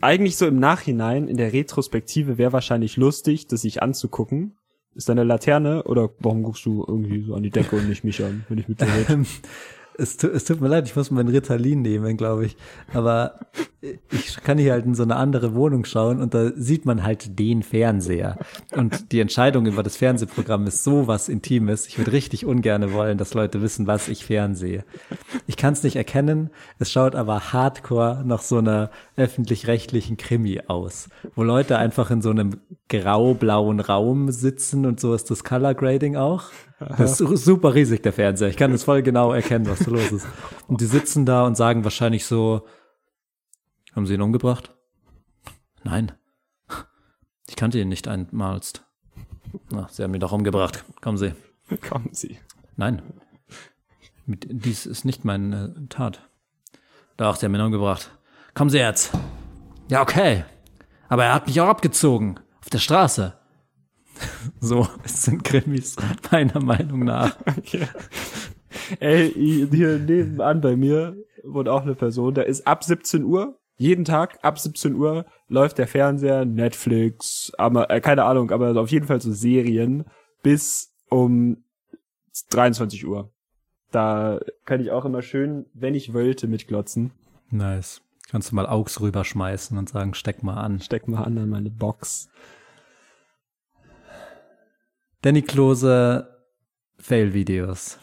Eigentlich 0.00 0.36
so 0.36 0.46
im 0.46 0.58
Nachhinein, 0.58 1.28
in 1.28 1.36
der 1.36 1.52
Retrospektive 1.52 2.38
wäre 2.38 2.52
wahrscheinlich 2.52 2.96
lustig, 2.96 3.46
das 3.46 3.62
sich 3.62 3.82
anzugucken. 3.82 4.56
Ist 4.96 5.08
deine 5.08 5.24
Laterne 5.24 5.82
oder 5.84 6.10
warum 6.20 6.42
guckst 6.42 6.64
du 6.64 6.84
irgendwie 6.86 7.22
so 7.22 7.34
an 7.34 7.42
die 7.42 7.50
Decke 7.50 7.76
und 7.76 7.88
nicht 7.88 8.02
mich 8.02 8.24
an, 8.24 8.44
wenn 8.48 8.58
ich 8.58 8.68
mit 8.68 8.80
dir 8.80 8.86
rede? 8.86 9.24
Es, 9.98 10.22
es 10.22 10.44
tut 10.44 10.60
mir 10.60 10.68
leid, 10.68 10.86
ich 10.86 10.94
muss 10.94 11.10
meinen 11.10 11.30
Ritalin 11.30 11.80
nehmen, 11.80 12.18
glaube 12.18 12.44
ich. 12.44 12.58
Aber 12.92 13.40
ich 14.10 14.36
kann 14.42 14.58
hier 14.58 14.72
halt 14.72 14.84
in 14.84 14.94
so 14.94 15.02
eine 15.02 15.16
andere 15.16 15.54
Wohnung 15.54 15.84
schauen 15.84 16.20
und 16.20 16.34
da 16.34 16.50
sieht 16.56 16.84
man 16.84 17.02
halt 17.02 17.38
den 17.38 17.62
Fernseher. 17.62 18.38
Und 18.74 19.12
die 19.12 19.20
Entscheidung 19.20 19.66
über 19.66 19.82
das 19.82 19.96
Fernsehprogramm 19.96 20.66
ist 20.66 20.84
so 20.84 21.06
was 21.06 21.28
Intimes. 21.28 21.86
Ich 21.86 21.98
würde 21.98 22.12
richtig 22.12 22.46
ungerne 22.46 22.92
wollen, 22.92 23.18
dass 23.18 23.34
Leute 23.34 23.62
wissen, 23.62 23.86
was 23.86 24.08
ich 24.08 24.24
fernsehe. 24.24 24.84
Ich 25.46 25.56
kann 25.56 25.72
es 25.72 25.82
nicht 25.82 25.96
erkennen, 25.96 26.50
es 26.78 26.90
schaut 26.90 27.14
aber 27.14 27.52
hardcore 27.52 28.22
nach 28.24 28.42
so 28.42 28.58
einer 28.58 28.90
öffentlich-rechtlichen 29.16 30.16
Krimi 30.16 30.62
aus, 30.66 31.08
wo 31.34 31.42
Leute 31.42 31.78
einfach 31.78 32.10
in 32.10 32.22
so 32.22 32.30
einem 32.30 32.58
grau-blauen 32.88 33.80
Raum 33.80 34.30
sitzen 34.30 34.86
und 34.86 35.00
so 35.00 35.14
ist 35.14 35.30
das 35.30 35.44
Color 35.44 35.74
Grading 35.74 36.16
auch. 36.16 36.44
Das 36.98 37.12
ist 37.12 37.18
su- 37.18 37.36
super 37.36 37.74
riesig, 37.74 38.02
der 38.02 38.12
Fernseher. 38.12 38.48
Ich 38.48 38.56
kann 38.56 38.70
es 38.72 38.84
voll 38.84 39.02
genau 39.02 39.32
erkennen, 39.32 39.66
was 39.66 39.78
da 39.78 39.90
los 39.90 40.12
ist. 40.12 40.26
Und 40.68 40.80
die 40.80 40.86
sitzen 40.86 41.24
da 41.24 41.46
und 41.46 41.56
sagen 41.56 41.84
wahrscheinlich 41.84 42.26
so, 42.26 42.62
haben 43.96 44.06
Sie 44.06 44.14
ihn 44.14 44.20
umgebracht? 44.20 44.74
Nein. 45.82 46.12
Ich 47.48 47.56
kannte 47.56 47.78
ihn 47.78 47.88
nicht 47.88 48.08
einmalst. 48.08 48.84
Na, 49.70 49.88
Sie 49.90 50.02
haben 50.02 50.14
ihn 50.14 50.20
doch 50.20 50.32
umgebracht. 50.32 50.84
Kommen 51.00 51.16
Sie. 51.16 51.32
Kommen 51.88 52.10
Sie. 52.12 52.38
Nein. 52.76 53.02
Mit, 54.26 54.46
dies 54.50 54.86
ist 54.86 55.04
nicht 55.04 55.24
meine 55.24 55.86
Tat. 55.88 56.28
Doch, 57.16 57.36
Sie 57.36 57.46
haben 57.46 57.54
ihn 57.54 57.60
umgebracht. 57.60 58.10
Kommen 58.54 58.70
Sie 58.70 58.78
jetzt. 58.78 59.12
Ja, 59.88 60.02
okay. 60.02 60.44
Aber 61.08 61.24
er 61.24 61.34
hat 61.34 61.46
mich 61.46 61.60
auch 61.60 61.68
abgezogen. 61.68 62.40
Auf 62.60 62.70
der 62.70 62.78
Straße. 62.78 63.34
So, 64.60 64.88
es 65.04 65.22
sind 65.22 65.44
Krimis, 65.44 65.96
meiner 66.32 66.60
Meinung 66.60 67.00
nach. 67.00 67.36
Ey, 68.98 69.30
hier 69.70 69.98
nebenan 69.98 70.62
bei 70.62 70.74
mir 70.74 71.16
wohnt 71.44 71.68
auch 71.68 71.82
eine 71.82 71.94
Person, 71.94 72.34
da 72.34 72.42
ist 72.42 72.66
ab 72.66 72.82
17 72.82 73.24
Uhr, 73.24 73.58
jeden 73.76 74.04
Tag 74.04 74.38
ab 74.42 74.58
17 74.58 74.94
Uhr 74.94 75.26
läuft 75.48 75.78
der 75.78 75.86
Fernseher, 75.86 76.44
Netflix, 76.44 77.52
aber, 77.58 77.90
äh, 77.90 78.00
keine 78.00 78.24
Ahnung, 78.24 78.50
aber 78.50 78.78
auf 78.80 78.90
jeden 78.90 79.06
Fall 79.06 79.20
so 79.20 79.32
Serien 79.32 80.04
bis 80.42 80.92
um 81.08 81.64
23 82.50 83.06
Uhr. 83.06 83.30
Da 83.90 84.40
kann 84.64 84.80
ich 84.80 84.90
auch 84.90 85.04
immer 85.04 85.22
schön, 85.22 85.66
wenn 85.74 85.94
ich 85.94 86.12
wollte, 86.12 86.46
mitglotzen. 86.46 87.12
Nice. 87.50 88.02
Kannst 88.28 88.50
du 88.50 88.56
mal 88.56 88.66
Augs 88.66 89.00
rüberschmeißen 89.00 89.78
und 89.78 89.88
sagen, 89.88 90.14
steck 90.14 90.42
mal 90.42 90.56
an. 90.56 90.80
Steck 90.80 91.06
mal 91.06 91.22
an 91.22 91.38
an 91.38 91.48
meine 91.48 91.70
Box. 91.70 92.28
Danny 95.22 95.42
Klose, 95.42 96.28
Fail-Videos. 96.98 97.98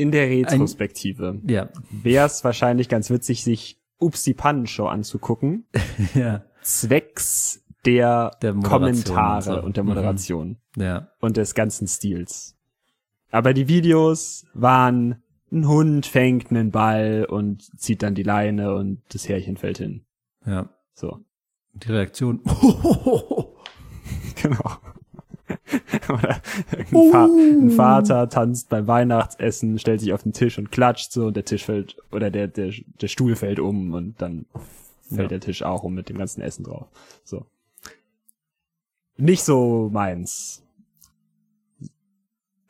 In 0.00 0.10
der 0.12 0.28
Retrospektive 0.28 1.40
Ja. 1.46 1.68
wäre 1.90 2.26
es 2.26 2.42
wahrscheinlich 2.44 2.88
ganz 2.88 3.10
witzig, 3.10 3.44
sich 3.44 3.80
Ups 3.98 4.22
die 4.24 4.34
Pannenshow 4.34 4.86
anzugucken, 4.86 5.66
ja. 6.14 6.42
zwecks 6.62 7.62
der, 7.84 8.30
Der 8.42 8.54
Kommentare 8.54 9.62
und 9.62 9.76
der 9.76 9.84
Mhm. 9.84 9.88
Moderation. 9.90 10.56
Ja. 10.76 11.08
und 11.20 11.36
des 11.36 11.54
ganzen 11.54 11.86
Stils. 11.88 12.56
Aber 13.30 13.52
die 13.54 13.68
Videos 13.68 14.46
waren, 14.54 15.22
ein 15.52 15.66
Hund 15.68 16.06
fängt 16.06 16.50
einen 16.50 16.70
Ball 16.70 17.26
und 17.28 17.62
zieht 17.80 18.02
dann 18.02 18.14
die 18.14 18.22
Leine 18.22 18.74
und 18.74 19.02
das 19.12 19.28
Härchen 19.28 19.56
fällt 19.56 19.78
hin. 19.78 20.04
Ja. 20.46 20.68
So. 20.94 21.18
Die 21.74 21.88
Reaktion. 21.92 22.40
Genau. 24.42 24.78
Oder 26.08 26.40
ein, 26.76 27.10
Fa 27.10 27.24
ein 27.26 27.70
Vater 27.70 28.28
tanzt 28.28 28.68
beim 28.68 28.86
Weihnachtsessen, 28.86 29.78
stellt 29.78 30.00
sich 30.00 30.12
auf 30.12 30.22
den 30.22 30.32
Tisch 30.32 30.58
und 30.58 30.70
klatscht 30.72 31.12
so 31.12 31.26
und 31.26 31.36
der 31.36 31.44
Tisch 31.44 31.64
fällt, 31.64 31.96
oder 32.10 32.30
der, 32.30 32.48
der, 32.48 32.72
der 33.00 33.08
Stuhl 33.08 33.36
fällt 33.36 33.60
um 33.60 33.94
und 33.94 34.20
dann 34.20 34.46
fällt 35.08 35.22
Ja. 35.22 35.28
der 35.28 35.40
Tisch 35.40 35.62
auch 35.62 35.82
um 35.82 35.94
mit 35.94 36.08
dem 36.08 36.18
ganzen 36.18 36.40
Essen 36.40 36.64
drauf. 36.64 36.86
So. 37.24 37.46
Nicht 39.16 39.42
so 39.42 39.88
meins. 39.92 40.62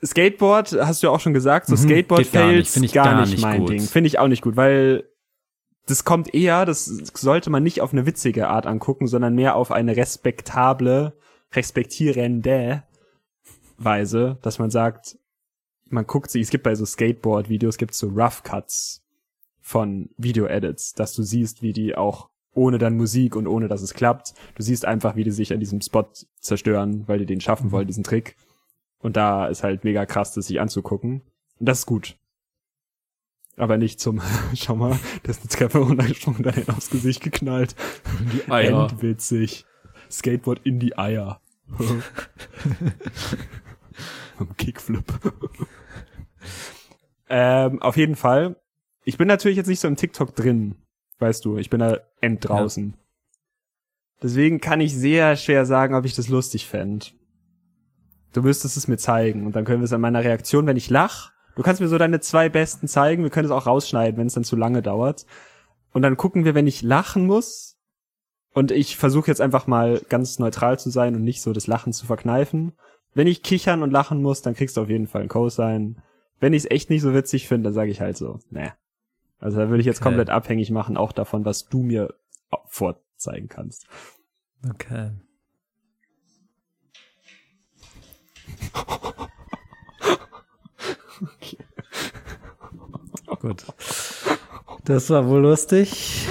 Skateboard, 0.05 0.72
hast 0.80 1.03
du 1.03 1.09
ja 1.09 1.12
auch 1.12 1.20
schon 1.20 1.34
gesagt, 1.34 1.66
so 1.66 1.74
Mhm, 1.76 1.86
geht 1.88 2.09
gar 2.09 2.18
nicht, 2.18 2.28
Skateboard-Fails 2.70 2.92
gar, 2.92 3.05
gar 3.05 3.20
nicht 3.20 3.30
nicht 3.32 3.42
mein 3.42 3.61
gut. 3.61 3.70
Ding. 3.70 3.80
Finde 3.82 4.09
ich 4.09 4.18
auch 4.18 4.28
nicht 4.28 4.42
gut, 4.42 4.57
weil 4.57 5.05
das 5.86 6.05
kommt 6.05 6.32
eher, 6.34 6.64
das 6.64 6.86
sollte 6.86 7.51
man 7.51 7.62
nicht 7.62 7.80
auf 7.80 7.92
eine 7.92 8.07
witzige 8.07 8.48
Art 8.48 8.66
angucken, 8.66 9.07
sondern 9.09 9.34
mehr 9.34 9.57
auf 9.57 9.70
eine 9.72 9.96
respektable, 9.96 11.12
respektierende 11.53 12.82
Weise, 13.81 14.39
dass 14.43 14.59
man 14.59 14.70
sagt, 14.70 15.18
man 15.89 16.07
guckt 16.07 16.31
sich, 16.31 16.43
es 16.43 16.51
gibt 16.51 16.64
bei 16.64 16.74
so 16.74 16.85
Skateboard-Videos, 16.85 17.78
gibt 17.78 17.95
so 17.95 18.09
Rough 18.09 18.43
Cuts 18.43 19.03
von 19.61 20.11
Video-Edits, 20.16 20.93
dass 20.95 21.14
du 21.14 21.22
siehst, 21.22 21.62
wie 21.62 21.72
die 21.72 21.97
auch 21.97 22.28
ohne 22.53 22.78
dann 22.78 22.97
Musik 22.97 23.37
und 23.37 23.47
ohne 23.47 23.68
dass 23.68 23.83
es 23.83 23.95
klappt, 23.95 24.35
du 24.55 24.62
siehst 24.62 24.85
einfach, 24.85 25.16
wie 25.16 25.24
die 25.24 25.31
sich 25.31 25.53
an 25.53 25.61
diesem 25.61 25.81
Spot 25.81 26.09
zerstören, 26.41 27.07
weil 27.07 27.18
die 27.18 27.26
den 27.26 27.41
schaffen 27.41 27.70
wollen, 27.70 27.87
diesen 27.87 28.05
Trick. 28.05 28.37
Und 28.99 29.16
da 29.16 29.47
ist 29.47 29.62
halt 29.62 29.85
mega 29.85 30.05
krass, 30.05 30.35
das 30.35 30.47
sich 30.47 30.61
anzugucken. 30.61 31.22
Und 31.59 31.68
das 31.68 31.81
ist 31.81 31.87
gut. 31.87 32.16
Aber 33.57 33.76
nicht 33.78 34.01
zum, 34.01 34.20
schau 34.55 34.76
mal, 34.76 34.99
der 35.24 35.31
ist 35.31 35.41
eine 35.41 35.49
Treppe 35.49 35.78
runtergesprungen, 35.78 36.43
dann 36.43 36.68
aufs 36.68 36.91
Gesicht 36.91 37.22
geknallt. 37.22 37.76
Die 38.33 38.51
Eier. 38.51 38.91
Endwitzig. 38.91 39.64
Skateboard 40.11 40.61
in 40.64 40.81
die 40.81 40.99
Eier. 40.99 41.41
Kickflip. 44.57 45.05
ähm, 47.28 47.80
auf 47.82 47.97
jeden 47.97 48.16
Fall. 48.16 48.57
Ich 49.05 49.18
bin 49.18 49.28
natürlich 49.28 49.57
jetzt 49.57 49.66
nicht 49.66 49.80
so 49.80 49.88
im 49.88 49.97
TikTok 49.97 50.34
drin. 50.34 50.76
Weißt 51.18 51.45
du, 51.45 51.59
ich 51.59 51.70
bin 51.70 51.80
da 51.80 51.99
end 52.20 52.49
draußen. 52.49 52.95
Deswegen 54.22 54.61
kann 54.61 54.80
ich 54.80 54.95
sehr 54.95 55.36
schwer 55.36 55.64
sagen, 55.64 55.95
ob 55.95 56.05
ich 56.05 56.14
das 56.14 56.28
lustig 56.28 56.66
fänd. 56.66 57.14
Du 58.32 58.43
müsstest 58.43 58.76
es 58.76 58.88
mir 58.88 58.99
zeigen 58.99 59.47
und 59.47 59.57
dann 59.57 59.64
können 59.64 59.80
wir 59.80 59.86
es 59.86 59.93
an 59.93 60.01
meiner 60.01 60.22
Reaktion, 60.22 60.66
wenn 60.66 60.76
ich 60.76 60.91
lach, 60.91 61.32
du 61.57 61.62
kannst 61.62 61.80
mir 61.80 61.88
so 61.88 61.99
deine 61.99 62.20
zwei 62.20 62.49
besten 62.49 62.86
zeigen, 62.86 63.22
wir 63.22 63.30
können 63.30 63.47
es 63.47 63.51
auch 63.51 63.66
rausschneiden, 63.66 64.18
wenn 64.18 64.28
es 64.28 64.34
dann 64.34 64.45
zu 64.45 64.57
lange 64.57 64.82
dauert. 64.82 65.26
Und 65.93 66.03
dann 66.03 66.16
gucken 66.16 66.45
wir, 66.45 66.55
wenn 66.55 66.66
ich 66.66 66.82
lachen 66.82 67.26
muss. 67.26 67.76
Und 68.53 68.72
ich 68.72 68.97
versuche 68.97 69.28
jetzt 69.28 69.41
einfach 69.41 69.66
mal 69.66 70.01
ganz 70.09 70.38
neutral 70.38 70.78
zu 70.78 70.91
sein 70.91 71.14
und 71.14 71.22
nicht 71.22 71.43
so 71.43 71.53
das 71.53 71.66
Lachen 71.66 71.93
zu 71.93 72.07
verkneifen. 72.07 72.72
Wenn 73.14 73.26
ich 73.26 73.42
kichern 73.42 73.82
und 73.82 73.90
lachen 73.90 74.22
muss, 74.22 74.42
dann 74.42 74.54
kriegst 74.54 74.76
du 74.76 74.82
auf 74.82 74.88
jeden 74.88 75.06
Fall 75.06 75.22
ein 75.22 75.28
Cosine. 75.28 75.96
Wenn 76.38 76.52
ich 76.52 76.64
es 76.64 76.70
echt 76.70 76.90
nicht 76.90 77.02
so 77.02 77.14
witzig 77.14 77.48
finde, 77.48 77.64
dann 77.64 77.74
sage 77.74 77.90
ich 77.90 78.00
halt 78.00 78.16
so, 78.16 78.38
ne. 78.50 78.72
Also 79.38 79.58
da 79.58 79.68
würde 79.68 79.80
ich 79.80 79.86
jetzt 79.86 80.00
Okay. 80.00 80.11
komplett 80.11 80.30
abhängig 80.30 80.70
machen, 80.70 80.96
auch 80.96 81.12
davon, 81.12 81.44
was 81.44 81.68
du 81.68 81.82
mir 81.82 82.14
vorzeigen 82.66 83.48
kannst. 83.48 83.86
Okay. 84.68 85.11
Gut. 93.40 93.64
Das 94.84 95.11
war 95.11 95.28
wohl 95.28 95.40
lustig. 95.40 96.26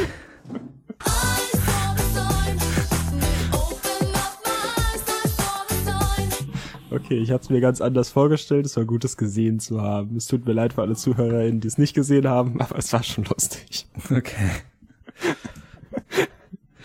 Okay, 6.92 7.18
ich 7.20 7.30
hatte 7.32 7.44
es 7.44 7.50
mir 7.50 7.62
ganz 7.62 7.82
anders 7.82 8.10
vorgestellt. 8.10 8.66
Es 8.66 8.76
war 8.76 8.86
gut, 8.86 9.06
es 9.06 9.16
gesehen 9.16 9.60
zu 9.60 9.82
haben. 9.82 10.16
Es 10.18 10.26
tut 10.26 10.46
mir 10.46 10.54
leid 10.54 10.74
für 10.74 10.82
alle 10.82 10.96
ZuhörerInnen, 10.96 11.60
die 11.62 11.68
es 11.68 11.78
nicht 11.78 11.94
gesehen 11.94 12.28
haben, 12.28 12.60
aber 12.60 12.78
es 12.80 12.92
war 12.94 13.04
schon 13.04 13.26
lustig. 13.26 13.88
Okay. 14.10 14.50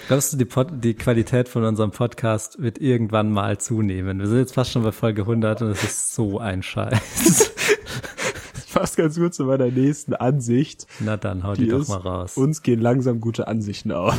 Glaubst 0.07 0.33
du, 0.35 0.37
die, 0.37 0.45
Pod 0.45 0.69
die 0.85 0.93
Qualität 0.95 1.49
von 1.49 1.65
unserem 1.65 1.91
Podcast 1.91 2.61
wird 2.61 2.79
irgendwann 2.79 3.31
mal 3.33 3.57
zunehmen? 3.59 4.19
Wir 4.19 4.27
sind 4.27 4.39
jetzt 4.39 4.53
fast 4.55 4.73
schon 4.73 4.83
bei 4.83 4.93
Folge 4.93 5.23
100 5.23 5.63
und 5.63 5.69
es 5.71 5.83
ist 5.83 6.15
so 6.15 6.39
ein 6.39 6.63
Scheiß. 6.63 7.53
Passt 8.75 8.97
ganz 8.99 9.17
gut 9.17 9.33
zu 9.33 9.45
meiner 9.45 9.69
nächsten 9.71 10.13
Ansicht. 10.15 10.87
Na 11.01 11.17
dann, 11.17 11.45
hau 11.45 11.55
die, 11.55 11.65
Die 11.65 11.71
doch 11.71 11.81
ist, 11.81 11.89
mal 11.89 11.99
raus. 12.01 12.37
uns 12.37 12.61
gehen 12.63 12.81
langsam 12.81 13.21
gute 13.21 13.49
Ansichten 13.49 13.93
aus. 13.93 14.17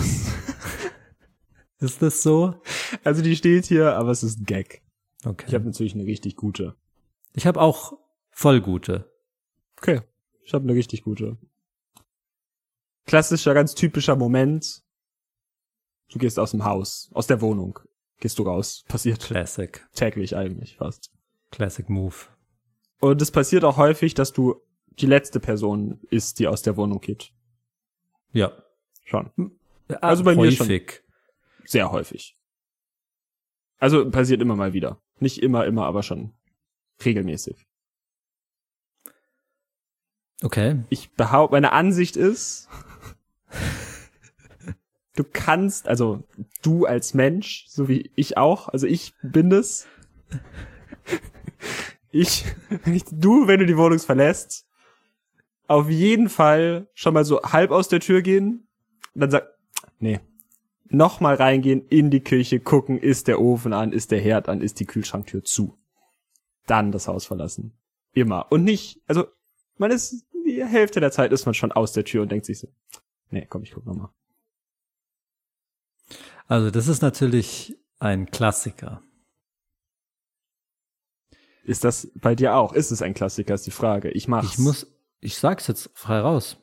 ist 1.80 2.02
das 2.02 2.24
so? 2.24 2.56
Also 3.04 3.22
die 3.22 3.36
steht 3.36 3.66
hier, 3.66 3.96
aber 3.98 4.10
es 4.10 4.24
ist 4.24 4.40
ein 4.40 4.46
Gag. 4.46 4.82
Okay. 5.26 5.46
Ich 5.48 5.54
habe 5.54 5.66
natürlich 5.66 5.96
eine 5.96 6.06
richtig 6.06 6.36
gute. 6.36 6.76
Ich 7.34 7.48
habe 7.48 7.60
auch 7.60 7.98
voll 8.30 8.62
gute. 8.62 9.12
Okay, 9.78 10.02
ich 10.44 10.54
habe 10.54 10.64
eine 10.64 10.74
richtig 10.74 11.04
gute. 11.04 11.38
Klassischer, 13.06 13.54
ganz 13.54 13.76
typischer 13.76 14.16
Moment. 14.16 14.84
Du 16.10 16.20
gehst 16.20 16.40
aus 16.40 16.52
dem 16.52 16.64
Haus, 16.64 17.10
aus 17.14 17.28
der 17.28 17.42
Wohnung. 17.42 17.80
Gehst 18.20 18.40
du 18.40 18.44
raus. 18.44 18.84
Passiert 18.88 19.20
Classic. 19.20 19.86
täglich 19.94 20.36
eigentlich 20.36 20.78
fast. 20.78 21.12
Classic 21.52 21.90
Move. 21.90 22.16
Und 23.00 23.22
es 23.22 23.32
passiert 23.32 23.64
auch 23.64 23.78
häufig, 23.78 24.14
dass 24.14 24.32
du 24.32 24.62
die 25.00 25.08
letzte 25.08 25.40
Person 25.40 26.00
ist, 26.10 26.40
die 26.40 26.48
aus 26.48 26.62
der 26.62 26.78
Wohnung 26.78 27.02
geht. 27.02 27.34
Ja. 28.32 28.54
Schon. 29.04 29.32
Also 30.02 30.24
bei 30.24 30.36
mir 30.36 30.52
schon. 30.52 30.68
Häufig. 30.68 31.04
Sehr 31.66 31.92
häufig. 31.92 32.38
Also 33.78 34.10
passiert 34.10 34.42
immer 34.42 34.56
mal 34.56 34.74
wieder. 34.74 35.02
Nicht 35.20 35.42
immer, 35.42 35.66
immer, 35.66 35.86
aber 35.86 36.04
schon 36.04 36.34
regelmäßig. 37.04 37.66
Okay. 40.42 40.84
Ich 40.90 41.12
behaupte, 41.14 41.56
meine 41.56 41.72
Ansicht 41.72 42.18
ist, 42.18 42.70
du 45.16 45.24
kannst, 45.24 45.88
also 45.88 46.24
du 46.62 46.86
als 46.86 47.14
Mensch, 47.14 47.66
so 47.68 47.88
wie 47.88 48.12
ich 48.16 48.38
auch, 48.38 48.68
also 48.70 48.86
ich 48.88 49.14
bin 49.22 49.52
es. 49.52 49.88
Ich, 52.12 52.46
nicht 52.86 53.08
du, 53.12 53.48
wenn 53.48 53.60
du 53.60 53.66
die 53.66 53.78
Wohnung 53.78 54.00
verlässt, 54.00 54.66
auf 55.68 55.90
jeden 55.90 56.30
Fall 56.30 56.88
schon 56.94 57.14
mal 57.14 57.26
so 57.26 57.42
halb 57.42 57.72
aus 57.72 57.88
der 57.88 58.00
Tür 58.00 58.22
gehen 58.22 58.68
und 59.14 59.22
dann 59.22 59.32
sag, 59.32 59.50
nee, 60.00 60.20
noch 60.88 61.20
mal 61.20 61.36
reingehen 61.36 61.88
in 61.88 62.12
die 62.12 62.24
Küche, 62.24 62.60
gucken, 62.60 63.00
ist 63.00 63.28
der 63.28 63.42
Ofen 63.42 63.74
an, 63.74 63.92
ist 63.92 64.12
der 64.12 64.22
Herd 64.22 64.50
an, 64.50 64.62
ist 64.62 64.80
die 64.80 64.86
Kühlschranktür 64.86 65.44
zu. 65.44 65.78
Dann 66.68 66.92
das 66.92 67.08
Haus 67.08 67.26
verlassen. 67.26 67.74
Immer. 68.14 68.52
Und 68.52 68.64
nicht, 68.64 69.02
also 69.08 69.26
man 69.78 69.92
ist, 69.92 70.26
die 70.46 70.64
Hälfte 70.64 71.00
der 71.00 71.12
Zeit 71.12 71.32
ist 71.32 71.46
man 71.46 71.54
schon 71.54 71.72
aus 71.72 71.92
der 71.92 72.06
Tür 72.06 72.22
und 72.22 72.32
denkt 72.32 72.46
sich 72.46 72.60
so, 72.60 72.68
nee, 73.30 73.46
komm, 73.50 73.64
ich 73.64 73.72
guck 73.72 73.86
noch 73.86 73.96
mal. 73.96 74.14
Also 76.48 76.70
das 76.70 76.88
ist 76.88 77.02
natürlich 77.02 77.76
ein 78.00 78.30
Klassiker. 78.30 79.02
Ist 81.64 81.84
das 81.84 82.12
bei 82.14 82.36
dir 82.36 82.56
auch? 82.56 82.74
Ist 82.74 82.92
es 82.92 83.02
ein 83.02 83.16
Klassiker, 83.16 83.56
ist 83.56 83.66
die 83.66 83.72
Frage. 83.72 84.12
Ich 84.12 84.28
mach's. 84.28 84.54
Ich 84.54 84.60
muss, 84.60 84.88
ich 85.20 85.38
sag's 85.38 85.68
jetzt 85.68 85.90
frei 85.96 86.20
raus. 86.20 86.58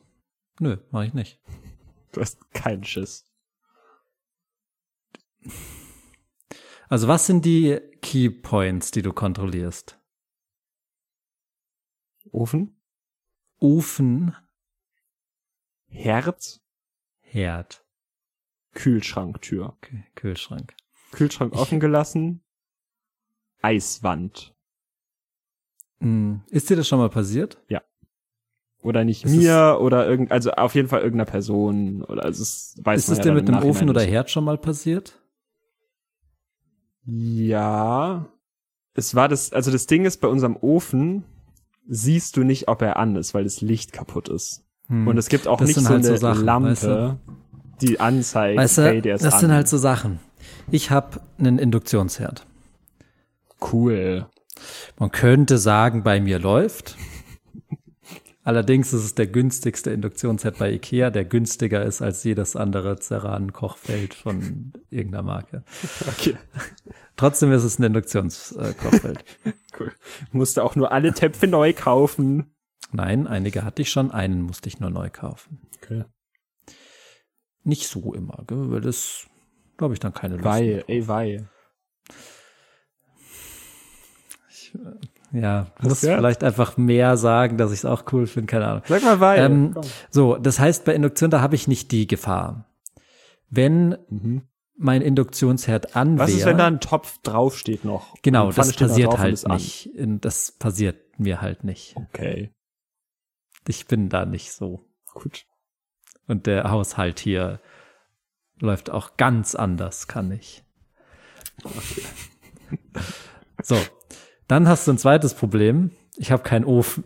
Nö, 0.59 0.77
mach 0.91 1.03
ich 1.03 1.13
nicht. 1.13 1.39
Du 2.13 2.21
hast 2.21 2.37
keinen 2.53 2.83
Schiss. 2.83 3.25
Also 6.89 7.07
was 7.07 7.25
sind 7.25 7.45
die 7.45 7.79
Key 8.01 8.29
Points, 8.29 8.91
die 8.91 9.01
du 9.01 9.13
kontrollierst? 9.13 9.99
Ofen? 12.31 12.79
Ofen, 13.59 14.35
Herd? 15.87 16.61
Herd, 17.21 17.85
Kühlschranktür. 18.73 19.67
okay, 19.77 20.03
Kühlschrank. 20.15 20.75
Kühlschrank 21.11 21.53
offen 21.53 21.79
gelassen. 21.79 22.43
Eiswand. 23.61 24.55
Hm, 25.99 26.41
Ist 26.49 26.69
dir 26.69 26.75
das 26.75 26.87
schon 26.87 26.99
mal 26.99 27.09
passiert? 27.09 27.63
Oder 28.81 29.05
nicht 29.05 29.23
Ist 29.23 29.33
mir 29.35 29.77
oder 29.79 30.05
irgend, 30.07 30.31
also 30.31 30.51
auf 30.51 30.75
jeden 30.75 30.89
Fall 30.89 31.01
irgendeiner 31.01 31.29
Person 31.31 32.03
oder 32.03 32.23
also 32.25 32.43
es 32.43 32.75
weiß 32.83 32.99
ist 32.99 33.09
es 33.09 33.17
ja 33.19 33.23
dir 33.23 33.31
mit 33.31 33.47
dem 33.47 33.63
Ofen 33.63 33.89
oder. 33.89 34.01
Herd 34.01 34.29
schon 34.29 34.43
mal 34.43 34.57
passiert? 34.57 35.22
Ja. 37.05 38.25
Es 38.95 39.15
war 39.15 39.27
das, 39.27 39.51
also 39.53 39.71
das 39.71 39.87
Ding 39.87 40.05
ist, 40.05 40.17
bei 40.21 40.27
unserem 40.27 40.55
Ofen 40.55 41.23
siehst 41.87 42.37
du 42.37 42.43
nicht, 42.43 42.67
ob 42.67 42.81
er 42.81 42.97
an 42.97 43.15
ist, 43.15 43.33
weil 43.33 43.43
das 43.43 43.61
Licht 43.61 43.91
kaputt 43.91 44.29
ist. 44.29 44.63
Hm. 44.87 45.07
Und 45.07 45.17
es 45.17 45.29
gibt 45.29 45.47
auch 45.47 45.57
Das 45.59 45.67
nicht 45.67 45.79
so 45.79 45.89
halt 45.89 46.05
eine 46.05 46.07
so 46.07 46.15
Sachen, 46.17 46.45
Lampe, 46.45 46.69
weißt 46.69 46.83
du? 46.83 47.19
die 47.81 47.99
anzeigt, 47.99 48.57
Weißt 48.59 48.77
hey, 48.77 48.95
du, 48.97 49.01
der 49.01 49.15
ist 49.15 49.25
das 49.25 49.33
an. 49.35 49.39
sind 49.41 49.51
halt 49.51 49.67
so 49.67 49.77
Sachen. 49.77 50.19
Ich 50.71 50.91
habe 50.91 51.21
einen 51.37 51.57
Induktionsherd. 51.59 52.45
cool. 53.73 54.27
Man 54.99 55.11
könnte 55.11 55.57
sagen, 55.57 56.03
bei 56.03 56.21
mir 56.21 56.37
läuft. 56.39 56.95
Allerdings 58.43 58.91
ist 58.91 59.03
es 59.03 59.15
der 59.15 59.27
günstigste 59.27 59.91
Induktionsherd 59.91 60.57
bei 60.59 60.71
Ikea, 60.73 61.09
der 61.11 61.23
günstiger 61.23 61.83
ist 61.83 62.01
als 62.01 62.23
jedes 62.25 62.57
andere 62.57 62.99
Ceran-Kochfeld 62.99 64.13
von 64.13 64.73
irgendeiner 64.89 65.23
Marke. 65.23 65.63
Okay, 66.07 66.35
Trotzdem 67.15 67.51
ist 67.51 67.63
es 67.63 67.79
ein 67.79 67.83
Induktionskochfeld. 67.83 69.23
cool. 69.79 69.93
Musste 70.31 70.63
auch 70.63 70.75
nur 70.75 70.91
alle 70.91 71.13
Töpfe 71.13 71.47
neu 71.47 71.73
kaufen. 71.73 72.53
Nein, 72.91 73.27
einige 73.27 73.63
hatte 73.63 73.81
ich 73.81 73.89
schon, 73.89 74.11
einen 74.11 74.41
musste 74.41 74.67
ich 74.67 74.79
nur 74.79 74.89
neu 74.89 75.09
kaufen. 75.09 75.61
Okay. 75.81 76.05
Nicht 77.63 77.87
so 77.87 78.13
immer, 78.13 78.43
gell, 78.47 78.71
weil 78.71 78.81
das, 78.81 79.27
glaube 79.77 79.93
ich, 79.93 79.99
dann 79.99 80.13
keine 80.13 80.35
Lust 80.35 80.45
Weil, 80.45 80.83
ey, 80.87 81.07
weil. 81.07 81.49
Ja, 85.33 85.67
muss 85.81 86.03
ja? 86.03 86.15
vielleicht 86.15 86.43
einfach 86.43 86.77
mehr 86.77 87.17
sagen, 87.17 87.57
dass 87.57 87.71
ich 87.71 87.79
es 87.79 87.85
auch 87.85 88.03
cool 88.13 88.27
finde, 88.27 88.45
keine 88.51 88.67
Ahnung. 88.67 88.83
Sag 88.87 89.01
mal 89.03 89.19
weil. 89.19 89.39
Ähm, 89.43 89.75
so, 90.11 90.37
das 90.37 90.59
heißt, 90.59 90.85
bei 90.85 90.93
Induktion, 90.93 91.31
da 91.31 91.41
habe 91.41 91.55
ich 91.55 91.67
nicht 91.67 91.91
die 91.91 92.05
Gefahr. 92.07 92.69
Wenn 93.49 93.97
Mhm. 94.09 94.43
mein 94.77 95.01
Induktionsherd 95.01 95.95
an 95.95 96.19
Was 96.19 96.31
ist, 96.31 96.45
wenn 96.45 96.57
da 96.59 96.67
ein 96.67 96.79
Topf 96.79 97.17
draufsteht 97.23 97.83
noch? 97.83 98.13
genau, 98.21 98.51
das 98.51 98.73
passiert 98.73 99.09
und 99.13 99.19
halt 99.19 99.33
ist 99.33 99.45
an? 99.45 99.53
nicht. 99.53 99.87
In- 99.95 100.21
Das 100.21 100.51
passiert 100.51 101.19
mir 101.19 101.41
halt 101.41 101.63
nicht. 101.63 101.95
Okay, 101.95 102.53
Ich 103.67 103.87
bin 103.87 104.09
da 104.09 104.25
nicht 104.25 104.51
so. 104.51 104.85
gut. 105.11 105.45
Und 106.27 106.45
der 106.47 106.69
Haushalt 106.71 107.19
hier 107.19 107.59
läuft 108.59 108.89
auch 108.91 109.17
ganz 109.17 109.55
anders, 109.55 110.07
kann 110.07 110.31
ich. 110.31 110.63
So, 113.61 113.77
dann 114.53 114.67
hast 114.67 114.87
du 114.87 114.91
ein 114.93 114.97
zweites 114.99 115.33
Problem. 115.33 115.89
Ich 116.17 116.31
habe 116.31 116.43
keinen 116.43 116.65
Ofen. 116.65 117.03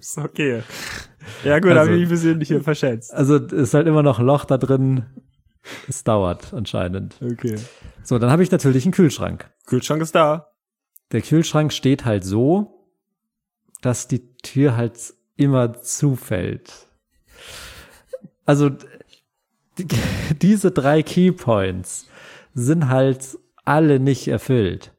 Ist 0.00 0.16
okay. 0.18 0.62
Ja 1.44 1.58
gut, 1.58 1.70
Also- 1.72 1.80
habe 1.80 1.92
ich 1.94 2.00
mich 2.00 2.06
ein 2.08 2.10
bisschen 2.10 2.40
hier 2.40 2.62
verschätzt. 2.62 3.12
Also 3.12 3.36
ist 3.36 3.74
halt 3.74 3.86
immer 3.86 4.02
noch 4.02 4.18
ein 4.18 4.26
Loch 4.26 4.44
da 4.44 4.58
drin. 4.58 5.04
Es 5.88 6.04
dauert 6.04 6.52
anscheinend. 6.54 7.16
Okay. 7.22 7.56
So, 8.02 8.18
dann 8.18 8.30
habe 8.30 8.42
ich 8.42 8.50
natürlich 8.50 8.84
einen 8.84 8.92
Kühlschrank. 8.92 9.50
Kühlschrank 9.66 10.02
ist 10.02 10.14
da. 10.14 10.48
Der 11.12 11.20
Kühlschrank 11.22 11.72
steht 11.72 12.04
halt 12.04 12.24
so, 12.24 12.88
dass 13.80 14.08
die 14.08 14.34
Tür 14.38 14.76
halt 14.76 15.14
immer 15.36 15.74
zufällt. 15.82 16.88
Also 18.44 18.70
die, 19.78 19.86
diese 20.42 20.70
drei 20.72 21.02
Keypoints 21.02 22.06
sind 22.54 22.88
halt 22.88 23.38
alle 23.64 24.00
nicht 24.00 24.28
erfüllt. 24.28 24.92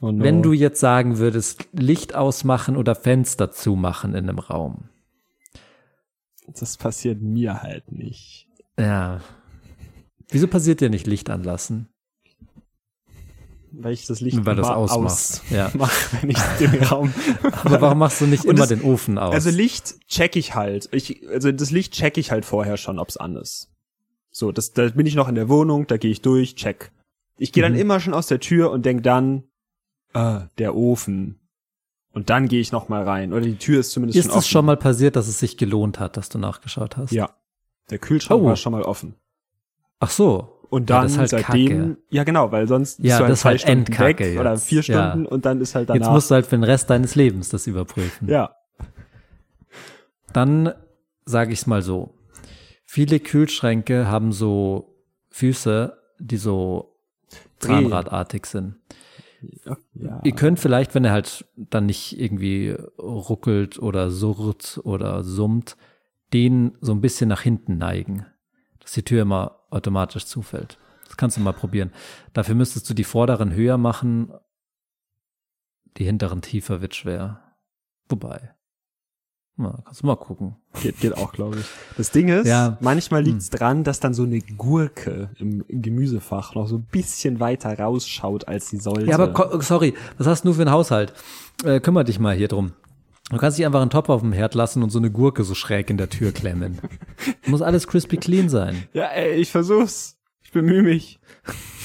Oh 0.00 0.10
no. 0.10 0.24
Wenn 0.24 0.42
du 0.42 0.52
jetzt 0.52 0.80
sagen 0.80 1.18
würdest, 1.18 1.68
Licht 1.72 2.14
ausmachen 2.14 2.76
oder 2.76 2.94
Fenster 2.94 3.50
zumachen 3.50 4.14
in 4.14 4.28
einem 4.28 4.38
Raum. 4.38 4.88
Das 6.48 6.76
passiert 6.76 7.20
mir 7.22 7.62
halt 7.62 7.92
nicht. 7.92 8.48
Ja. 8.78 9.20
Wieso 10.28 10.48
passiert 10.48 10.80
dir 10.80 10.90
nicht 10.90 11.06
Licht 11.06 11.30
anlassen? 11.30 11.88
Weil 13.74 13.92
ich 13.94 14.06
das 14.06 14.20
Licht 14.20 14.44
Weil 14.44 14.58
immer 14.58 14.76
ausmachst. 14.76 15.42
Ja. 15.50 15.66
ausmache, 15.68 16.16
wenn 16.20 16.30
ich 16.30 16.38
den 16.58 16.82
Raum. 16.82 17.14
Aber 17.64 17.80
warum 17.80 17.98
machst 17.98 18.20
du 18.20 18.26
nicht 18.26 18.44
Und 18.44 18.50
immer 18.56 18.66
das- 18.66 18.68
den 18.68 18.82
Ofen 18.82 19.18
aus? 19.18 19.32
Also 19.34 19.50
Licht 19.50 19.94
check 20.08 20.36
ich 20.36 20.54
halt. 20.54 20.88
Ich, 20.92 21.26
also 21.28 21.52
das 21.52 21.70
Licht 21.70 21.92
check 21.94 22.18
ich 22.18 22.30
halt 22.30 22.44
vorher 22.44 22.76
schon, 22.76 22.98
ob's 22.98 23.16
an 23.16 23.36
ist. 23.36 23.70
So, 24.30 24.50
das, 24.52 24.72
da 24.72 24.88
bin 24.88 25.06
ich 25.06 25.14
noch 25.14 25.28
in 25.28 25.34
der 25.34 25.48
Wohnung, 25.48 25.86
da 25.86 25.96
gehe 25.96 26.10
ich 26.10 26.22
durch, 26.22 26.54
check. 26.54 26.90
Ich 27.36 27.52
gehe 27.52 27.62
dann 27.62 27.72
Mhm. 27.72 27.78
immer 27.78 28.00
schon 28.00 28.14
aus 28.14 28.26
der 28.26 28.40
Tür 28.40 28.70
und 28.70 28.84
denk 28.86 29.02
dann, 29.02 29.44
ah, 30.14 30.48
der 30.58 30.74
Ofen. 30.76 31.38
Und 32.12 32.28
dann 32.30 32.46
gehe 32.48 32.60
ich 32.60 32.72
noch 32.72 32.88
mal 32.88 33.02
rein. 33.04 33.32
Oder 33.32 33.42
die 33.42 33.56
Tür 33.56 33.80
ist 33.80 33.90
zumindest 33.92 34.18
ist 34.18 34.24
schon 34.24 34.30
offen. 34.32 34.38
es 34.40 34.48
schon 34.48 34.64
mal 34.66 34.76
passiert, 34.76 35.16
dass 35.16 35.28
es 35.28 35.38
sich 35.38 35.56
gelohnt 35.56 35.98
hat, 35.98 36.16
dass 36.16 36.28
du 36.28 36.38
nachgeschaut 36.38 36.96
hast? 36.96 37.12
Ja. 37.12 37.30
Der 37.90 37.98
Kühlschrank 37.98 38.42
Oh. 38.42 38.46
war 38.46 38.56
schon 38.56 38.72
mal 38.72 38.82
offen. 38.82 39.14
Ach 39.98 40.10
so. 40.10 40.58
Und 40.68 40.88
Ja, 40.88 40.98
dann 41.00 41.06
ist 41.06 41.18
halt 41.18 41.30
seitdem, 41.30 41.66
Kacke. 41.68 41.96
ja 42.10 42.24
genau, 42.24 42.50
weil 42.52 42.66
sonst 42.68 42.98
Ja, 42.98 43.02
bist 43.02 43.10
du 43.12 43.20
halt 43.20 43.30
das 43.30 43.38
ist 43.38 43.42
zwei 43.42 43.48
halt 43.50 43.60
Stunden 43.60 43.78
Endkacke 43.78 44.24
weg 44.32 44.40
oder 44.40 44.52
jetzt. 44.52 44.64
vier 44.64 44.80
Ja. 44.82 45.10
Stunden 45.10 45.26
und 45.26 45.44
dann 45.44 45.60
ist 45.60 45.74
halt 45.74 45.88
danach. 45.90 46.00
Jetzt 46.06 46.12
musst 46.12 46.30
du 46.30 46.34
halt 46.34 46.46
für 46.46 46.56
den 46.56 46.64
Rest 46.64 46.88
deines 46.90 47.14
Lebens 47.14 47.48
das 47.50 47.66
überprüfen. 47.66 48.28
ja. 48.28 48.54
Dann 50.32 50.72
sage 51.24 51.52
ich 51.52 51.60
es 51.60 51.66
mal 51.66 51.82
so. 51.82 52.14
Viele 52.84 53.20
Kühlschränke 53.20 54.06
haben 54.08 54.32
so 54.32 54.96
Füße, 55.30 55.96
die 56.18 56.36
so. 56.36 56.91
Zahnradartig 57.62 58.46
sind. 58.46 58.76
ja. 59.94 60.20
Ihr 60.22 60.32
könnt 60.32 60.60
vielleicht, 60.60 60.94
wenn 60.94 61.04
er 61.04 61.12
halt 61.12 61.46
dann 61.56 61.86
nicht 61.86 62.18
irgendwie 62.18 62.76
ruckelt 62.98 63.78
oder 63.78 64.10
surrt 64.10 64.80
oder 64.84 65.24
summt, 65.24 65.76
den 66.32 66.76
so 66.80 66.92
ein 66.92 67.00
bisschen 67.00 67.28
nach 67.28 67.42
hinten 67.42 67.78
neigen, 67.78 68.26
dass 68.80 68.92
die 68.92 69.02
Tür 69.02 69.22
immer 69.22 69.60
automatisch 69.70 70.26
zufällt. 70.26 70.78
Das 71.04 71.16
kannst 71.16 71.36
du 71.36 71.40
mal 71.40 71.52
probieren. 71.52 71.92
Dafür 72.32 72.54
müsstest 72.54 72.88
du 72.88 72.94
die 72.94 73.04
vorderen 73.04 73.52
höher 73.52 73.78
machen, 73.78 74.32
die 75.98 76.04
hinteren 76.04 76.40
tiefer 76.40 76.80
wird 76.80 76.94
schwer. 76.94 77.42
Wobei. 78.08 78.54
Na, 79.56 79.78
kannst 79.84 80.02
du 80.02 80.06
mal 80.06 80.16
gucken. 80.16 80.56
Geht, 80.80 80.98
geht 81.00 81.16
auch, 81.16 81.32
glaube 81.32 81.58
ich. 81.58 81.66
Das 81.98 82.10
Ding 82.10 82.28
ist, 82.28 82.46
Ja. 82.48 82.78
manchmal 82.80 83.22
liegt's 83.22 83.50
dran, 83.50 83.84
dass 83.84 84.00
dann 84.00 84.14
so 84.14 84.22
eine 84.22 84.40
Gurke 84.40 85.30
im, 85.38 85.62
im 85.68 85.82
Gemüsefach 85.82 86.54
noch 86.54 86.66
so 86.68 86.76
ein 86.76 86.84
bisschen 86.90 87.38
weiter 87.38 87.78
rausschaut, 87.78 88.48
als 88.48 88.70
sie 88.70 88.78
sollte. 88.78 89.06
Ja, 89.06 89.18
aber 89.18 89.60
sorry, 89.62 89.94
was 90.16 90.26
hast 90.26 90.44
du 90.44 90.54
für 90.54 90.62
einen 90.62 90.70
Haushalt? 90.70 91.12
Äh, 91.64 91.80
kümmer 91.80 92.02
dich 92.04 92.18
mal 92.18 92.34
hier 92.34 92.48
drum. 92.48 92.72
Du 93.30 93.36
kannst 93.36 93.58
nicht 93.58 93.66
einfach 93.66 93.80
einen 93.82 93.90
Topf 93.90 94.08
auf 94.08 94.22
dem 94.22 94.32
Herd 94.32 94.54
lassen 94.54 94.82
und 94.82 94.90
so 94.90 94.98
eine 94.98 95.10
Gurke 95.10 95.44
so 95.44 95.54
schräg 95.54 95.90
in 95.90 95.96
der 95.98 96.08
Tür 96.08 96.32
klemmen. 96.32 96.78
Muss 97.46 97.62
alles 97.62 97.86
crispy 97.86 98.16
clean 98.16 98.48
sein. 98.48 98.84
ja, 98.94 99.04
ey, 99.06 99.34
ich 99.34 99.50
versuch's. 99.50 100.18
Ich 100.42 100.50
bemühe 100.52 100.82
mich. 100.82 101.20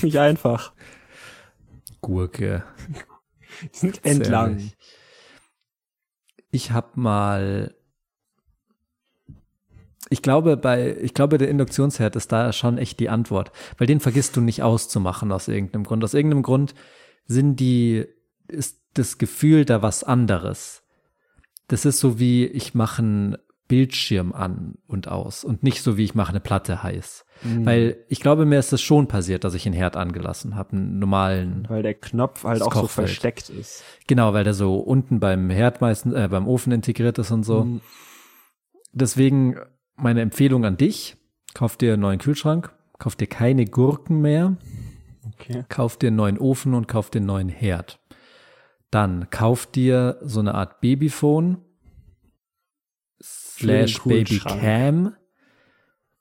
Nicht 0.01 0.17
einfach. 0.17 0.73
Gurke. 2.01 2.63
Die 3.73 3.77
sind 3.77 4.03
entlang. 4.05 4.51
Ehrlich. 4.53 4.77
Ich 6.49 6.71
habe 6.71 6.99
mal 6.99 7.73
ich 10.09 10.21
glaube 10.21 10.55
bei 10.57 10.95
ich 11.01 11.13
glaube 11.13 11.37
der 11.37 11.49
Induktionsherd 11.49 12.15
ist 12.15 12.31
da 12.31 12.53
schon 12.53 12.77
echt 12.77 12.99
die 12.99 13.09
Antwort, 13.09 13.51
weil 13.77 13.87
den 13.87 13.99
vergisst 13.99 14.35
du 14.35 14.41
nicht 14.41 14.63
auszumachen 14.63 15.31
aus 15.31 15.47
irgendeinem 15.47 15.83
Grund. 15.83 16.03
Aus 16.03 16.13
irgendeinem 16.13 16.43
Grund 16.43 16.73
sind 17.25 17.59
die 17.59 18.05
ist 18.47 18.81
das 18.93 19.17
Gefühl 19.17 19.65
da 19.65 19.81
was 19.81 20.03
anderes. 20.03 20.83
Das 21.67 21.85
ist 21.85 21.99
so 21.99 22.19
wie 22.19 22.45
ich 22.45 22.73
mache 22.73 23.01
einen 23.01 23.37
Bildschirm 23.67 24.31
an 24.33 24.75
und 24.87 25.07
aus 25.07 25.43
und 25.43 25.61
nicht 25.63 25.81
so 25.81 25.97
wie 25.97 26.03
ich 26.03 26.15
mache 26.15 26.29
eine 26.29 26.39
Platte 26.39 26.83
heiß. 26.83 27.25
Weil 27.43 27.97
ich 28.07 28.19
glaube, 28.19 28.45
mir 28.45 28.57
ist 28.57 28.73
es 28.73 28.81
schon 28.81 29.07
passiert, 29.07 29.43
dass 29.43 29.53
ich 29.53 29.65
einen 29.67 29.75
Herd 29.75 29.95
angelassen 29.95 30.55
habe, 30.55 30.71
einen 30.71 30.97
normalen 30.97 31.65
Weil 31.69 31.83
der 31.83 31.93
Knopf 31.93 32.43
halt 32.45 32.61
auch 32.63 32.73
so 32.73 32.81
Kochfeld. 32.81 33.09
versteckt 33.09 33.49
ist. 33.49 33.83
Genau, 34.07 34.33
weil 34.33 34.43
der 34.43 34.55
so 34.55 34.77
unten 34.77 35.19
beim 35.19 35.49
Herd 35.51 35.79
meistens, 35.81 36.13
äh, 36.15 36.27
beim 36.29 36.47
Ofen 36.47 36.71
integriert 36.71 37.19
ist 37.19 37.29
und 37.31 37.43
so. 37.43 37.65
Mhm. 37.65 37.81
Deswegen 38.91 39.57
meine 39.95 40.21
Empfehlung 40.21 40.65
an 40.65 40.77
dich, 40.77 41.15
kauf 41.53 41.77
dir 41.77 41.93
einen 41.93 42.01
neuen 42.01 42.19
Kühlschrank, 42.19 42.71
kauf 42.97 43.15
dir 43.15 43.27
keine 43.27 43.65
Gurken 43.65 44.21
mehr, 44.21 44.57
Okay. 45.39 45.65
kauf 45.69 45.97
dir 45.97 46.07
einen 46.07 46.15
neuen 46.15 46.39
Ofen 46.39 46.73
und 46.73 46.87
kauf 46.87 47.09
dir 47.11 47.19
einen 47.19 47.27
neuen 47.27 47.49
Herd. 47.49 47.99
Dann 48.89 49.29
kauf 49.29 49.65
dir 49.67 50.17
so 50.21 50.39
eine 50.39 50.55
Art 50.55 50.79
Babyphone 50.81 51.57
slash 53.57 53.99
Kühlschrank. 53.99 54.61
Babycam 54.61 55.15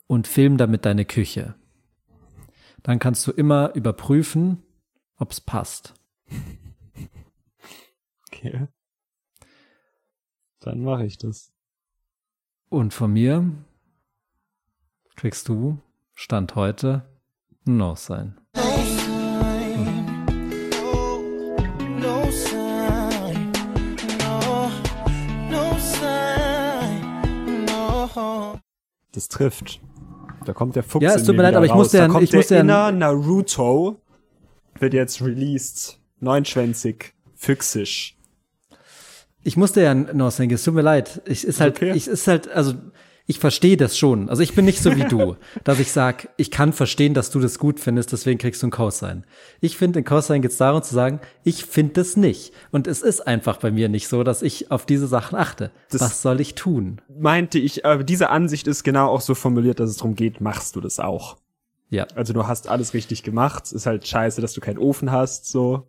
und 0.07 0.27
film 0.27 0.57
damit 0.57 0.85
deine 0.85 1.05
Küche. 1.05 1.55
Dann 2.83 2.99
kannst 2.99 3.27
du 3.27 3.33
immer 3.33 3.75
überprüfen, 3.75 4.63
ob's 5.19 5.41
passt. 5.41 5.95
Okay. 8.27 8.69
Dann 10.61 10.83
mache 10.83 11.07
ich 11.07 11.19
das. 11.19 11.53
Und 12.69 12.93
von 12.93 13.13
mir 13.13 13.53
kriegst 15.17 15.49
du 15.49 15.81
Stand 16.15 16.55
heute 16.55 17.09
ein 17.67 17.77
No 17.77 17.95
sein. 17.95 18.41
Das 29.17 29.29
trifft. 29.29 29.81
Da 30.45 30.53
kommt 30.53 30.77
der 30.77 30.83
Fuchs. 30.83 31.03
Ja, 31.03 31.15
es 31.15 31.25
tut 31.25 31.35
mir 31.37 31.43
leid, 31.43 31.55
aber 31.57 31.65
ich 31.65 31.73
da 31.73 32.05
ja- 32.05 32.09
kommt 32.09 32.23
ich 32.23 32.31
der 32.31 32.39
musste 32.39 32.55
ja- 32.57 32.93
Naruto 32.93 33.97
wird 34.79 34.93
jetzt 34.93 35.23
released. 35.23 35.99
Neunschwänzig. 36.21 37.15
Füchsisch. 37.35 38.19
Ich 39.43 39.57
musste 39.57 39.81
ja 39.83 39.93
ein 39.93 40.11
No 40.13 40.29
sagen, 40.29 40.51
es 40.53 40.63
tut 40.65 40.75
mir 40.75 40.83
leid. 40.83 41.23
Ich 41.25 41.45
ist 41.47 41.61
halt, 41.61 41.77
okay. 41.77 41.93
ich 41.95 42.09
ist 42.09 42.27
halt, 42.29 42.49
also 42.49 42.75
ich 43.27 43.39
verstehe 43.41 43.77
das 43.77 43.99
schon. 43.99 44.29
Also 44.29 44.43
ich 44.43 44.55
bin 44.55 44.65
nicht 44.65 44.81
so 44.81 44.95
wie 44.95 45.05
du, 45.05 45.37
dass 45.65 45.81
ich 45.81 45.91
sag, 45.93 46.29
ich 46.37 46.51
kann 46.51 46.73
verstehen, 46.73 47.13
dass 47.13 47.31
du 47.31 47.41
das 47.41 47.59
gut 47.59 47.81
findest, 47.81 48.13
deswegen 48.13 48.39
kriegst 48.39 48.63
du 48.63 48.69
ein 48.69 48.71
Cosine. 48.71 49.23
Ich 49.61 49.77
finde, 49.77 49.99
in 49.99 50.05
Cosine 50.05 50.41
geht 50.41 50.53
es 50.53 50.57
darum 50.59 50.83
zu 50.83 50.95
sagen, 50.95 51.21
ich 51.43 51.65
finde 51.65 51.95
das 51.95 52.17
nicht. 52.17 52.53
Und 52.71 52.87
es 52.87 53.03
ist 53.03 53.27
einfach 53.27 53.57
bei 53.59 53.71
mir 53.71 53.89
nicht 53.89 54.07
so, 54.09 54.23
dass 54.23 54.43
ich 54.43 54.71
auf 54.71 54.87
diese 54.87 55.07
Sachen 55.09 55.37
achte. 55.37 55.71
Das- 55.91 56.01
Was 56.01 56.23
soll 56.23 56.41
ich 56.41 56.55
tun? 56.55 57.01
Meinte 57.19 57.59
ich, 57.59 57.85
aber 57.85 58.05
diese 58.05 58.31
Ansicht 58.31 58.67
ist 58.69 58.85
genau 58.85 59.09
auch 59.09 59.21
so 59.21 59.35
formuliert, 59.35 59.81
dass 59.81 59.91
es 59.91 59.97
darum 59.97 60.15
geht, 60.15 60.41
machst 60.41 60.77
du 60.77 60.81
das 60.81 61.01
auch. 61.01 61.37
Ja. 61.91 62.07
Also 62.15 62.33
du 62.33 62.47
hast 62.47 62.69
alles 62.69 62.95
richtig 62.95 63.23
gemacht. 63.23 63.71
Ist 63.73 63.87
halt 63.87 64.07
scheiße, 64.07 64.41
dass 64.41 64.53
du 64.53 64.61
keinen 64.61 64.79
Ofen 64.79 65.11
hast, 65.13 65.47
so. 65.51 65.87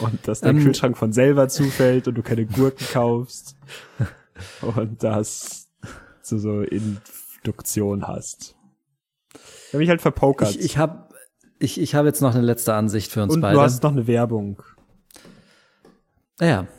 Und 0.00 0.26
dass 0.28 0.40
der 0.40 0.50
Ähm, 0.50 0.62
Kühlschrank 0.62 0.96
von 0.98 1.12
selber 1.12 1.48
zufällt 1.48 2.08
und 2.08 2.14
du 2.14 2.22
keine 2.22 2.44
Gurken 2.46 2.86
kaufst. 2.92 3.56
Und 4.76 5.02
dass 5.04 5.61
du 6.30 6.38
so 6.38 6.62
Induktion 6.62 8.06
hast. 8.06 8.56
Ich 9.34 9.74
hab 9.74 9.78
mich 9.78 9.88
halt 9.88 10.02
verpokert. 10.02 10.50
Ich, 10.50 10.60
ich 10.60 10.78
habe 10.78 11.08
ich, 11.58 11.80
ich 11.80 11.94
hab 11.94 12.04
jetzt 12.06 12.20
noch 12.20 12.34
eine 12.34 12.44
letzte 12.44 12.74
Ansicht 12.74 13.12
für 13.12 13.22
uns 13.22 13.34
und 13.34 13.40
beide. 13.40 13.54
du 13.54 13.60
hast 13.62 13.82
noch 13.82 13.92
eine 13.92 14.06
Werbung. 14.06 14.62
Ja. 16.40 16.66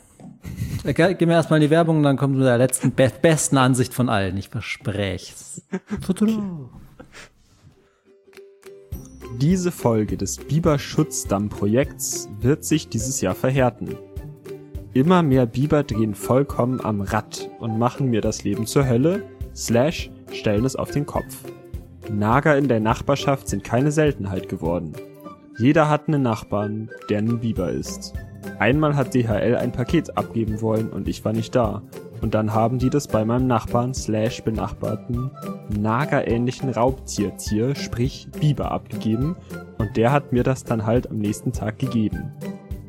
Okay, 0.86 1.14
gehen 1.14 1.30
wir 1.30 1.36
erstmal 1.36 1.60
in 1.60 1.62
die 1.62 1.70
Werbung 1.70 1.96
und 1.96 2.02
dann 2.02 2.18
kommt 2.18 2.36
mit 2.36 2.44
der 2.44 2.58
letzten, 2.58 2.92
be 2.92 3.10
besten 3.22 3.56
Ansicht 3.56 3.94
von 3.94 4.10
allen. 4.10 4.36
Ich 4.36 4.50
verspreche 4.50 5.32
Diese 9.40 9.72
Folge 9.72 10.18
des 10.18 10.36
Biber-Schutzdamm-Projekts 10.36 12.28
wird 12.38 12.66
sich 12.66 12.90
dieses 12.90 13.22
Jahr 13.22 13.34
verhärten. 13.34 13.96
Immer 14.92 15.22
mehr 15.22 15.46
Biber 15.46 15.84
drehen 15.84 16.14
vollkommen 16.14 16.84
am 16.84 17.00
Rad 17.00 17.50
und 17.60 17.78
machen 17.78 18.10
mir 18.10 18.20
das 18.20 18.44
Leben 18.44 18.66
zur 18.66 18.86
Hölle, 18.86 19.22
slash 19.54 20.10
stellen 20.32 20.64
es 20.64 20.76
auf 20.76 20.90
den 20.90 21.06
Kopf. 21.06 21.44
Nager 22.10 22.56
in 22.58 22.68
der 22.68 22.80
Nachbarschaft 22.80 23.48
sind 23.48 23.64
keine 23.64 23.90
Seltenheit 23.90 24.48
geworden. 24.48 24.92
Jeder 25.58 25.88
hat 25.88 26.08
einen 26.08 26.22
Nachbarn, 26.22 26.90
der 27.08 27.18
ein 27.18 27.40
Biber 27.40 27.70
ist. 27.70 28.12
Einmal 28.58 28.96
hat 28.96 29.14
DHL 29.14 29.56
ein 29.56 29.72
Paket 29.72 30.16
abgeben 30.16 30.60
wollen 30.60 30.90
und 30.90 31.08
ich 31.08 31.24
war 31.24 31.32
nicht 31.32 31.54
da. 31.54 31.82
Und 32.20 32.34
dann 32.34 32.54
haben 32.54 32.78
die 32.78 32.90
das 32.90 33.08
bei 33.08 33.24
meinem 33.24 33.46
Nachbarn 33.46 33.94
slash 33.94 34.42
benachbarten 34.42 35.30
nagerähnlichen 35.68 36.70
Raubtiertier, 36.70 37.74
sprich 37.74 38.28
Biber, 38.40 38.70
abgegeben 38.70 39.36
und 39.78 39.96
der 39.96 40.12
hat 40.12 40.32
mir 40.32 40.42
das 40.42 40.64
dann 40.64 40.86
halt 40.86 41.10
am 41.10 41.18
nächsten 41.18 41.52
Tag 41.52 41.78
gegeben. 41.78 42.32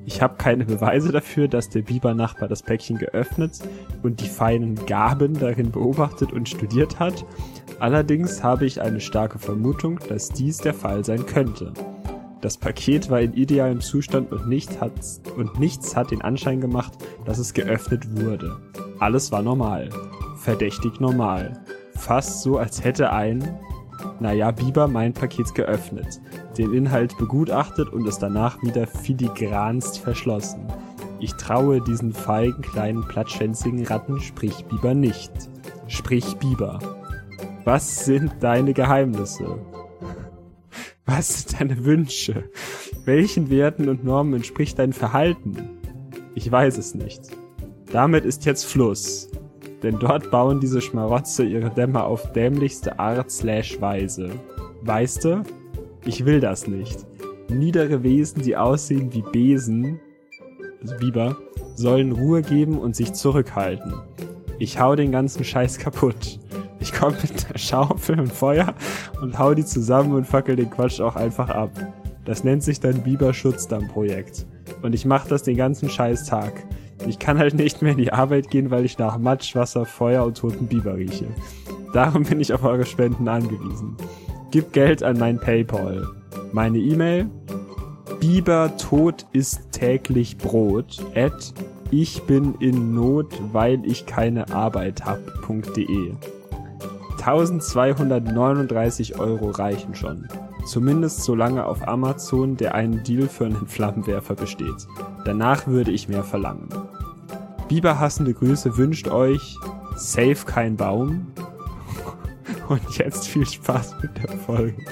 Ich 0.06 0.22
habe 0.22 0.36
keine 0.38 0.66
Beweise 0.66 1.12
dafür, 1.12 1.48
dass 1.48 1.70
der 1.70 1.82
Biber-Nachbar 1.82 2.48
das 2.48 2.62
Päckchen 2.62 2.98
geöffnet 2.98 3.60
und 4.04 4.22
die 4.22 4.28
feinen 4.28 4.76
Gaben 4.86 5.38
darin 5.40 5.72
beobachtet 5.72 6.32
und 6.32 6.48
studiert 6.48 7.00
hat. 7.00 7.26
Allerdings 7.80 8.44
habe 8.44 8.66
ich 8.66 8.82
eine 8.82 9.02
starke 9.02 9.40
Vermutung, 9.40 10.00
dass 10.08 10.30
dies 10.30 10.58
der 10.58 10.74
Fall 10.74 11.04
sein 11.04 11.26
könnte. 11.26 11.74
Das 12.42 12.58
Paket 12.58 13.10
war 13.10 13.22
in 13.22 13.34
idealem 13.34 13.82
Zustand 13.82 14.32
und, 14.32 14.48
nicht 14.48 14.80
hat, 14.80 14.92
und 15.36 15.60
nichts 15.60 15.96
hat 15.96 16.12
den 16.12 16.22
Anschein 16.22 16.62
gemacht, 16.62 16.94
dass 17.26 17.40
es 17.40 17.54
geöffnet 17.54 18.22
wurde. 18.22 18.58
Alles 19.00 19.32
war 19.32 19.42
normal. 19.42 19.90
Verdächtig 20.38 21.00
normal. 21.00 21.64
Fast 21.96 22.44
so, 22.44 22.60
als 22.60 22.84
hätte 22.84 23.12
ein, 23.12 23.58
naja, 24.20 24.52
Biber 24.52 24.88
mein 24.88 25.14
Paket 25.14 25.54
geöffnet, 25.56 26.22
den 26.58 26.74
Inhalt 26.74 27.18
begutachtet 27.18 27.90
und 27.90 28.08
es 28.08 28.18
danach 28.18 28.62
wieder 28.64 28.88
filigranst 28.88 30.00
verschlossen. 30.00 30.68
Ich 31.20 31.34
traue 31.34 31.82
diesen 31.82 32.14
feigen, 32.14 32.62
kleinen, 32.62 33.08
plattschwänzigen 33.08 33.86
Ratten, 33.86 34.20
sprich 34.22 34.66
Biber, 34.66 34.94
nicht. 34.94 35.32
Sprich 35.88 36.36
Biber. 36.38 36.80
Was 37.64 38.06
sind 38.06 38.32
deine 38.42 38.74
Geheimnisse? 38.74 39.60
Was 41.06 41.40
sind 41.40 41.60
deine 41.60 41.86
Wünsche? 41.86 42.50
Welchen 43.06 43.50
Werten 43.50 43.90
und 43.90 44.04
Normen 44.04 44.36
entspricht 44.36 44.80
dein 44.80 44.94
Verhalten? 44.94 45.58
Ich 46.34 46.52
weiß 46.52 46.78
es 46.78 46.96
nicht. 46.96 47.22
Damit 47.92 48.26
ist 48.26 48.46
jetzt 48.46 48.66
Fluss. 48.66 49.30
Denn 49.86 50.00
dort 50.00 50.32
bauen 50.32 50.60
diese 50.60 50.82
Schmarotze 50.82 51.46
ihre 51.46 51.70
Dämme 51.70 52.04
auf 52.04 52.32
dämlichste 52.32 52.98
Art 52.98 53.30
slash 53.30 53.80
Weise. 53.80 54.32
Weißt 54.82 55.24
du? 55.24 55.44
Ich 56.06 56.26
will 56.26 56.40
das 56.40 56.66
nicht. 56.66 57.06
Niedere 57.50 58.02
Wesen, 58.02 58.42
die 58.42 58.58
aussehen 58.58 59.14
wie 59.14 59.22
Besen, 59.22 60.00
also 60.82 60.96
Biber, 60.98 61.38
sollen 61.76 62.14
Ruhe 62.14 62.42
geben 62.42 62.80
und 62.80 62.96
sich 62.96 63.14
zurückhalten. 63.14 63.94
Ich 64.58 64.80
hau 64.80 64.96
den 64.96 65.12
ganzen 65.12 65.44
Scheiß 65.44 65.78
kaputt. 65.78 66.40
Ich 66.80 66.92
komm 66.92 67.14
mit 67.22 67.48
der 67.48 67.60
Schaufel 67.60 68.20
und 68.20 68.34
Feuer 68.34 68.74
und 69.22 69.38
hau 69.38 69.54
die 69.54 69.66
zusammen 69.66 70.14
und 70.14 70.26
fackel 70.26 70.56
den 70.56 70.72
Quatsch 70.72 71.00
auch 71.00 71.16
einfach 71.16 71.50
ab. 71.50 71.70
Das 72.26 72.44
nennt 72.44 72.64
sich 72.64 72.80
dann 72.80 73.04
Biber-Schutzdamm-Projekt. 73.04 74.48
Und 74.82 74.96
ich 74.96 75.06
mach 75.06 75.28
das 75.28 75.44
den 75.44 75.58
ganzen 75.58 75.92
scheiß 75.92 76.26
Tag. 76.26 76.54
Ich 77.08 77.20
kann 77.20 77.38
halt 77.38 77.54
nicht 77.54 77.82
mehr 77.82 77.92
in 77.92 77.98
die 77.98 78.14
Arbeit 78.14 78.50
gehen, 78.50 78.72
weil 78.72 78.86
ich 78.86 78.98
nach 78.98 79.18
Matsch, 79.18 79.56
Wasser, 79.56 79.86
Feuer 79.86 80.26
und 80.26 80.38
toten 80.38 80.68
Biber 80.68 80.96
rieche. 80.96 81.28
Darum 81.94 82.24
bin 82.24 82.40
ich 82.40 82.54
auf 82.54 82.64
eure 82.64 82.86
Spenden 82.86 83.28
angewiesen. 83.28 83.96
Gib 84.52 84.74
Geld 84.74 85.04
an 85.04 85.18
mein 85.18 85.40
Paypal. 85.40 86.08
Meine 86.52 86.78
E-Mail 86.78 87.30
Biber 88.20 88.76
tot 88.78 89.26
ist 89.34 89.72
täglich 89.72 90.38
Brot. 90.38 91.04
At 91.16 91.54
ich 91.92 92.24
bin 92.24 92.56
in 92.60 92.96
Not, 92.96 93.34
weil 93.54 93.86
ich 93.86 94.06
keine 94.06 94.52
Arbeit 94.52 95.06
hab.de. 95.06 96.14
1239 97.20 99.20
Euro 99.20 99.52
reichen 99.52 99.96
schon. 99.96 100.28
Zumindest 100.66 101.24
solange 101.24 101.66
auf 101.66 101.88
Amazon 101.88 102.58
der 102.58 102.74
einen 102.74 103.04
Deal 103.04 103.28
für 103.30 103.46
einen 103.46 103.68
Flammenwerfer 103.68 104.36
besteht. 104.36 104.88
Danach 105.24 105.68
würde 105.68 105.92
ich 105.92 106.10
mehr 106.10 106.24
verlangen. 106.24 106.70
Biberhassende 107.68 108.34
Grüße 108.34 108.76
wünscht 108.78 109.08
euch 109.08 109.58
Safe 109.96 110.46
kein 110.46 110.76
Baum. 110.76 111.28
Und 112.68 112.98
jetzt 112.98 113.28
viel 113.28 113.46
Spaß 113.46 113.96
mit 114.02 114.18
der 114.18 114.38
Folge. 114.38 114.84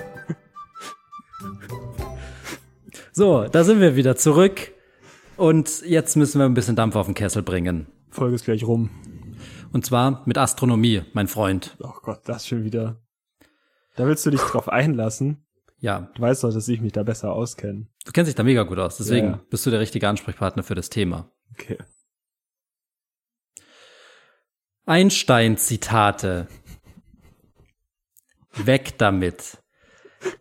So, 3.12 3.48
da 3.48 3.64
sind 3.64 3.80
wir 3.80 3.96
wieder 3.96 4.16
zurück. 4.16 4.72
Und 5.38 5.84
jetzt 5.86 6.16
müssen 6.16 6.40
wir 6.40 6.46
ein 6.46 6.54
bisschen 6.54 6.76
Dampf 6.76 6.96
auf 6.96 7.06
den 7.06 7.16
Kessel 7.16 7.44
bringen. 7.44 7.88
Folge 8.10 8.36
ist 8.36 8.46
gleich 8.46 8.64
rum. 8.66 8.90
Und 9.72 9.86
zwar 9.86 10.24
mit 10.26 10.38
Astronomie, 10.38 11.02
mein 11.14 11.28
Freund. 11.28 11.76
Oh 11.80 11.94
Gott, 12.02 12.22
das 12.26 12.48
schon 12.48 12.64
wieder. 12.64 13.02
Da 13.96 14.08
willst 14.08 14.26
du 14.26 14.32
dich 14.32 14.42
drauf 14.42 14.70
einlassen. 14.70 15.46
Ja, 15.84 16.10
Du 16.16 16.22
weißt 16.22 16.46
doch, 16.46 16.54
dass 16.54 16.70
ich 16.70 16.80
mich 16.80 16.94
da 16.94 17.04
besser 17.04 17.34
auskenne. 17.34 17.88
du 18.06 18.12
kennst 18.14 18.30
dich 18.30 18.36
da 18.36 18.44
mega 18.44 18.64
gut 18.64 18.80
aus, 18.80 18.96
deswegen 18.96 19.26
Ja, 19.28 19.32
ja. 19.34 19.42
bist 19.50 19.66
du 19.66 19.70
der 19.70 19.82
richtige 19.82 20.08
Ansprechpartner 20.08 20.64
für 20.64 20.76
das 20.76 20.90
Thema. 20.90 21.30
Okay. 21.52 21.78
Einstein-Zitate. 25.14 26.48
Weg 28.54 28.98
damit. 28.98 29.58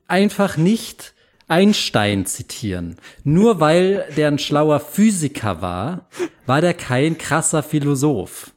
Einfach 0.06 0.56
nicht 0.56 1.14
Einstein 1.48 2.24
zitieren. 2.26 2.96
Nur 3.24 3.58
weil 3.60 4.06
der 4.16 4.28
ein 4.28 4.38
schlauer 4.38 4.80
Physiker 4.80 5.60
war, 5.60 6.08
war 6.46 6.60
der 6.60 6.74
kein 6.74 7.18
krasser 7.18 7.62
Philosoph. 7.62 8.51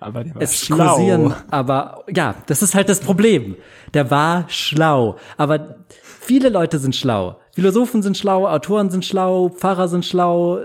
Aber 0.00 0.22
der 0.24 0.34
war 0.34 0.42
Es 0.42 0.60
schlau. 0.64 0.96
kursieren, 0.96 1.34
aber 1.50 2.04
ja, 2.14 2.36
das 2.46 2.62
ist 2.62 2.74
halt 2.74 2.88
das 2.88 3.00
Problem. 3.00 3.56
Der 3.94 4.10
war 4.10 4.44
schlau, 4.48 5.16
aber 5.36 5.84
viele 5.90 6.48
Leute 6.50 6.78
sind 6.78 6.94
schlau. 6.94 7.40
Philosophen 7.52 8.02
sind 8.02 8.16
schlau, 8.16 8.46
Autoren 8.46 8.90
sind 8.90 9.04
schlau, 9.04 9.48
Pfarrer 9.48 9.88
sind 9.88 10.04
schlau, 10.04 10.60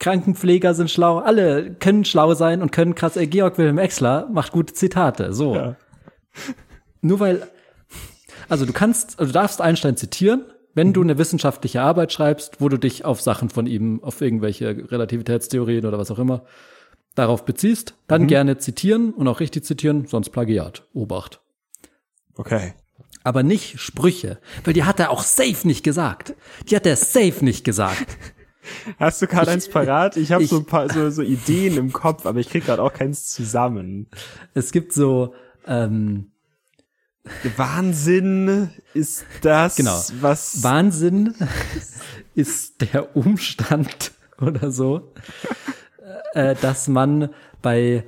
Krankenpfleger 0.00 0.74
sind 0.74 0.90
schlau, 0.90 1.18
alle 1.18 1.74
können 1.74 2.04
schlau 2.04 2.34
sein 2.34 2.62
und 2.62 2.72
können 2.72 2.94
krass. 2.94 3.16
Äh, 3.16 3.26
Georg 3.28 3.58
Wilhelm 3.58 3.78
Exler 3.78 4.28
macht 4.32 4.52
gute 4.52 4.74
Zitate. 4.74 5.32
So. 5.32 5.54
Ja. 5.54 5.76
Nur 7.00 7.20
weil, 7.20 7.46
also 8.48 8.66
du 8.66 8.72
kannst, 8.72 9.20
also 9.20 9.32
du 9.32 9.38
darfst 9.38 9.60
Einstein 9.60 9.96
zitieren, 9.96 10.44
wenn 10.74 10.92
du 10.92 11.02
eine 11.02 11.16
wissenschaftliche 11.18 11.80
Arbeit 11.80 12.12
schreibst, 12.12 12.60
wo 12.60 12.68
du 12.68 12.76
dich 12.78 13.04
auf 13.04 13.20
Sachen 13.20 13.50
von 13.50 13.66
ihm, 13.66 14.02
auf 14.02 14.20
irgendwelche 14.20 14.90
Relativitätstheorien 14.90 15.86
oder 15.86 15.98
was 15.98 16.10
auch 16.10 16.18
immer, 16.18 16.42
darauf 17.14 17.44
beziehst, 17.44 17.94
dann 18.06 18.26
gerne 18.26 18.58
zitieren 18.58 19.12
und 19.12 19.28
auch 19.28 19.40
richtig 19.40 19.64
zitieren, 19.64 20.06
sonst 20.06 20.30
Plagiat. 20.30 20.86
Obacht. 20.94 21.40
Okay. 22.34 22.74
Aber 23.24 23.42
nicht 23.42 23.78
Sprüche, 23.78 24.38
weil 24.64 24.74
die 24.74 24.84
hat 24.84 24.98
er 24.98 25.10
auch 25.10 25.22
safe 25.22 25.66
nicht 25.66 25.84
gesagt. 25.84 26.34
Die 26.68 26.76
hat 26.76 26.86
er 26.86 26.96
safe 26.96 27.44
nicht 27.44 27.64
gesagt. 27.64 28.06
Hast 28.98 29.20
du 29.20 29.26
gerade 29.26 29.50
eins 29.50 29.68
parat? 29.68 30.16
Ich 30.16 30.30
habe 30.32 30.46
so 30.46 30.58
ein 30.58 30.64
paar 30.66 30.88
so, 30.92 31.10
so 31.10 31.22
Ideen 31.22 31.76
im 31.76 31.92
Kopf, 31.92 32.26
aber 32.26 32.38
ich 32.40 32.48
krieg 32.48 32.64
gerade 32.64 32.82
auch 32.82 32.92
keins 32.92 33.28
zusammen. 33.30 34.06
Es 34.54 34.70
gibt 34.70 34.92
so, 34.92 35.34
ähm, 35.66 36.30
Wahnsinn 37.56 38.70
ist 38.94 39.24
das, 39.42 39.76
Genau. 39.76 40.00
was 40.20 40.62
Wahnsinn 40.62 41.34
ist 42.34 42.80
der 42.80 43.16
Umstand 43.16 44.12
oder 44.40 44.70
so, 44.72 45.12
äh, 46.34 46.54
dass 46.60 46.88
man 46.88 47.30
bei 47.60 48.04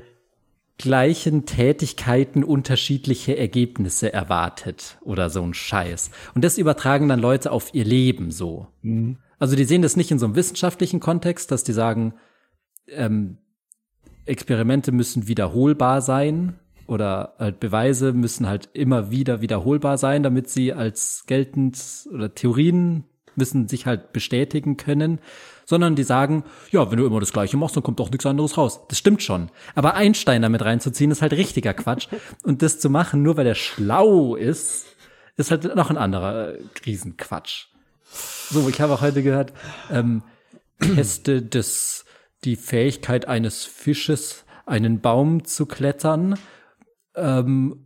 gleichen 0.78 1.46
Tätigkeiten 1.46 2.42
unterschiedliche 2.42 3.36
Ergebnisse 3.36 4.12
erwartet 4.12 4.98
oder 5.02 5.30
so 5.30 5.42
ein 5.42 5.54
Scheiß. 5.54 6.10
Und 6.34 6.44
das 6.44 6.58
übertragen 6.58 7.08
dann 7.08 7.20
Leute 7.20 7.52
auf 7.52 7.72
ihr 7.74 7.84
Leben 7.84 8.30
so. 8.32 8.66
Also 9.38 9.56
die 9.56 9.64
sehen 9.64 9.82
das 9.82 9.96
nicht 9.96 10.10
in 10.10 10.18
so 10.18 10.26
einem 10.26 10.34
wissenschaftlichen 10.34 11.00
Kontext, 11.00 11.50
dass 11.52 11.64
die 11.64 11.72
sagen, 11.72 12.14
ähm, 12.88 13.38
Experimente 14.26 14.90
müssen 14.90 15.28
wiederholbar 15.28 16.00
sein 16.00 16.58
oder 16.86 17.34
halt 17.38 17.60
Beweise 17.60 18.12
müssen 18.12 18.48
halt 18.48 18.68
immer 18.72 19.10
wieder 19.10 19.40
wiederholbar 19.40 19.98
sein, 19.98 20.22
damit 20.22 20.48
sie 20.48 20.72
als 20.72 21.24
geltend 21.26 21.78
oder 22.12 22.34
Theorien 22.34 23.04
müssen 23.36 23.68
sich 23.68 23.86
halt 23.86 24.12
bestätigen 24.12 24.76
können, 24.76 25.18
sondern 25.64 25.96
die 25.96 26.02
sagen, 26.02 26.44
ja, 26.70 26.90
wenn 26.90 26.98
du 26.98 27.06
immer 27.06 27.20
das 27.20 27.32
Gleiche 27.32 27.56
machst, 27.56 27.76
dann 27.76 27.82
kommt 27.82 28.00
doch 28.00 28.10
nichts 28.10 28.26
anderes 28.26 28.56
raus. 28.56 28.80
Das 28.88 28.98
stimmt 28.98 29.22
schon. 29.22 29.50
Aber 29.74 29.94
Einstein 29.94 30.42
damit 30.42 30.62
reinzuziehen, 30.62 31.10
ist 31.10 31.22
halt 31.22 31.32
richtiger 31.32 31.74
Quatsch. 31.74 32.08
Und 32.42 32.62
das 32.62 32.80
zu 32.80 32.90
machen, 32.90 33.22
nur 33.22 33.36
weil 33.36 33.46
er 33.46 33.54
schlau 33.54 34.34
ist, 34.34 34.86
ist 35.36 35.50
halt 35.50 35.74
noch 35.74 35.90
ein 35.90 35.98
anderer 35.98 36.54
äh, 36.54 36.58
Riesenquatsch. 36.84 37.66
So, 38.50 38.68
ich 38.68 38.80
habe 38.80 38.92
auch 38.94 39.00
heute 39.00 39.22
gehört, 39.22 39.52
ähm, 39.90 40.22
teste 40.80 41.42
das, 41.42 42.04
die 42.44 42.56
Fähigkeit 42.56 43.26
eines 43.26 43.64
Fisches, 43.64 44.44
einen 44.66 45.00
Baum 45.00 45.44
zu 45.44 45.66
klettern, 45.66 46.38
ähm, 47.14 47.80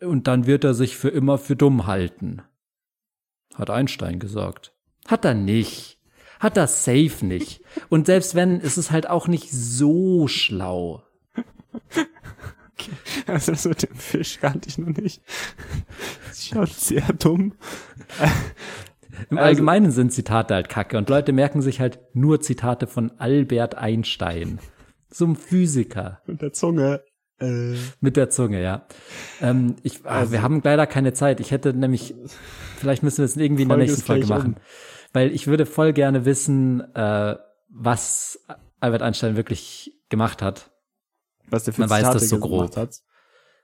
und 0.00 0.26
dann 0.26 0.46
wird 0.46 0.64
er 0.64 0.74
sich 0.74 0.96
für 0.96 1.08
immer 1.08 1.38
für 1.38 1.56
dumm 1.56 1.86
halten. 1.86 2.42
Hat 3.54 3.70
Einstein 3.70 4.18
gesagt. 4.18 4.72
Hat 5.06 5.24
er 5.24 5.34
nicht. 5.34 5.98
Hat 6.40 6.56
er 6.56 6.66
safe 6.66 7.24
nicht. 7.24 7.60
Und 7.88 8.06
selbst 8.06 8.34
wenn, 8.34 8.58
ist 8.60 8.76
es 8.78 8.90
halt 8.90 9.08
auch 9.08 9.28
nicht 9.28 9.50
so 9.52 10.26
schlau. 10.26 11.02
also 13.26 13.52
das 13.52 13.64
mit 13.66 13.82
dem 13.82 13.94
Fisch 13.94 14.40
kannte 14.40 14.68
ich 14.68 14.78
noch 14.78 14.88
nicht. 14.96 15.22
Das 16.28 16.46
schaut 16.46 16.70
sehr 16.72 17.04
dumm. 17.18 17.52
Im 19.30 19.36
Also- 19.38 19.48
Allgemeinen 19.48 19.90
sind 19.90 20.12
Zitate 20.12 20.54
halt 20.54 20.68
kacke 20.68 20.96
und 20.96 21.08
Leute 21.10 21.32
merken 21.32 21.60
sich 21.62 21.78
halt 21.80 21.98
nur 22.14 22.40
Zitate 22.40 22.86
von 22.86 23.12
Albert 23.18 23.74
Einstein. 23.76 24.58
So 25.10 25.26
ein 25.26 25.36
Physiker. 25.36 26.20
Mit 26.26 26.40
der 26.40 26.52
Zunge. 26.52 27.02
Äh, 27.38 27.74
Mit 28.00 28.16
der 28.16 28.30
Zunge, 28.30 28.62
ja. 28.62 28.86
Ähm, 29.40 29.76
ich, 29.82 30.00
ah, 30.04 30.20
Also- 30.20 30.32
wir 30.32 30.42
haben 30.42 30.60
leider 30.64 30.86
keine 30.86 31.12
Zeit. 31.12 31.40
Ich 31.40 31.50
hätte 31.50 31.74
nämlich, 31.74 32.14
vielleicht 32.78 33.02
müssen 33.02 33.18
wir 33.18 33.24
es 33.26 33.36
irgendwie 33.36 33.62
in 33.64 33.68
der 33.68 33.78
nächsten 33.78 34.02
Folge 34.02 34.26
machen. 34.26 34.54
um. 34.54 34.60
Weil 35.12 35.32
ich 35.32 35.46
würde 35.46 35.66
voll 35.66 35.92
gerne 35.92 36.24
wissen, 36.24 36.80
äh, 36.94 37.36
was 37.68 38.44
Albert 38.80 39.02
Einstein 39.02 39.36
wirklich 39.36 39.92
gemacht 40.08 40.42
hat. 40.42 40.70
was 41.48 41.64
der 41.64 41.74
für 41.74 41.80
Man 41.82 41.90
weiß 41.90 41.98
Zitate 42.00 42.18
das 42.20 42.28
so 42.28 42.38
gemacht 42.40 42.72
grob. 42.74 42.76
hat. 42.76 43.00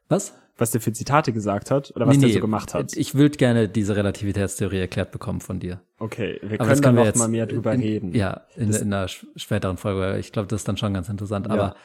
Was? 0.09 0.34
Was 0.59 0.70
der 0.70 0.80
für 0.80 0.92
Zitate 0.92 1.32
gesagt 1.32 1.70
hat 1.70 1.92
oder 1.94 2.07
was 2.07 2.14
Nee, 2.16 2.20
der 2.20 2.28
nee, 2.28 2.34
so 2.34 2.40
gemacht 2.40 2.72
hat. 2.74 2.97
Ich 2.97 3.14
würde 3.14 3.36
gerne 3.36 3.68
diese 3.68 3.94
Relativitätstheorie 3.94 4.78
erklärt 4.78 5.12
bekommen 5.12 5.40
von 5.40 5.61
dir. 5.61 5.80
Okay, 5.99 6.38
wir 6.42 6.59
Aber 6.61 6.68
können 6.70 6.80
da 6.80 6.86
können 6.88 6.97
wir 6.97 7.01
noch 7.01 7.07
jetzt 7.07 7.18
mal 7.18 7.28
mehr 7.28 7.47
drüber 7.47 7.74
in, 7.74 7.80
reden. 7.80 8.14
Ja, 8.14 8.42
in, 8.57 8.68
Das- 8.68 8.80
in 8.80 8.92
einer 8.92 9.09
späteren 9.09 9.76
Folge. 9.76 10.18
Ich 10.18 10.32
glaube, 10.32 10.49
das 10.49 10.62
ist 10.62 10.68
dann 10.68 10.76
schon 10.78 10.94
ganz 10.94 11.09
interessant. 11.09 11.47
Ja. 11.47 11.53
Aber 11.53 11.76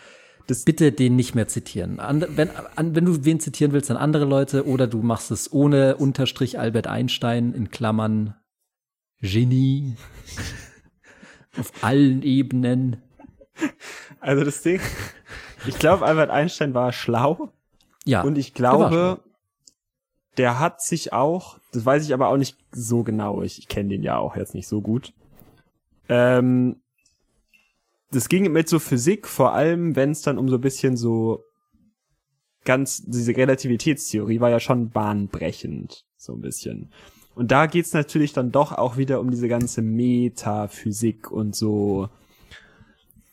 Das- 0.48 0.64
bitte 0.64 0.92
den 0.92 1.16
nicht 1.16 1.36
mehr 1.36 1.48
zitieren. 1.48 2.00
An, 2.00 2.26
wenn, 2.36 2.50
an, 2.76 2.96
wenn 2.96 3.06
du 3.06 3.26
wen 3.26 3.40
zitieren 3.40 3.74
willst, 3.74 3.90
dann 3.90 3.98
andere 3.98 4.26
Leute 4.26 4.66
oder 4.66 4.88
du 4.88 5.02
machst 5.02 5.32
es 5.32 5.52
ohne 5.52 5.98
Unterstrich 5.98 6.58
Albert 6.58 6.88
Einstein 6.88 7.54
in 7.54 7.70
Klammern 7.72 8.36
Genie 9.22 9.96
auf 11.58 11.72
allen 11.84 12.24
Ebenen. 12.24 13.02
Also 14.20 14.44
das 14.44 14.62
Ding, 14.62 14.80
ich 15.68 15.78
glaube, 15.78 16.06
Albert 16.06 16.30
Einstein 16.30 16.74
war 16.74 16.92
schlau 16.92 17.52
Ja. 18.06 18.22
und 18.22 18.38
ich 18.38 18.54
glaube, 18.54 19.22
der 20.38 20.60
hat 20.60 20.82
sich 20.82 21.14
auch, 21.14 21.60
das 21.72 21.86
weiß 21.86 22.06
ich 22.06 22.14
aber 22.14 22.30
auch 22.30 22.38
nicht 22.38 22.58
so 22.72 23.04
genau, 23.04 23.42
ich, 23.42 23.60
ich 23.60 23.68
kenne 23.68 23.90
den 23.90 24.04
ja 24.04 24.18
auch 24.18 24.36
jetzt 24.36 24.56
nicht 24.56 24.68
so 24.68 24.82
gut. 24.82 25.14
Ähm, 26.10 26.82
das 28.12 28.28
ging 28.30 28.52
mit 28.52 28.68
so 28.68 28.80
Physik, 28.80 29.28
vor 29.28 29.54
allem 29.54 29.96
wenn 29.96 30.12
es 30.12 30.22
dann 30.22 30.38
um 30.38 30.50
so 30.50 30.56
ein 30.56 30.62
bisschen 30.62 30.98
so 30.98 31.44
ganz, 32.66 33.04
diese 33.06 33.36
Relativitätstheorie 33.36 34.40
war 34.40 34.50
ja 34.50 34.60
schon 34.60 34.90
bahnbrechend, 34.90 36.06
so 36.18 36.34
ein 36.34 36.42
bisschen. 36.42 36.92
Und 37.36 37.52
da 37.52 37.66
geht's 37.66 37.94
natürlich 37.94 38.34
dann 38.34 38.52
doch 38.52 38.74
auch 38.74 38.98
wieder 38.98 39.20
um 39.20 39.32
diese 39.32 39.48
ganze 39.48 39.82
Metaphysik 39.82 41.32
und 41.32 41.56
so, 41.56 42.10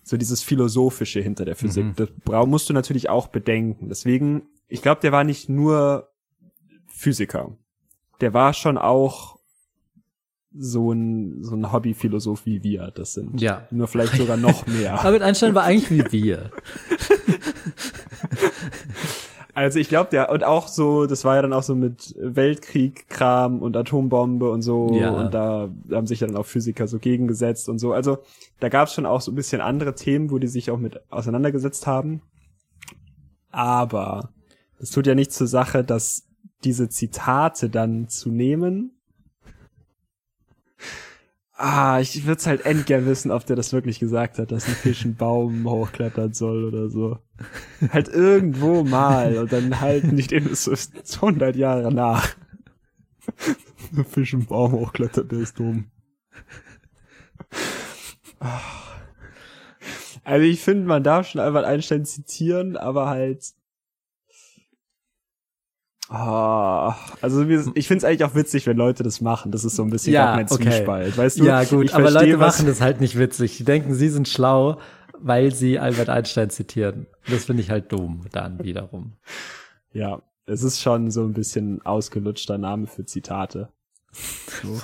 so 0.05 0.17
dieses 0.17 0.43
Philosophische 0.43 1.21
hinter 1.21 1.45
der 1.45 1.57
Physik. 1.57 1.85
Mhm. 1.85 1.95
Das 1.97 2.47
musst 2.47 2.69
du 2.69 2.73
natürlich 2.73 3.11
auch 3.11 3.29
bedenken. 3.29 3.89
Deswegen, 3.89 4.43
ich 4.69 4.83
glaube, 4.83 5.01
der 5.01 5.13
war 5.13 5.25
nicht 5.25 5.49
nur 5.49 6.09
Physiker. 6.87 7.57
Der 8.21 8.35
war 8.35 8.55
schon 8.55 8.79
auch 8.79 9.39
so 10.57 10.93
ein, 10.93 11.43
so 11.43 11.55
ein 11.55 11.73
Hobbyphilosoph 11.73 12.47
wie 12.47 12.63
wir 12.63 12.91
das 12.95 13.15
sind. 13.15 13.41
Ja. 13.41 13.67
Nur 13.71 13.89
vielleicht 13.89 14.15
sogar 14.15 14.37
noch 14.37 14.67
mehr. 14.67 15.05
Albert 15.05 15.23
Einstein 15.23 15.55
war 15.55 15.65
eigentlich 15.65 15.91
wie 15.91 16.13
wir. 16.13 16.51
Also 19.59 19.81
ich 19.81 19.89
glaube, 19.89 20.11
der 20.11 20.31
und 20.31 20.45
auch 20.45 20.69
so, 20.69 21.07
das 21.07 21.25
war 21.25 21.35
ja 21.35 21.43
dann 21.43 21.53
auch 21.53 21.65
so 21.65 21.75
mit 21.75 22.15
Weltkrieg-Kram 22.17 23.61
und 23.61 23.77
Atombombe 23.77 24.49
und 24.53 24.63
so 24.63 24.95
Ja. 24.95 25.11
und 25.11 25.35
da 25.35 25.69
haben 25.91 26.07
sich 26.07 26.21
ja 26.21 26.29
dann 26.29 26.37
auch 26.37 26.47
Physiker 26.47 26.87
so 26.87 27.01
gegengesetzt 27.01 27.69
und 27.69 27.81
so. 27.81 27.93
Also 27.93 28.19
da 28.61 28.69
gab 28.69 28.87
es 28.87 28.95
schon 28.95 29.05
auch 29.05 29.21
so 29.21 29.33
ein 29.33 29.35
bisschen 29.35 29.61
andere 29.61 29.97
Themen, 29.97 30.31
wo 30.31 30.39
die 30.39 30.47
sich 30.47 30.71
auch 30.71 30.79
mit 30.79 31.01
auseinandergesetzt 31.11 31.89
haben. 31.89 32.23
Aber 33.51 34.31
es 34.79 34.91
tut 34.91 35.09
ja 35.09 35.17
nicht 35.17 35.33
zur 35.33 35.49
Sache, 35.49 35.83
dass 35.83 36.29
diese 36.63 36.89
Zitate 36.89 37.69
dann 37.69 38.09
zu 38.09 38.31
nehmen. 38.31 38.93
Ah, 41.55 41.99
ich 41.99 42.25
würde 42.25 42.39
es 42.39 42.47
halt 42.47 42.65
endgern 42.65 43.07
wissen, 43.07 43.33
ob 43.33 43.45
der 43.45 43.57
das 43.57 43.73
wirklich 43.73 43.99
gesagt 43.99 44.39
hat, 44.39 44.53
dass 44.53 44.69
ein 44.69 44.75
Fisch 44.75 45.05
einen 45.05 45.17
Baum 45.17 45.65
hochklettern 45.69 46.33
soll 46.33 46.65
oder 46.65 46.89
so. 46.89 47.19
Halt 47.93 48.09
irgendwo 48.09 48.83
mal 48.83 49.39
und 49.39 49.53
dann 49.53 49.81
halten 49.81 50.17
die 50.17 50.27
den 50.27 50.55
so 50.55 50.73
100 50.73 51.57
Jahre 51.57 51.93
nach. 51.93 52.35
Ein 53.97 54.05
Fisch 54.05 54.35
einen 54.35 54.47
Baum 54.47 54.73
hochklettert, 54.73 55.31
der 55.31 55.39
ist 55.39 55.59
dumm. 55.59 55.91
Also 60.25 60.45
ich 60.45 60.61
finde, 60.61 60.87
man 60.87 61.03
darf 61.03 61.29
schon 61.29 61.41
Albert 61.41 61.65
Einstein 61.65 62.05
zitieren, 62.05 62.77
aber 62.77 63.09
halt 63.09 63.45
Ah, 66.11 66.97
also 67.21 67.43
ich 67.75 67.87
finde 67.87 67.99
es 67.99 68.05
eigentlich 68.05 68.25
auch 68.25 68.35
witzig, 68.35 68.67
wenn 68.67 68.79
Leute 68.79 69.03
das 69.03 69.21
machen. 69.21 69.53
Das 69.53 69.65
ist 69.65 69.77
so 69.77 69.83
ein 69.83 69.91
bisschen 69.91 70.15
Ja, 70.15 70.37
mein 70.37 70.47
okay. 70.51 70.65
Zwiespalt. 70.65 71.19
Weißt 71.19 71.39
du? 71.39 71.45
ja, 71.45 71.65
gut, 71.65 71.85
ich 71.87 71.95
aber 71.95 72.11
versteh, 72.11 72.31
Leute 72.31 72.39
machen 72.39 72.67
das 72.67 72.81
halt 72.81 73.03
nicht 73.03 73.19
witzig. 73.19 73.59
Die 73.59 73.65
denken, 73.65 73.93
sie 73.93 74.09
sind 74.09 74.27
schlau, 74.27 74.79
weil 75.21 75.55
sie 75.55 75.79
Albert 75.79 76.09
Einstein 76.09 76.51
zitieren. 76.51 77.07
Das 77.29 77.47
finde 77.47 77.63
ich 77.63 77.71
halt 77.71 77.93
dumm 77.93 78.27
dann 78.33 78.63
wiederum. 78.65 79.15
Ja, 79.93 80.23
es 80.47 80.63
ist 80.63 80.81
schon 80.81 81.11
so 81.11 81.25
ein 81.25 81.35
bisschen 81.35 81.83
ausgelutschter 81.85 82.59
Name 82.59 82.87
für 82.87 83.05
Zitate. 83.05 83.69
So. 84.63 84.81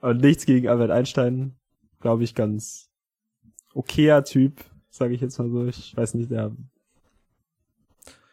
Und 0.00 0.20
nichts 0.20 0.46
gegen 0.46 0.68
Albert 0.68 0.90
Einstein, 0.90 1.56
glaube 2.00 2.24
ich, 2.24 2.34
ganz 2.34 2.90
okayer 3.74 4.24
Typ, 4.24 4.64
sage 4.90 5.14
ich 5.14 5.20
jetzt 5.20 5.38
mal 5.38 5.50
so. 5.50 5.66
Ich 5.66 5.96
weiß 5.96 6.14
nicht, 6.14 6.30
der, 6.30 6.52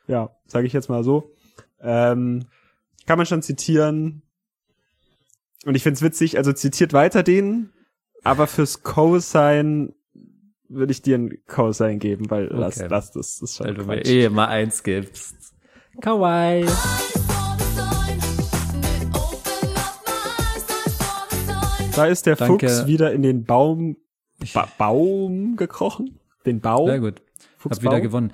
ja, 0.08 0.36
sage 0.45 0.68
ich 0.68 0.74
jetzt 0.74 0.89
mal 0.89 1.04
so. 1.04 1.34
Ähm, 1.80 2.45
kann 3.06 3.18
man 3.18 3.26
schon 3.26 3.41
zitieren. 3.41 4.22
Und 5.66 5.76
ich 5.76 5.84
find's 5.84 6.02
witzig, 6.02 6.38
also 6.38 6.54
zitiert 6.54 6.93
weiter 6.93 7.24
den, 7.24 7.72
aber 8.24 8.48
fürs 8.48 8.84
Cosine 8.84 9.93
würde 10.70 10.91
ich 10.91 11.01
dir 11.01 11.18
ein 11.18 11.38
Cosine 11.47 11.97
geben, 11.97 12.30
weil 12.30 12.47
lass, 12.51 12.78
Okay. 12.80 12.88
lass 12.89 13.11
das, 13.11 13.39
das 13.39 13.41
ist 13.51 13.57
schon 13.57 13.68
Weil 13.68 13.74
du 13.76 13.84
mir 13.86 14.05
eh 14.05 14.26
immer 14.26 14.47
eins 14.47 14.84
gibst. 14.84 15.36
Kawaii. 16.01 16.65
Da 21.95 22.05
ist 22.05 22.26
der 22.28 22.36
Danke. 22.36 22.68
Fuchs 22.70 22.86
wieder 22.86 23.11
in 23.11 23.24
den 23.24 23.43
Baum, 23.43 23.97
ba 24.53 24.68
Baum 24.78 25.55
gekrochen. 25.55 26.20
Den 26.45 26.61
Baum. 26.61 26.88
Sehr 26.88 26.99
gut. 26.99 27.22
Hab 27.55 27.61
Fuchsbaum. 27.61 27.91
wieder 27.91 28.01
gewonnen. 28.01 28.32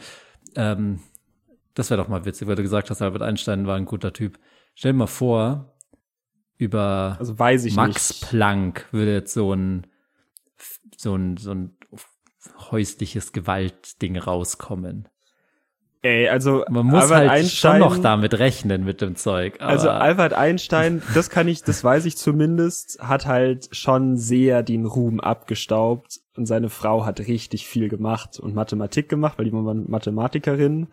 Ähm, 0.55 0.99
das 1.73 1.89
wäre 1.89 2.01
doch 2.01 2.09
mal 2.09 2.25
witzig, 2.25 2.47
weil 2.47 2.55
du 2.55 2.61
gesagt 2.61 2.89
hast, 2.89 3.01
Albert 3.01 3.21
Einstein 3.21 3.65
war 3.65 3.77
ein 3.77 3.85
guter 3.85 4.11
Typ. 4.11 4.37
Stell 4.75 4.91
dir 4.91 4.97
mal 4.97 5.07
vor, 5.07 5.73
über 6.57 7.15
Also 7.19 7.39
weiß 7.39 7.63
ich 7.65 7.75
Max 7.75 8.09
nicht. 8.09 8.29
Planck 8.29 8.85
würde 8.91 9.13
jetzt 9.13 9.33
so 9.33 9.53
ein, 9.53 9.87
so 10.97 11.15
ein, 11.15 11.37
so 11.37 11.51
ein 11.51 11.77
häusliches 12.71 13.31
Gewaltding 13.31 14.17
rauskommen. 14.17 15.07
Ey, 16.01 16.27
also 16.27 16.65
Man 16.69 16.87
muss 16.87 17.03
Albert 17.03 17.17
halt 17.17 17.29
Einstein, 17.29 17.79
schon 17.79 17.89
noch 17.89 17.97
damit 17.97 18.37
rechnen 18.37 18.83
mit 18.83 18.99
dem 18.99 19.15
Zeug. 19.15 19.61
Also 19.61 19.89
Albert 19.89 20.33
Einstein, 20.33 21.01
das 21.13 21.29
kann 21.29 21.47
ich, 21.47 21.63
das 21.63 21.81
weiß 21.81 22.03
ich 22.05 22.17
zumindest, 22.17 23.01
hat 23.01 23.25
halt 23.25 23.69
schon 23.71 24.17
sehr 24.17 24.63
den 24.63 24.85
Ruhm 24.85 25.21
abgestaubt 25.21 26.19
und 26.35 26.45
seine 26.45 26.69
Frau 26.69 27.05
hat 27.05 27.21
richtig 27.21 27.67
viel 27.67 27.87
gemacht 27.87 28.37
und 28.37 28.53
Mathematik 28.53 29.07
gemacht, 29.07 29.37
weil 29.37 29.45
die 29.45 29.53
war 29.53 29.73
Mathematikerin 29.73 30.87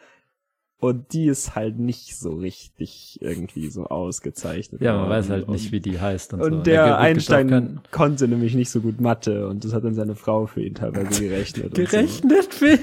und 0.80 1.12
die 1.12 1.26
ist 1.26 1.54
halt 1.54 1.78
nicht 1.78 2.16
so 2.18 2.30
richtig 2.34 3.18
irgendwie 3.20 3.68
so 3.68 3.84
ausgezeichnet. 3.86 4.80
ja, 4.80 4.92
man 4.92 5.00
worden. 5.02 5.10
weiß 5.10 5.28
halt 5.30 5.48
nicht, 5.50 5.66
und, 5.66 5.72
wie 5.72 5.80
die 5.80 6.00
heißt 6.00 6.32
und, 6.34 6.40
Und 6.40 6.52
so. 6.52 6.62
der 6.62 6.96
auch 6.96 7.00
Einstein 7.00 7.80
konnte 7.90 8.26
nämlich 8.26 8.54
nicht 8.54 8.70
so 8.70 8.80
gut 8.80 9.00
Mathe 9.00 9.46
und 9.46 9.64
das 9.64 9.74
hat 9.74 9.84
dann 9.84 9.94
seine 9.94 10.14
Frau 10.16 10.46
für 10.46 10.62
ihn 10.62 10.74
teilweise 10.74 11.22
gerechnet. 11.22 11.78
und 11.78 11.88
so. 11.88 11.96
gerechnet 11.96 12.60
wie? 12.62 12.78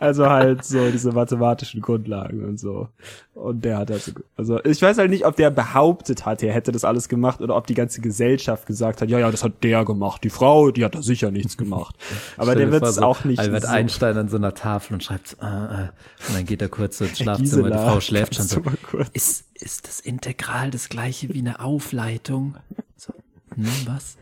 Also 0.00 0.30
halt 0.30 0.64
so 0.64 0.90
diese 0.90 1.12
mathematischen 1.12 1.82
Grundlagen 1.82 2.42
und 2.42 2.58
so. 2.58 2.88
Und 3.34 3.66
der 3.66 3.76
hat 3.76 3.90
also, 3.90 4.12
also 4.34 4.64
ich 4.64 4.80
weiß 4.80 4.96
halt 4.96 5.10
nicht, 5.10 5.26
ob 5.26 5.36
der 5.36 5.50
behauptet 5.50 6.24
hat, 6.24 6.42
er 6.42 6.54
hätte 6.54 6.72
das 6.72 6.84
alles 6.84 7.10
gemacht 7.10 7.42
oder 7.42 7.54
ob 7.54 7.66
die 7.66 7.74
ganze 7.74 8.00
Gesellschaft 8.00 8.66
gesagt 8.66 9.02
hat, 9.02 9.10
ja, 9.10 9.18
ja, 9.18 9.30
das 9.30 9.44
hat 9.44 9.62
der 9.62 9.84
gemacht. 9.84 10.24
Die 10.24 10.30
Frau, 10.30 10.70
die 10.70 10.86
hat 10.86 10.94
da 10.94 11.02
sicher 11.02 11.30
nichts 11.30 11.58
gemacht. 11.58 11.96
Aber 12.38 12.54
der 12.54 12.72
wird 12.72 12.82
es 12.82 12.94
so 12.94 13.02
auch 13.02 13.24
nicht 13.24 13.40
Albert 13.40 13.64
so. 13.64 13.68
Einstein 13.68 14.16
an 14.16 14.30
so 14.30 14.38
einer 14.38 14.54
Tafel 14.54 14.94
und 14.94 15.04
schreibt, 15.04 15.36
äh, 15.42 15.44
äh, 15.44 15.88
und 16.28 16.34
dann 16.34 16.46
geht 16.46 16.62
er 16.62 16.70
kurz 16.70 16.98
ins 17.02 17.18
Schlafzimmer, 17.18 17.64
Gisela, 17.64 17.84
die 17.84 17.90
Frau 17.90 18.00
schläft 18.00 18.36
schon 18.36 18.46
so. 18.46 18.62
Ist, 19.12 19.44
ist 19.52 19.86
das 19.86 20.00
Integral 20.00 20.70
das 20.70 20.88
gleiche 20.88 21.28
wie 21.34 21.40
eine 21.40 21.60
Aufleitung? 21.60 22.56
So, 22.96 23.12
hm, 23.54 23.66
was? 23.84 24.16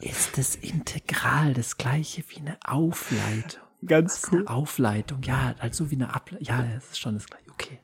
Ist 0.00 0.36
das 0.36 0.56
Integral 0.56 1.54
das 1.54 1.76
gleiche 1.76 2.24
wie 2.28 2.40
eine 2.40 2.56
Aufleitung? 2.66 3.65
Ganz 3.86 4.22
Was, 4.24 4.32
cool. 4.32 4.40
eine 4.40 4.50
Aufleitung? 4.50 5.22
Ja, 5.22 5.54
halt 5.58 5.74
so 5.74 5.90
wie 5.90 5.94
eine 5.96 6.14
Ableitung. 6.14 6.46
Ja, 6.46 6.62
das 6.74 6.84
ist 6.90 6.98
schon 7.00 7.14
das 7.14 7.26
gleiche. 7.26 7.50
Okay. 7.50 7.78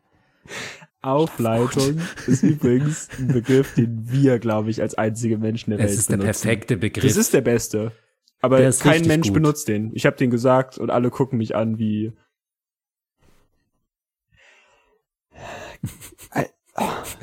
Aufleitung 1.02 2.00
ist 2.26 2.42
übrigens 2.42 3.08
ein 3.18 3.28
Begriff, 3.28 3.74
den 3.74 4.10
wir, 4.10 4.38
glaube 4.38 4.70
ich, 4.70 4.80
als 4.80 4.94
einzige 4.94 5.36
Menschen 5.38 5.70
der 5.70 5.80
Es 5.80 5.86
Welt 5.90 5.98
ist 5.98 6.10
der 6.10 6.16
benutzen. 6.18 6.42
perfekte 6.42 6.76
Begriff. 6.76 7.04
Das 7.04 7.16
ist 7.16 7.32
der 7.34 7.40
beste. 7.40 7.92
Aber 8.40 8.58
Der 8.58 8.72
kein 8.72 9.06
Mensch 9.06 9.28
gut. 9.28 9.34
benutzt 9.34 9.68
den. 9.68 9.90
Ich 9.94 10.06
habe 10.06 10.16
den 10.16 10.30
gesagt 10.30 10.78
und 10.78 10.90
alle 10.90 11.10
gucken 11.10 11.38
mich 11.38 11.54
an 11.56 11.78
wie. 11.78 12.12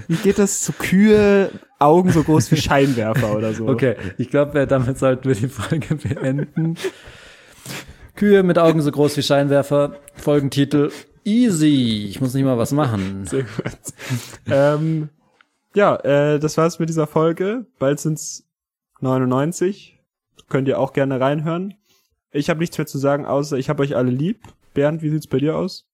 Wie 0.08 0.16
geht 0.16 0.40
das 0.40 0.62
zu 0.62 0.74
Kühe, 0.74 1.52
Augen 1.80 2.12
so 2.12 2.24
groß 2.24 2.52
wie 2.52 2.58
Scheinwerfer 2.62 3.36
oder 3.36 3.54
so? 3.54 3.68
Okay, 3.68 3.96
ich 4.18 4.30
glaube, 4.30 4.66
damit 4.68 4.98
sollten 4.98 5.28
wir 5.28 5.36
die 5.36 5.48
Folge 5.48 5.96
beenden. 5.96 6.76
Kühe 8.20 8.44
mit 8.44 8.60
Augen 8.60 8.82
so 8.82 8.92
groß 8.92 9.16
wie 9.16 9.24
Scheinwerfer. 9.24 9.96
Folgentitel 10.14 10.92
Easy. 11.24 12.06
Ich 12.10 12.20
muss 12.20 12.34
nicht 12.34 12.44
mal 12.44 12.58
was 12.58 12.74
machen. 12.74 13.26
Sehr 13.26 13.44
gut. 13.44 13.72
ähm, 14.52 15.08
ja, 15.74 15.96
äh, 15.96 16.38
das 16.38 16.58
war's 16.58 16.80
mit 16.80 16.90
dieser 16.90 17.08
Folge. 17.08 17.66
Bald 17.80 17.98
sind's 18.02 18.46
99. 19.00 20.02
Könnt 20.50 20.68
ihr 20.68 20.82
auch 20.82 20.92
gerne 20.92 21.22
reinhören. 21.22 21.76
Ich 22.32 22.50
habe 22.50 22.60
nichts 22.60 22.78
mehr 22.78 22.88
zu 22.88 22.98
sagen, 22.98 23.26
außer 23.26 23.58
ich 23.58 23.70
habe 23.70 23.84
euch 23.84 23.96
alle 23.96 24.12
lieb. 24.12 24.42
Bernd, 24.74 25.02
wie 25.02 25.12
sieht's 25.12 25.28
bei 25.28 25.38
dir 25.38 25.56
aus? 25.56 25.88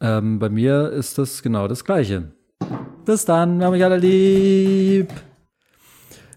Ähm, 0.00 0.38
bei 0.38 0.48
mir 0.48 0.90
ist 0.90 1.18
das 1.18 1.42
genau 1.42 1.66
das 1.66 1.84
Gleiche. 1.84 2.30
Bis 3.06 3.24
dann, 3.24 3.58
wir 3.58 3.66
haben 3.66 3.74
euch 3.74 3.82
alle 3.82 3.98
lieb. 3.98 5.08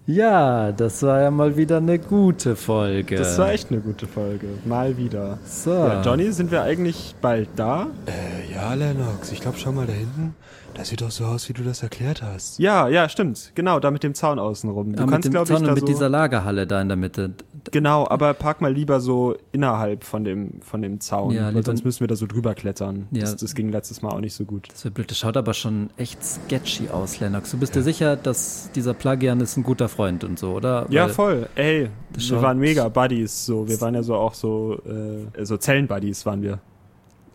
Ja, 0.10 0.72
das 0.72 1.04
war 1.04 1.22
ja 1.22 1.32
mal 1.32 1.58
wieder 1.58 1.78
eine 1.78 2.00
gute 2.00 2.56
Folge. 2.56 3.18
Das 3.18 3.38
war 3.38 3.52
echt 3.52 3.72
eine 3.72 3.82
gute 3.82 4.08
Folge. 4.08 4.48
Mal 4.64 4.96
wieder. 4.96 5.38
so. 5.46 5.72
Ja, 5.72 6.02
Johnny, 6.02 6.32
sind 6.32 6.50
wir 6.50 6.62
eigentlich 6.64 7.14
bald 7.22 7.50
da? 7.58 7.88
Äh, 8.06 8.54
ja, 8.54 8.74
Lennox, 8.74 9.34
ich 9.34 9.42
glaube, 9.42 9.58
schau 9.58 9.74
mal 9.74 9.86
da 9.86 9.92
hinten. 9.92 10.34
Das 10.76 10.88
sieht 10.90 11.02
doch 11.02 11.12
so 11.12 11.26
aus, 11.26 11.50
wie 11.50 11.54
du 11.54 11.62
das 11.64 11.84
erklärt 11.84 12.22
hast. 12.22 12.58
Ja, 12.60 12.88
ja, 12.88 13.10
stimmt. 13.10 13.52
Genau, 13.56 13.82
da 13.82 13.92
mit 13.92 14.04
dem 14.04 14.14
Zaun 14.14 14.40
außenrum. 14.40 14.94
Du 14.94 15.00
Ja, 15.00 15.06
mit 15.08 15.12
kannst, 15.12 15.26
dem 15.26 15.32
glaube 15.34 15.52
ich, 15.52 15.58
Zaun 15.58 15.64
da 15.64 15.70
und 15.72 15.76
mit 15.76 15.82
so, 15.82 15.88
dieser 15.88 16.08
Lagerhalle 16.08 16.68
da 16.68 16.80
in 16.82 16.88
der 16.88 16.98
Mitte. 16.98 17.34
Genau, 17.72 18.08
aber 18.08 18.34
park 18.34 18.62
mal 18.62 18.72
lieber 18.74 19.00
so 19.00 19.36
innerhalb 19.52 20.04
von 20.04 20.24
dem, 20.24 20.62
von 20.62 20.82
dem 20.82 21.00
Zaun. 21.00 21.34
Ja, 21.34 21.54
weil 21.54 21.64
sonst 21.66 21.84
müssen 21.86 22.00
wir 22.02 22.08
da 22.08 22.16
so 22.16 22.28
drüber 22.28 22.56
klettern. 22.56 23.08
Ja. 23.12 23.22
Das, 23.22 23.36
das 23.36 23.56
ging 23.56 23.70
letztes 23.70 24.02
Mal 24.02 24.10
auch 24.12 24.20
nicht 24.20 24.34
so 24.34 24.46
gut. 24.46 24.68
Das 24.72 24.84
wird 24.84 24.94
blöd. 24.94 25.12
Das 25.12 25.18
schaut 25.18 25.38
aber 25.38 25.54
schon 25.54 25.90
echt 25.98 26.24
sketchy 26.24 26.90
aus, 26.90 27.20
Lennox. 27.20 27.52
Du 27.52 27.58
bist 27.58 27.76
dir 27.76 27.84
sicher, 27.84 28.16
dass 28.16 28.70
dieser 28.76 28.94
Plagian 28.94 29.40
ist 29.42 29.58
ein 29.58 29.64
guter 29.64 29.90
Freund 29.90 30.24
und 30.24 30.40
so, 30.40 30.54
oder? 30.54 30.88
Ja, 30.90 31.04
Weil- 31.06 31.10
voll. 31.14 31.50
Ey, 31.56 31.90
wir 32.16 32.42
waren 32.42 32.60
mega 32.60 32.88
Buddies. 32.90 33.46
So, 33.46 33.68
wir 33.68 33.80
waren 33.82 33.96
ja 33.96 34.04
so 34.04 34.16
auch 34.16 34.34
so, 34.34 34.80
äh, 34.86 35.46
so 35.46 35.58
Zellen-Buddies 35.58 36.26
waren 36.26 36.42
wir. 36.42 36.60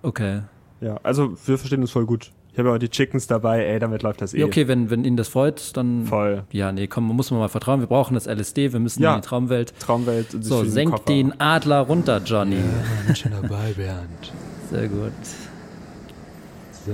Okay. 0.02 0.42
Ja, 0.80 0.98
also 1.02 1.32
wir 1.46 1.58
verstehen 1.58 1.80
uns 1.80 1.90
voll 1.92 2.06
gut. 2.06 2.32
Ich 2.52 2.58
habe 2.58 2.68
ja 2.68 2.74
auch 2.74 2.78
die 2.78 2.90
Chickens 2.90 3.26
dabei. 3.26 3.64
Ey, 3.64 3.78
damit 3.78 4.02
läuft 4.02 4.20
das 4.20 4.34
eh. 4.34 4.40
Ja, 4.40 4.46
okay, 4.46 4.68
wenn, 4.68 4.90
wenn 4.90 5.04
ihn 5.04 5.16
das 5.16 5.28
freut, 5.28 5.74
dann. 5.76 6.04
Voll. 6.04 6.44
Ja, 6.52 6.70
nee, 6.70 6.86
komm, 6.86 7.04
muss 7.04 7.30
man 7.30 7.40
mal 7.40 7.48
vertrauen. 7.48 7.80
Wir 7.80 7.86
brauchen 7.86 8.12
das 8.14 8.26
LSD, 8.26 8.72
wir 8.74 8.80
müssen 8.80 9.02
Ja. 9.02 9.14
in 9.14 9.22
die 9.22 9.26
Traumwelt. 9.26 9.72
Traumwelt. 9.80 10.34
und 10.34 10.42
So, 10.44 10.62
senk 10.64 10.90
Koffer. 10.90 11.04
den 11.06 11.40
Adler 11.40 11.80
runter, 11.80 12.20
Johnny. 12.24 12.56
Ja, 12.56 12.62
bin 13.06 13.16
schon 13.16 13.32
dabei, 13.32 13.72
Bernd. 13.74 14.32
Sehr 14.70 14.88
gut. 14.88 15.12
So, 16.84 16.92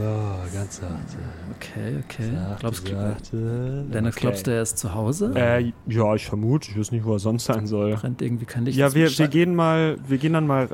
ganz 0.55 0.77
sachte. 0.77 1.17
Okay, 1.57 1.97
okay. 2.05 2.31
Sachte, 2.37 2.57
Glaubst 2.61 2.89
du, 2.89 2.93
sachte. 2.95 3.87
Lennox, 3.91 4.17
Okay. 4.17 4.21
glaubst 4.27 4.47
du, 4.47 4.51
er 4.53 4.63
ist 4.63 4.77
zu 4.79 4.95
Hause? 4.95 5.33
Äh, 5.35 5.73
ja, 5.87 6.15
ich 6.15 6.27
vermute. 6.27 6.71
Ich 6.71 6.79
weiß 6.79 6.93
nicht, 6.93 7.05
wo 7.07 7.15
er 7.15 7.19
sonst 7.19 7.47
sein 7.47 7.67
soll. 7.67 7.95
Brennt 7.95 8.21
irgendwie 8.21 8.45
kein 8.45 8.67
Licht. 8.67 8.77
Ja, 8.77 8.95
wir, 8.95 9.09
wir 9.19 9.29
gehen 9.29 9.55
mal, 9.55 9.97
wir 10.07 10.19
gehen 10.19 10.35
dann 10.35 10.47
mal 10.47 10.69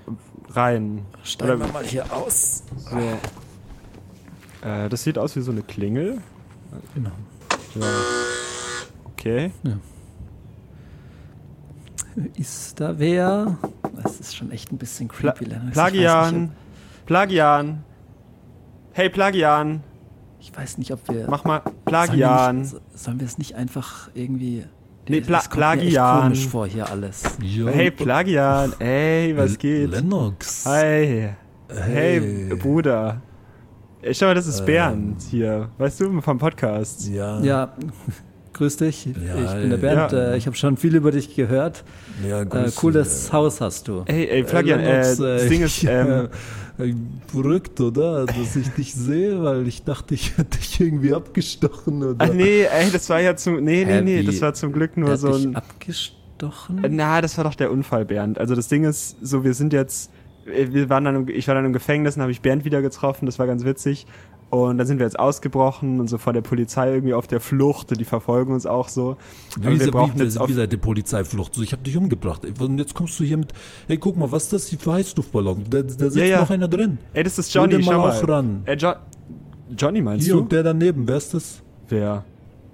rein. 0.50 1.02
Steigen 1.22 1.52
oder- 1.52 1.66
wir 1.66 1.72
mal 1.72 1.84
hier 1.84 2.12
aus. 2.12 2.64
So. 2.76 2.96
Äh, 4.64 4.88
das 4.88 5.02
sieht 5.04 5.18
aus 5.18 5.36
wie 5.36 5.40
so 5.40 5.52
eine 5.52 5.62
Klingel. 5.62 6.18
Genau. 6.94 7.10
Ja. 7.74 7.86
Okay. 9.12 9.50
Ist 12.36 12.80
da 12.80 12.98
wer? 12.98 13.56
Das 14.02 14.20
ist 14.20 14.36
schon 14.36 14.50
echt 14.52 14.70
ein 14.72 14.78
bisschen 14.78 15.08
Pla 15.08 15.32
creepy, 15.32 15.52
nicht, 15.52 15.72
Plagian. 15.72 16.52
Plagian. 17.06 17.82
Hey, 18.92 19.08
Plagian. 19.08 19.82
Ich 20.40 20.56
weiß 20.56 20.78
nicht, 20.78 20.92
ob 20.92 21.00
wir. 21.08 21.26
Mach 21.28 21.44
mal 21.44 21.62
Sollen 21.64 21.74
wir, 21.76 21.82
Plagian. 21.84 22.60
nicht, 22.62 22.76
sollen 22.94 23.18
wir 23.20 23.26
es 23.26 23.38
nicht 23.38 23.54
einfach 23.56 24.10
irgendwie. 24.14 24.64
Nee, 25.08 25.20
Pla- 25.22 25.38
das 25.38 25.48
Plagian. 25.48 26.22
komisch 26.22 26.46
vor 26.46 26.66
hier 26.66 26.88
alles. 26.88 27.22
Ja, 27.42 27.66
Hey, 27.68 27.90
Plagian. 27.90 28.72
Ey, 28.78 29.36
was 29.36 29.58
geht? 29.58 29.90
Lennox. 29.90 30.64
Hi. 30.66 31.30
Hey, 31.68 32.20
Hey. 32.20 32.54
Bruder. 32.56 33.20
Schau 34.12 34.26
mal, 34.26 34.34
das 34.34 34.46
ist 34.46 34.66
Bernd 34.66 35.22
hier. 35.30 35.70
Weißt 35.78 36.00
du, 36.00 36.20
vom 36.20 36.38
Podcast. 36.38 37.08
Ja. 37.08 37.40
Ja, 37.40 37.74
grüß 38.52 38.76
dich. 38.76 39.06
Ja, 39.06 39.12
ich 39.54 39.60
bin 39.60 39.70
der 39.70 39.76
Bernd. 39.78 40.12
ja. 40.12 40.32
Äh, 40.32 40.36
ich 40.36 40.46
habe 40.46 40.56
schon 40.56 40.76
viel 40.76 40.94
über 40.94 41.10
dich 41.10 41.34
gehört. 41.34 41.84
ja 42.28 42.42
Äh, 42.42 42.46
grüß 42.46 42.76
cooles 42.76 43.24
dich, 43.24 43.32
Haus 43.32 43.60
hast 43.60 43.88
du. 43.88 44.02
Ey, 44.06 44.26
ey, 44.28 44.42
Plagian, 44.42 44.80
äh, 44.80 45.00
Lennox, 45.00 45.16
das 45.16 45.48
Ding 45.48 45.62
ist, 45.62 45.84
ähm, 45.88 46.28
äh, 46.78 46.92
verrückt, 47.28 47.80
oder? 47.80 48.26
Dass 48.26 48.56
ich 48.56 48.68
dich 48.70 48.94
sehe, 48.94 49.42
weil 49.42 49.66
ich 49.66 49.84
dachte, 49.84 50.14
ich 50.14 50.36
hätte 50.36 50.58
dich 50.58 50.80
irgendwie 50.80 51.14
abgestochen, 51.14 52.02
oder? 52.02 52.16
ach 52.18 52.34
nee, 52.34 52.64
ey, 52.64 52.90
das 52.90 53.08
war 53.08 53.20
ja 53.20 53.36
zum, 53.36 53.64
nee, 53.64 53.84
nee, 53.86 54.02
nee, 54.02 54.22
das 54.22 54.40
war 54.42 54.52
zum 54.52 54.72
Glück 54.72 54.96
nur 54.96 55.16
so 55.16 55.34
dich 55.36 55.46
ein, 55.46 55.56
abgestochen? 55.56 56.84
na, 56.90 57.22
das 57.22 57.38
war 57.38 57.44
doch 57.44 57.54
der 57.54 57.70
Unfall, 57.70 58.04
Bernd. 58.04 58.38
Also 58.38 58.54
das 58.54 58.68
Ding 58.68 58.84
ist, 58.84 59.16
so, 59.22 59.44
wir 59.44 59.54
sind 59.54 59.72
jetzt, 59.72 60.10
äh, 60.10 60.13
wir 60.46 60.88
waren 60.90 61.04
dann, 61.04 61.16
im- 61.16 61.28
ich 61.28 61.48
war 61.48 61.54
dann 61.54 61.64
im 61.64 61.72
Gefängnis 61.72 62.16
und 62.16 62.22
habe 62.22 62.32
ich 62.32 62.40
Bernd 62.40 62.64
wieder 62.64 62.82
getroffen, 62.82 63.26
das 63.26 63.38
war 63.38 63.46
ganz 63.46 63.64
witzig. 63.64 64.06
Und 64.50 64.78
dann 64.78 64.86
sind 64.86 64.98
wir 64.98 65.06
jetzt 65.06 65.18
ausgebrochen 65.18 65.98
und 65.98 66.08
so 66.08 66.16
vor 66.16 66.32
der 66.32 66.42
Polizei 66.42 66.92
irgendwie 66.92 67.14
auf 67.14 67.26
der 67.26 67.40
Flucht 67.40 67.90
und 67.90 67.98
die 68.00 68.04
verfolgen 68.04 68.52
uns 68.52 68.66
auch 68.66 68.88
so. 68.88 69.16
Wie, 69.58 69.80
wir 69.80 69.90
brauchen 69.90 70.20
wie, 70.20 70.22
jetzt 70.22 70.38
auf, 70.40 70.48
wie 70.48 70.52
seid 70.52 70.72
ihr 70.72 70.78
Polizeiflucht? 70.78 71.54
So, 71.56 71.62
ich 71.62 71.72
habe 71.72 71.82
dich 71.82 71.96
umgebracht. 71.96 72.42
Und 72.60 72.78
jetzt 72.78 72.94
kommst 72.94 73.18
du 73.18 73.24
hier 73.24 73.36
mit, 73.38 73.52
hey, 73.88 73.96
guck 73.98 74.16
mal, 74.16 74.30
was 74.30 74.44
ist 74.44 74.52
das 74.52 74.66
hier 74.68 74.78
für 74.78 74.92
Heißluftballon? 74.92 75.64
Da, 75.68 75.82
da 75.82 75.88
sitzt 75.88 76.16
Ja, 76.16 76.24
ja. 76.24 76.40
noch 76.40 76.50
einer 76.50 76.68
drin. 76.68 76.98
ey, 77.14 77.24
das 77.24 77.36
ist 77.38 77.52
Johnny, 77.52 77.76
den 77.78 77.84
mal 77.84 77.92
schau 77.94 78.06
auch 78.08 78.28
ran. 78.28 78.62
Ey, 78.66 78.76
jo 78.76 78.92
Johnny 79.76 80.02
meinst 80.02 80.24
Hier 80.24 80.34
du? 80.34 80.40
und 80.42 80.52
der 80.52 80.62
daneben, 80.62 81.08
wer 81.08 81.16
ist 81.16 81.34
das? 81.34 81.62
Wer? 81.88 82.24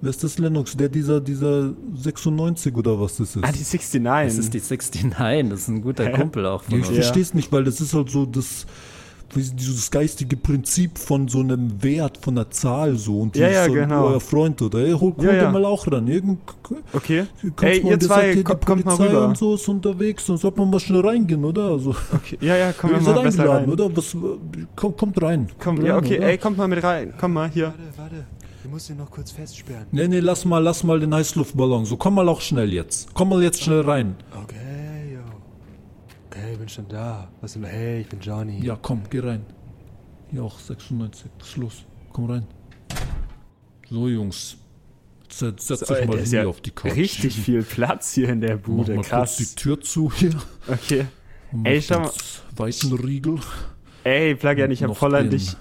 Wer 0.01 0.09
ist 0.09 0.23
das 0.23 0.39
Lennox? 0.39 0.75
Der 0.75 0.89
dieser, 0.89 1.21
dieser 1.21 1.73
96 1.95 2.75
oder 2.75 2.99
was 2.99 3.17
das 3.17 3.35
ist? 3.35 3.43
Ah, 3.43 3.51
die 3.51 3.59
69. 3.63 4.37
Das 4.37 4.71
ist 4.71 4.93
die 4.95 5.03
69, 5.07 5.49
das 5.49 5.59
ist 5.61 5.67
ein 5.67 5.81
guter 5.81 6.09
Kumpel 6.09 6.45
auch 6.47 6.63
von 6.63 6.73
Ja, 6.75 6.79
ich. 6.81 6.87
Ja. 6.87 6.93
verstehe 6.95 7.21
es 7.21 7.33
nicht, 7.35 7.51
weil 7.51 7.63
das 7.63 7.79
ist 7.81 7.93
halt 7.93 8.09
so 8.09 8.25
das, 8.25 8.65
dieses 9.35 9.91
geistige 9.91 10.35
Prinzip 10.37 10.97
von 10.97 11.27
so 11.27 11.39
einem 11.39 11.81
Wert, 11.83 12.17
von 12.17 12.35
einer 12.37 12.49
Zahl 12.49 12.95
so. 12.97 13.19
Und 13.21 13.35
die 13.35 13.39
Ja, 13.39 13.47
ist 13.47 13.53
ja, 13.53 13.65
so 13.67 13.73
genau. 13.73 14.05
euer 14.07 14.19
Freund 14.19 14.59
oder 14.63 14.79
ey, 14.79 14.91
hol, 14.91 15.13
hol 15.15 15.23
Ja, 15.25 15.33
ja. 15.33 15.51
mal 15.51 15.63
auch 15.65 15.85
ran. 15.89 16.07
Irgend, 16.07 16.39
Okay. 16.93 17.25
Ey, 17.61 17.83
mal, 17.83 17.89
ihr 17.91 17.99
zwei, 17.99 18.07
sagt, 18.07 18.23
hier, 18.25 18.35
die 18.37 18.43
kommt, 18.43 18.65
kommt 18.65 18.85
mal 18.85 18.95
Polizei 18.95 19.13
rüber. 19.15 19.27
und 19.27 19.37
so 19.37 19.53
ist 19.55 19.67
unterwegs, 19.69 20.25
dann 20.25 20.37
sollte 20.37 20.59
man 20.59 20.69
mal 20.71 20.79
schnell 20.79 21.01
reingehen, 21.05 21.45
oder? 21.45 21.63
Also, 21.69 21.95
Okay. 22.13 22.37
Ja, 22.41 22.55
ja, 22.57 22.73
komm 22.73 22.91
mal 23.03 23.47
rein. 23.49 23.69
oder? 23.69 23.95
Was, 23.95 24.17
komm, 24.75 24.97
kommt 24.97 25.21
rein. 25.21 25.47
Komm, 25.59 25.75
Kommt 25.75 25.87
ja, 25.87 25.95
rein, 25.95 26.03
okay, 26.03 26.17
oder? 26.17 26.27
ey, 26.27 26.37
kommt 26.39 26.57
mal 26.57 26.67
mit 26.67 26.83
rein. 26.83 27.13
Komm 27.19 27.33
mal 27.33 27.49
hier. 27.49 27.65
Warte, 27.97 28.13
warte. 28.15 28.25
Ich 28.63 28.69
muss 28.69 28.89
ihn 28.89 28.97
noch 28.97 29.09
kurz 29.09 29.31
festsperren. 29.31 29.87
Nee, 29.91 30.07
nee, 30.07 30.19
lass 30.19 30.45
mal, 30.45 30.59
lass 30.59 30.83
mal 30.83 30.99
den 30.99 31.13
Heißluftballon. 31.13 31.85
So, 31.85 31.97
komm 31.97 32.15
mal 32.15 32.29
auch 32.29 32.41
schnell 32.41 32.71
jetzt. 32.71 33.11
Komm 33.13 33.29
mal 33.29 33.41
jetzt 33.41 33.61
schnell 33.63 33.81
rein. 33.81 34.15
Okay, 34.43 35.13
yo. 35.15 35.21
Okay, 36.27 36.53
ich 36.53 36.59
bin 36.59 36.69
schon 36.69 36.87
da. 36.87 37.29
Was 37.41 37.53
denn? 37.53 37.63
Hey, 37.63 38.01
ich 38.01 38.09
bin 38.09 38.19
Johnny. 38.19 38.63
Ja, 38.63 38.77
komm, 38.79 39.01
geh 39.09 39.19
rein. 39.19 39.45
Hier 40.29 40.43
auch 40.43 40.59
96. 40.59 41.31
Schluss. 41.43 41.85
Komm 42.13 42.25
rein. 42.29 42.47
So, 43.89 44.07
Jungs. 44.07 44.57
Setz, 45.27 45.67
setz 45.67 45.87
So, 45.87 45.93
mal 45.93 46.19
hier 46.23 46.43
ja 46.43 46.47
auf 46.47 46.61
die 46.61 46.71
Couch. 46.71 46.95
Richtig 46.95 47.35
viel 47.39 47.63
Platz 47.63 48.13
hier 48.13 48.29
in 48.29 48.41
der 48.41 48.57
Mach 48.57 48.63
Bude, 48.63 48.95
mal 48.95 49.03
kurz 49.03 49.37
die 49.37 49.43
krass. 49.43 49.55
Tür 49.55 49.81
zu 49.81 50.11
hier. 50.13 50.35
Okay. 50.67 51.07
Und 51.51 51.65
Ey, 51.65 51.77
mach 51.77 51.83
schau 51.83 51.99
mal. 52.01 52.11
Zweiten 52.55 52.93
Riegel. 52.93 53.39
Ey, 54.03 54.33
Plagian, 54.35 54.71
ich 54.71 54.81
hab 54.83 54.97
voll 54.97 55.13
an 55.15 55.29
dich. 55.29 55.55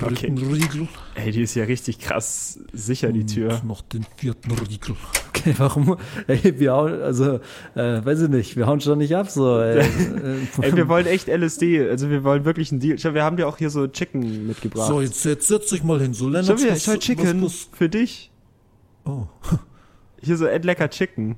Okay. 0.00 0.32
Riegel. 0.34 0.88
Ey, 1.14 1.30
die 1.30 1.42
ist 1.42 1.54
ja 1.54 1.64
richtig 1.64 1.98
krass 1.98 2.58
sicher, 2.72 3.12
die 3.12 3.26
Tür. 3.26 3.54
Und 3.62 3.64
noch 3.64 3.82
den 3.82 4.06
vierten 4.16 4.50
Riegel. 4.52 4.96
Okay, 5.28 5.54
warum? 5.58 5.96
Ey, 6.26 6.58
wir 6.58 6.72
hauen, 6.72 7.02
also, 7.02 7.40
äh, 7.74 8.04
weiß 8.04 8.22
ich 8.22 8.28
nicht, 8.30 8.56
wir 8.56 8.66
hauen 8.66 8.80
schon 8.80 8.98
nicht 8.98 9.14
ab, 9.14 9.28
so. 9.30 9.60
Ey, 9.60 9.80
Ey, 10.62 10.74
wir 10.76 10.88
wollen 10.88 11.06
echt 11.06 11.28
LSD. 11.28 11.88
Also 11.90 12.08
wir 12.10 12.24
wollen 12.24 12.44
wirklich 12.46 12.70
einen 12.72 12.80
Deal. 12.80 12.98
Schau, 12.98 13.12
wir 13.14 13.22
haben 13.24 13.36
dir 13.36 13.46
auch 13.46 13.58
hier 13.58 13.68
so 13.70 13.86
Chicken 13.86 14.46
mitgebracht. 14.46 14.88
So, 14.88 15.00
jetzt, 15.02 15.24
jetzt 15.24 15.46
setz 15.48 15.68
dich 15.70 15.82
mal 15.84 16.00
hin. 16.00 16.14
So, 16.14 16.24
Schau, 16.26 16.30
Lennox, 16.30 16.62
wir, 16.62 16.72
was- 16.72 16.82
schau 16.84 16.96
Chicken 16.96 17.42
was- 17.42 17.68
für 17.72 17.88
dich. 17.90 18.30
Oh. 19.04 19.26
Hier 20.22 20.36
so 20.38 20.46
lecker 20.46 20.88
Chicken. 20.88 21.36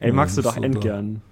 Ey, 0.00 0.12
magst 0.12 0.36
du 0.36 0.42
doch 0.42 0.56
oder- 0.56 0.66
endgern. 0.66 1.22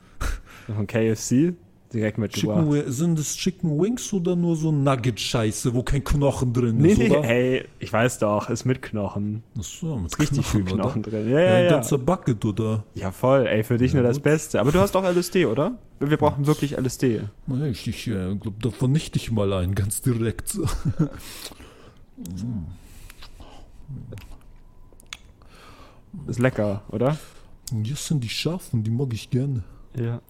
Von 0.74 0.86
KFC? 0.86 1.52
Direkt 1.94 2.18
mitgebracht. 2.18 2.58
Chicken, 2.68 2.72
Wi- 2.86 2.90
sind 2.92 3.18
es 3.20 3.36
Chicken 3.36 3.80
Wings 3.80 4.12
oder 4.12 4.34
nur 4.34 4.56
so 4.56 4.72
Nugget-Scheiße, 4.72 5.72
wo 5.74 5.82
kein 5.84 6.02
Knochen 6.02 6.52
drin 6.52 6.76
Nee, 6.78 6.88
ist, 6.92 6.98
nee, 6.98 7.08
oder? 7.10 7.22
ey, 7.24 7.64
ich 7.78 7.92
weiß 7.92 8.18
doch, 8.18 8.50
ist 8.50 8.64
mit 8.64 8.82
Knochen. 8.82 9.44
Ach 9.56 9.62
so, 9.62 9.96
mit 9.96 10.18
Richtig 10.18 10.44
viel 10.44 10.62
oder? 10.64 10.74
Knochen 10.82 11.02
drin. 11.04 11.30
Ja, 11.30 11.38
Ja, 11.38 11.46
ja, 11.50 11.54
ein 11.58 11.64
ja. 11.66 11.70
ganzer 11.70 11.98
Bucket, 11.98 12.44
oder? 12.44 12.82
Ja, 12.94 13.12
voll, 13.12 13.46
ey, 13.46 13.62
für 13.62 13.78
dich 13.78 13.94
nur 13.94 14.02
das 14.02 14.18
Beste. 14.18 14.60
Aber 14.60 14.72
du 14.72 14.80
hast 14.80 14.96
auch 14.96 15.04
LSD, 15.04 15.46
oder? 15.46 15.78
Wir 16.00 16.16
brauchen 16.16 16.46
wirklich 16.48 16.76
LSD. 16.76 17.22
Ich, 17.70 17.86
ich 17.86 18.08
äh, 18.08 18.34
glaube, 18.34 18.56
da 18.60 18.70
vernichte 18.70 19.16
ich 19.18 19.30
mal 19.30 19.52
einen, 19.52 19.76
ganz 19.76 20.02
direkt. 20.02 20.58
Ist 26.26 26.38
lecker, 26.38 26.82
oder? 26.88 27.16
Hier 27.82 27.96
sind 27.96 28.22
die 28.22 28.28
scharfen, 28.28 28.82
die 28.84 28.90
mag 28.90 29.12
ich 29.12 29.30
gerne. 29.30 29.62
Ja. 29.98 30.20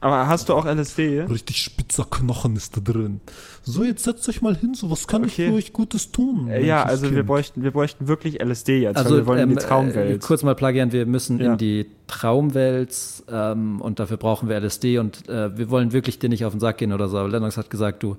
Aber 0.00 0.28
hast 0.28 0.48
du 0.48 0.54
auch 0.54 0.64
LSD? 0.64 1.22
Richtig 1.22 1.60
spitzer 1.60 2.04
Knochen 2.08 2.54
ist 2.56 2.76
da 2.76 2.80
drin. 2.80 3.20
So, 3.62 3.82
jetzt 3.82 4.04
setzt 4.04 4.28
euch 4.28 4.42
mal 4.42 4.56
hin, 4.56 4.74
so, 4.74 4.90
was 4.90 5.08
kann 5.08 5.22
Okay. 5.24 5.28
ich 5.46 5.48
für 5.50 5.54
euch 5.56 5.72
Gutes 5.72 6.12
tun? 6.12 6.48
Äh, 6.48 6.64
Ja, 6.64 6.84
also 6.84 7.10
wir 7.12 7.24
bräuchten, 7.24 7.62
wir 7.64 7.72
bräuchten 7.72 8.06
wirklich 8.06 8.40
LSD 8.40 8.80
jetzt, 8.82 8.96
also, 8.96 9.10
weil 9.10 9.16
wir 9.18 9.26
wollen 9.26 9.38
in 9.40 9.50
ähm, 9.50 9.56
die 9.56 9.62
Traumwelt. 9.64 10.22
Äh, 10.22 10.26
kurz 10.26 10.42
mal 10.44 10.54
plagieren, 10.54 10.92
wir 10.92 11.04
müssen 11.06 11.40
Ja. 11.40 11.52
in 11.52 11.58
die 11.58 11.86
Traumwelt 12.06 12.94
ähm, 13.30 13.80
und 13.80 13.98
dafür 13.98 14.16
brauchen 14.18 14.48
wir 14.48 14.56
LSD 14.60 14.98
und 14.98 15.28
äh, 15.28 15.56
wir 15.58 15.70
wollen 15.70 15.92
wirklich 15.92 16.18
dir 16.18 16.28
nicht 16.28 16.44
auf 16.44 16.52
den 16.52 16.60
Sack 16.60 16.78
gehen 16.78 16.92
oder 16.92 17.08
so. 17.08 17.18
Aber 17.18 17.28
Lennox 17.28 17.56
hat 17.56 17.68
gesagt, 17.70 18.02
du 18.02 18.16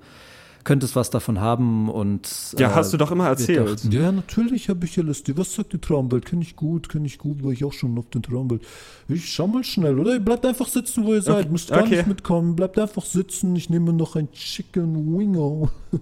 könntest 0.64 0.96
was 0.96 1.10
davon 1.10 1.40
haben 1.40 1.90
und 1.90 2.54
ja, 2.58 2.70
äh, 2.70 2.74
hast 2.74 2.94
du 2.94 2.98
doch 2.98 3.12
immer 3.12 3.28
erzählt. 3.28 3.68
dachten- 3.68 3.92
Ja, 3.92 4.12
natürlich 4.12 4.70
habe 4.70 4.86
ich 4.86 4.98
LSD. 4.98 5.38
Was 5.38 5.54
sagt 5.56 5.74
die 5.74 5.78
Traumwelt? 5.80 6.26
Kenne 6.26 6.42
ich 6.42 6.56
gut, 6.56 6.90
kenne 6.90 7.06
ich 7.08 7.18
gut, 7.18 7.44
war 7.44 7.52
ich 7.52 7.64
auch 7.64 7.74
schon 7.74 7.98
auf 7.98 8.10
den 8.10 8.22
Traumwelt. 8.22 8.62
Ich 9.08 9.30
schau 9.32 9.48
mal 9.48 9.64
schnell, 9.64 9.98
oder? 10.00 10.14
Ihr 10.14 10.20
bleibt 10.20 10.46
einfach 10.46 10.68
sitzen, 10.68 11.06
wo 11.06 11.14
ihr 11.14 11.22
seid. 11.22 11.52
Müsst 11.52 11.70
gar 11.70 11.84
okay. 11.84 11.98
nicht 11.98 12.08
mitkommen. 12.08 12.56
Bleibt 12.56 12.78
einfach 12.78 13.06
sitzen. 13.06 13.56
Ich 13.56 13.70
nehme 13.70 13.94
noch 13.94 14.16
ein 14.16 14.32
Chicken 14.32 15.18
Wingo. 15.18 15.70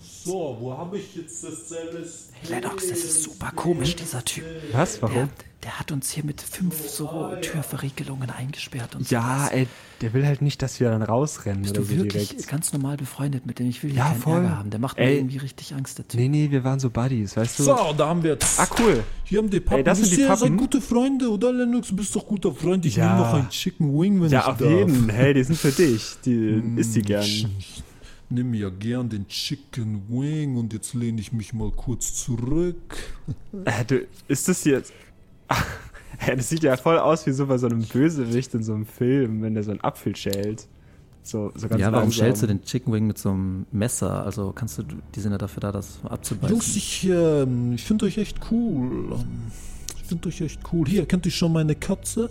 so, 0.00 0.56
wo 0.60 0.76
habe 0.76 0.98
ich 0.98 1.16
jetzt 1.16 1.44
das 1.44 1.70
LSD? 1.70 2.32
Lennox, 2.50 2.88
das 2.88 2.98
ist 2.98 3.22
super 3.22 3.50
komisch, 3.54 3.96
dieser 3.96 4.24
Typ. 4.24 4.44
Was? 4.72 5.00
Warum? 5.02 5.14
Der, 5.14 5.28
der 5.66 5.80
hat 5.80 5.90
uns 5.90 6.12
hier 6.12 6.22
mit 6.24 6.40
fünf 6.40 6.88
so 6.88 7.32
Türverriegelungen 7.42 8.30
eingesperrt 8.30 8.94
und 8.94 9.10
Ja, 9.10 9.38
sowas. 9.46 9.50
ey, 9.50 9.66
der 10.00 10.12
will 10.14 10.24
halt 10.24 10.40
nicht, 10.40 10.62
dass 10.62 10.78
wir 10.78 10.90
dann 10.90 11.02
rausrennen 11.02 11.62
Bist 11.62 11.72
oder 11.76 11.80
du 11.80 11.86
so 11.92 11.96
wirklich 12.04 12.28
direkt. 12.28 12.46
ganz 12.48 12.72
normal 12.72 12.96
befreundet 12.96 13.46
mit 13.46 13.58
dem? 13.58 13.68
Ich 13.68 13.82
will 13.82 13.90
hier 13.90 13.98
Ja, 13.98 14.10
keinen 14.10 14.20
voll. 14.20 14.34
Ärger 14.44 14.58
haben. 14.58 14.70
Der 14.70 14.78
macht 14.78 14.96
mir 14.96 15.02
Ey. 15.06 15.16
irgendwie 15.16 15.38
richtig 15.38 15.74
Angst, 15.74 15.98
der 15.98 16.06
Typ. 16.06 16.20
Nee, 16.20 16.28
nee, 16.28 16.50
wir 16.52 16.62
waren 16.62 16.78
so 16.78 16.88
Buddies, 16.88 17.36
weißt 17.36 17.58
du? 17.58 17.62
So, 17.64 17.94
da 17.98 18.06
haben 18.06 18.22
wir 18.22 18.30
jetzt. 18.34 18.60
Ah, 18.60 18.68
cool. 18.78 19.02
Hier 19.24 19.38
haben 19.40 19.50
die 19.50 19.58
Pappen. 19.58 19.78
Ey, 19.78 19.82
das 19.84 19.98
sind 19.98 20.04
Wisst 20.04 20.16
die 20.18 20.20
ihr, 20.20 20.28
ihr 20.28 20.36
seid 20.36 20.40
Pappen. 20.50 20.56
gute 20.56 20.80
Freunde, 20.80 21.28
oder 21.32 21.52
Lennox? 21.52 21.88
Du 21.88 21.96
bist 21.96 22.14
doch 22.14 22.24
guter 22.24 22.52
Freund. 22.54 22.86
Ich 22.86 22.94
Ja. 22.94 23.06
nehme 23.08 23.18
noch 23.26 23.34
ein 23.34 23.48
Chicken 23.50 23.92
Wing, 24.00 24.20
wenn 24.20 24.26
ich 24.26 24.32
Ja, 24.34 24.46
auf 24.46 24.58
darf. 24.58 24.70
jeden. 24.70 25.08
Hey, 25.08 25.34
die 25.34 25.42
sind 25.42 25.58
für 25.58 25.72
dich. 25.72 26.14
Die 26.24 26.62
isst 26.76 26.94
die 26.94 27.02
gern. 27.02 27.24
Ich 27.24 27.82
nehme 28.28 28.56
ja 28.56 28.68
gern 28.70 29.08
den 29.08 29.26
Chicken 29.26 30.02
Wing 30.08 30.56
und 30.56 30.72
jetzt 30.72 30.94
lehne 30.94 31.20
ich 31.20 31.32
mich 31.32 31.52
mal 31.52 31.72
kurz 31.72 32.14
zurück. 32.14 32.96
Äh, 33.64 33.84
du, 33.84 34.06
ist 34.28 34.46
das 34.46 34.62
jetzt... 34.64 34.92
Das 36.34 36.48
sieht 36.48 36.62
ja 36.62 36.76
voll 36.78 36.98
aus 36.98 37.26
wie 37.26 37.32
so 37.32 37.46
bei 37.46 37.58
so 37.58 37.66
einem 37.66 37.82
Bösewicht 37.82 38.54
in 38.54 38.62
so 38.62 38.72
einem 38.74 38.86
Film, 38.86 39.42
wenn 39.42 39.52
der 39.54 39.62
so 39.62 39.70
einen 39.70 39.82
Apfel 39.82 40.16
schält. 40.16 40.66
So, 41.22 41.52
so 41.54 41.68
ganz 41.68 41.80
Ja, 41.80 41.88
warum 41.92 42.04
langsam. 42.04 42.12
schälst 42.12 42.42
du 42.42 42.46
den 42.46 42.62
Chicken 42.64 42.92
Wing 42.92 43.06
mit 43.06 43.18
so 43.18 43.30
einem 43.30 43.66
Messer? 43.70 44.24
Also 44.24 44.52
kannst 44.52 44.78
du, 44.78 44.82
die 45.14 45.20
sind 45.20 45.32
ja 45.32 45.38
dafür 45.38 45.60
da, 45.60 45.72
das 45.72 45.98
abzubeißen. 46.04 46.56
Jungs, 46.56 46.74
ich, 46.74 47.06
ähm, 47.08 47.74
ich 47.74 47.84
finde 47.84 48.06
euch 48.06 48.16
echt 48.18 48.38
cool. 48.50 49.12
Ähm, 49.12 49.26
Ich 50.00 50.04
finde 50.08 50.28
euch 50.28 50.40
echt 50.40 50.60
cool. 50.72 50.86
Hier, 50.88 51.04
kennt 51.04 51.26
ihr 51.26 51.32
schon 51.32 51.52
meine 51.52 51.74
Katze? 51.74 52.30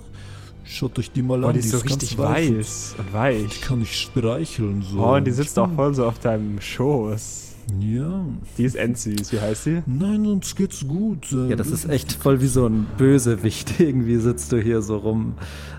Schaut 0.63 0.97
euch 0.97 1.11
die 1.11 1.21
mal 1.21 1.39
Boah, 1.41 1.49
an. 1.49 1.53
die 1.53 1.59
ist 1.59 1.69
so 1.71 1.77
richtig 1.77 2.17
und 2.17 2.23
weiß 2.25 2.95
und 2.97 3.07
Die 3.09 3.13
weich. 3.13 3.61
kann 3.61 3.81
ich 3.83 3.95
streicheln. 4.01 4.81
So. 4.81 4.99
Oh, 4.99 5.15
und 5.15 5.25
die 5.25 5.31
sitzt 5.31 5.59
auch 5.59 5.71
voll 5.73 5.93
so 5.93 6.07
auf 6.07 6.17
deinem 6.19 6.59
Schoß. 6.59 7.53
Ja. 7.79 8.25
Die 8.57 8.63
ist 8.63 8.75
endsüß, 8.75 9.31
wie 9.31 9.39
heißt 9.39 9.63
sie? 9.63 9.81
Nein, 9.85 10.25
uns 10.27 10.55
geht's 10.55 10.87
gut. 10.87 11.27
Ja, 11.31 11.55
das 11.55 11.69
ist 11.71 11.89
echt 11.89 12.11
voll 12.13 12.41
wie 12.41 12.47
so 12.47 12.65
ein 12.67 12.85
Bösewicht. 12.97 13.79
Irgendwie 13.79 14.17
sitzt 14.17 14.51
du 14.51 14.57
hier 14.61 14.81
so 14.81 14.97
rum. 14.97 15.33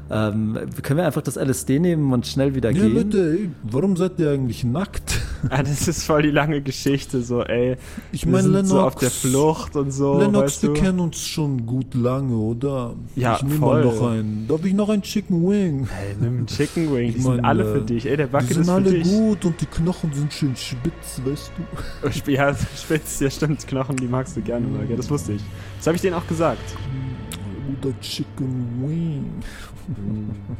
Ähm, 0.08 0.56
können 0.82 0.98
wir 0.98 1.06
einfach 1.06 1.22
das 1.22 1.34
LSD 1.34 1.80
nehmen 1.80 2.12
und 2.12 2.26
schnell 2.28 2.54
wieder 2.54 2.70
Ja, 2.70 2.82
gehen? 2.82 2.94
Leute, 2.94 3.38
ey, 3.40 3.50
warum 3.64 3.96
seid 3.96 4.18
ihr 4.20 4.30
eigentlich 4.30 4.64
nackt? 4.64 5.20
Ah, 5.50 5.62
das 5.62 5.86
ist 5.86 6.04
voll 6.04 6.22
die 6.22 6.30
lange 6.30 6.60
Geschichte, 6.62 7.22
so, 7.22 7.42
ey. 7.44 7.76
Ich 8.10 8.24
wir 8.24 8.32
meine, 8.32 8.44
sind 8.44 8.52
Lennox. 8.54 8.70
so 8.70 8.80
auf 8.80 8.94
der 8.96 9.10
Flucht 9.10 9.76
und 9.76 9.92
so, 9.92 10.18
Lennox, 10.18 10.44
weißt 10.44 10.62
wir 10.62 10.68
du? 10.70 10.74
kennen 10.80 10.98
uns 10.98 11.20
schon 11.24 11.66
gut 11.66 11.94
lange, 11.94 12.34
oder? 12.34 12.94
Ja, 13.14 13.36
ich 13.36 13.42
nehme 13.42 13.56
voll. 13.58 13.84
mal 13.84 13.94
noch 13.94 14.10
einen. 14.10 14.46
Darf 14.48 14.64
ich 14.64 14.72
noch 14.72 14.88
einen 14.88 15.02
Chicken 15.02 15.46
Wing? 15.48 15.86
Ey, 16.00 16.16
nimm 16.20 16.38
einen 16.38 16.46
Chicken 16.46 16.92
Wing, 16.92 17.12
die 17.12 17.18
Ich 17.18 17.22
sind 17.22 17.36
mein, 17.36 17.44
alle 17.44 17.64
für 17.70 17.80
dich. 17.82 18.06
Ey, 18.06 18.16
der 18.16 18.26
Die 18.28 18.44
sind 18.46 18.60
ist 18.62 18.66
für 18.66 18.72
alle 18.72 18.90
dich. 18.90 19.04
gut 19.06 19.44
und 19.44 19.60
die 19.60 19.66
Knochen 19.66 20.12
sind 20.14 20.32
schön 20.32 20.56
spitz, 20.56 21.20
weißt 21.24 21.52
du? 21.58 21.75
Ja, 22.26 22.54
spitz, 22.76 23.20
ja 23.20 23.30
stimmt, 23.30 23.66
Knochen, 23.66 23.96
die 23.96 24.06
magst 24.06 24.36
du 24.36 24.42
gerne 24.42 24.66
mal, 24.66 24.86
gell? 24.86 24.96
Das 24.96 25.08
wusste 25.10 25.32
ich. 25.34 25.42
Das 25.78 25.86
habe 25.86 25.96
ich 25.96 26.02
denen 26.02 26.14
auch 26.14 26.26
gesagt. 26.26 26.74
Guter 27.80 27.98
Chicken 28.00 28.66
Wing. 28.82 29.24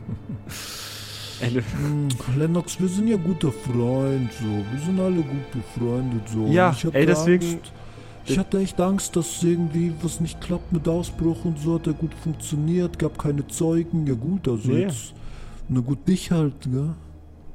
Hm, 1.39 2.09
Lennox, 2.39 2.81
wir 2.81 2.89
sind 2.89 3.09
ja 3.09 3.17
guter 3.19 3.53
Freund, 3.53 4.33
so. 4.33 4.47
Wir 4.47 4.81
sind 4.87 4.99
alle 4.99 5.17
gut 5.17 5.51
befreundet, 5.53 6.27
so. 6.29 6.47
Ja, 6.47 6.75
ey, 6.93 7.05
deswegen- 7.05 7.45
Angst, 7.45 7.73
ich 8.25 8.39
hatte 8.39 8.59
echt 8.59 8.81
Angst, 8.81 9.15
dass 9.17 9.43
irgendwie 9.43 9.93
was 10.03 10.19
nicht 10.21 10.41
klappt 10.41 10.73
mit 10.73 10.89
Ausbruch 10.89 11.45
und 11.45 11.59
so. 11.61 11.75
Hat 11.75 11.87
er 11.89 11.93
gut 11.93 12.15
funktioniert, 12.15 12.99
gab 12.99 13.19
keine 13.19 13.47
Zeugen. 13.49 14.07
Ja, 14.07 14.15
gut, 14.15 14.49
also 14.49 14.71
Nee. 14.73 14.83
jetzt. 14.85 15.13
Na 15.69 15.81
gut, 15.81 16.09
dich 16.09 16.31
halt, 16.31 16.55
gell? 16.63 16.95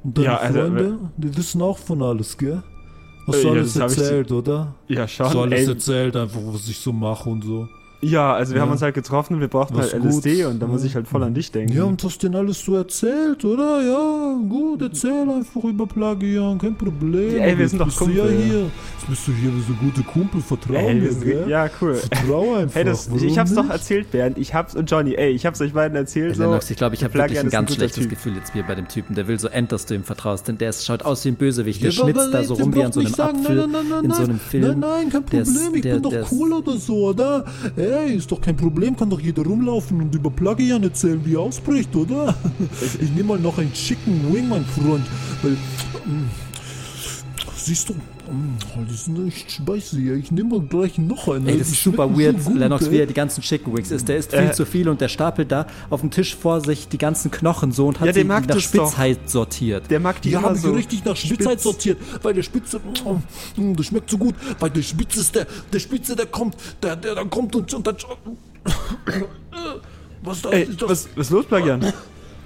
Und 0.04 0.16
deine 0.16 0.26
Ja, 0.26 0.36
also, 0.36 0.58
Freunde, 0.60 0.98
die 1.16 1.36
wissen 1.36 1.60
auch 1.60 1.78
von 1.78 2.02
alles, 2.02 2.38
gell? 2.38 2.62
Hast 3.32 3.38
Äh, 3.38 3.42
du 3.42 3.48
ja, 3.48 3.54
alles 3.54 3.80
hab 3.80 3.90
ich 3.90 3.98
erzählt, 3.98 4.32
oder? 4.32 4.74
ja, 4.88 5.08
schon. 5.08 5.26
alles 5.26 5.60
Ey, 5.60 5.66
erzählt, 5.68 6.16
einfach 6.16 6.40
was 6.44 6.68
ich 6.68 6.78
so 6.78 6.92
mache 6.92 7.28
und 7.30 7.42
so. 7.44 7.68
Ja, 8.02 8.32
also 8.34 8.52
wir 8.52 8.56
Ja. 8.58 8.62
haben 8.64 8.72
uns 8.72 8.82
halt 8.82 8.94
getroffen, 8.94 9.40
wir 9.40 9.48
brauchten 9.48 9.76
Was 9.76 9.92
halt 9.92 10.02
gut. 10.02 10.12
LSD 10.24 10.44
und 10.46 10.60
da 10.60 10.66
muss 10.66 10.84
ich 10.84 10.94
halt 10.94 11.06
voll 11.06 11.22
an 11.22 11.34
dich 11.34 11.50
denken. 11.52 11.72
Ja, 11.72 11.84
und 11.84 12.02
hast 12.02 12.22
denen 12.22 12.34
alles 12.36 12.64
so 12.64 12.74
erzählt, 12.74 13.44
oder? 13.44 13.80
Ja, 13.82 14.36
gut, 14.48 14.82
erzähl 14.82 15.12
einfach 15.30 15.64
über 15.64 15.86
Plagian, 15.86 16.58
kein 16.58 16.74
Problem. 16.76 17.36
Ey, 17.40 17.56
wir 17.56 17.62
Jetzt 17.62 17.70
sind 17.70 17.78
doch 17.78 17.86
bist 17.86 18.00
du 18.00 18.06
ja 18.10 18.24
Kumpel. 18.24 18.42
hier. 18.42 18.60
Jetzt 18.98 19.08
bist 19.08 19.28
du 19.28 19.32
hier 19.32 19.50
wie 19.54 19.60
so 19.62 19.72
gute 19.74 20.02
Kumpel, 20.02 20.40
vertrau 20.40 20.74
Ey, 20.74 20.94
mir, 20.94 21.02
wir 21.02 21.12
sind, 21.12 21.24
gell? 21.24 21.44
ja, 21.48 21.70
cool. 21.80 21.94
Vertrau 21.94 22.54
einfach. 22.54 22.74
Hey, 22.74 22.84
das, 22.84 23.08
ich 23.08 23.38
hab's 23.38 23.54
doch 23.54 23.68
erzählt, 23.70 24.10
Bernd. 24.10 24.36
Ich 24.38 24.52
hab's, 24.54 24.74
und 24.74 24.90
Johnny, 24.90 25.14
ey, 25.14 25.30
ich 25.30 25.46
hab's 25.46 25.60
euch 25.60 25.72
beiden 25.72 25.96
erzählt. 25.96 26.36
So, 26.36 26.42
Lennox, 26.42 26.70
ich 26.70 26.76
glaube, 26.76 26.94
ich 26.94 27.04
habe 27.04 27.14
wirklich 27.14 27.38
ein 27.38 27.50
ganz 27.50 27.68
guter 27.70 27.78
schlechtes 27.80 28.02
Typ. 28.02 28.10
Gefühl 28.10 28.34
jetzt 28.36 28.52
hier 28.52 28.64
bei 28.64 28.74
dem 28.74 28.88
Typen. 28.88 29.14
Der 29.14 29.28
will 29.28 29.38
so 29.38 29.48
end, 29.48 29.70
dass 29.72 29.86
du 29.86 29.94
ihm 29.94 30.04
vertraust, 30.04 30.48
denn 30.48 30.58
der 30.58 30.70
ist, 30.70 30.84
schaut 30.84 31.02
aus 31.04 31.24
wie 31.24 31.28
ein 31.28 31.36
Bösewicht. 31.36 31.82
Der 31.82 31.90
Ja, 31.90 32.02
aber 32.02 32.12
schnitzt 32.12 32.34
da 32.34 32.42
so 32.44 32.54
rum 32.54 32.74
wie 32.74 32.82
an 32.82 32.92
so 32.92 33.00
einem 33.00 33.06
nicht 33.06 33.16
sagen, 33.16 33.38
Apfel 33.40 33.56
nein, 33.56 33.70
nein, 33.72 33.84
nein, 33.88 34.04
in 34.04 34.10
so 34.10 34.20
nein, 34.22 34.30
einem 34.30 34.40
Film. 34.40 34.62
Nein, 34.64 34.78
nein, 34.80 35.10
kein 35.10 35.24
Der 35.26 35.38
Problem, 35.44 35.74
ich 35.74 35.82
der- 35.82 35.94
bin 35.94 36.02
doch 36.02 36.32
cool 36.32 36.52
oder 36.52 36.76
so, 36.76 36.94
oder? 37.08 37.44
Ey, 37.76 37.91
ist 38.00 38.30
doch 38.30 38.40
kein 38.40 38.56
Problem, 38.56 38.96
kann 38.96 39.10
doch 39.10 39.20
jeder 39.20 39.42
rumlaufen 39.42 40.00
und 40.00 40.14
über 40.14 40.30
Plagian 40.30 40.82
erzählen, 40.82 41.20
wie 41.24 41.34
er 41.34 41.40
ausbricht, 41.40 41.94
oder? 41.94 42.34
Ich 43.00 43.10
nehme 43.10 43.30
mal 43.30 43.38
noch 43.38 43.58
einen 43.58 43.72
Chicken 43.72 44.32
Wing, 44.32 44.48
mein 44.48 44.64
Freund, 44.64 45.04
weil, 45.42 45.52
mm, 45.52 46.30
siehst 47.56 47.88
du, 47.88 47.94
mm, 48.30 48.86
die 48.88 48.94
sind 48.94 49.26
echt 49.28 49.50
spicy, 49.50 50.10
ey. 50.10 50.18
ich 50.18 50.30
nehme 50.30 50.58
mal 50.58 50.60
gleich 50.66 50.98
noch 50.98 51.28
einen. 51.28 51.46
Ey, 51.46 51.52
ey, 51.54 51.58
das 51.58 51.68
die 51.68 51.74
ist 51.74 51.82
super 51.84 52.08
weird, 52.16 52.40
so 52.42 52.50
gut, 52.50 52.58
Lennox, 52.58 52.86
ey. 52.86 52.90
wie 52.92 52.98
er 53.00 53.06
die 53.06 53.14
ganzen 53.14 53.40
Chicken 53.42 53.74
Wings 53.76 53.90
isst. 53.90 54.08
Der 54.08 54.16
isst 54.16 54.30
viel 54.32 54.40
Äh. 54.40 54.52
zu 54.52 54.64
viel 54.66 54.88
und 54.88 55.00
der 55.00 55.08
stapelt 55.08 55.50
da 55.52 55.66
auf 55.90 56.00
dem 56.00 56.10
Tisch 56.10 56.34
vor 56.36 56.60
sich 56.60 56.88
die 56.88 56.98
ganzen 56.98 57.30
Knochen 57.30 57.72
so 57.72 57.86
und 57.86 58.00
hat 58.00 58.06
Ja, 58.06 58.12
der 58.12 58.22
sie 58.22 58.28
mag 58.28 58.46
nach 58.46 58.54
das 58.56 58.70
doch. 58.70 58.86
Spitzheit 58.88 59.28
sortiert. 59.30 59.90
Der 59.90 60.00
mag 60.00 60.20
die 60.22 60.28
Die 60.30 60.34
immer 60.34 60.42
haben 60.48 60.56
so. 60.56 60.68
so 60.68 60.74
richtig 60.74 61.04
nach 61.04 61.16
Spitzheit 61.16 61.52
spitz. 61.52 61.62
sortiert, 61.62 61.98
weil 62.22 62.34
der 62.34 62.42
Spitze, 62.42 62.78
mm, 63.56 63.74
das 63.76 63.86
schmeckt 63.86 64.10
so 64.10 64.18
gut, 64.18 64.34
weil 64.60 64.70
der 64.70 64.82
Spitze 64.82 65.20
ist 65.20 65.34
der, 65.34 65.46
der 65.72 65.78
Spitze, 65.80 66.14
der 66.16 66.26
kommt, 66.26 66.56
der, 66.82 66.96
der 66.96 67.14
dann 67.14 67.30
kommt 67.30 67.54
und, 67.56 67.72
und 67.74 67.86
dann, 67.86 67.96
was 70.22 70.36
ist 70.36 70.44
das? 70.44 70.52
Ey, 70.52 70.62
ist 70.64 70.82
das? 70.82 70.88
was, 70.90 71.08
was 71.16 71.26
ist 71.26 71.30
los, 71.32 71.46
Plagian? 71.46 71.92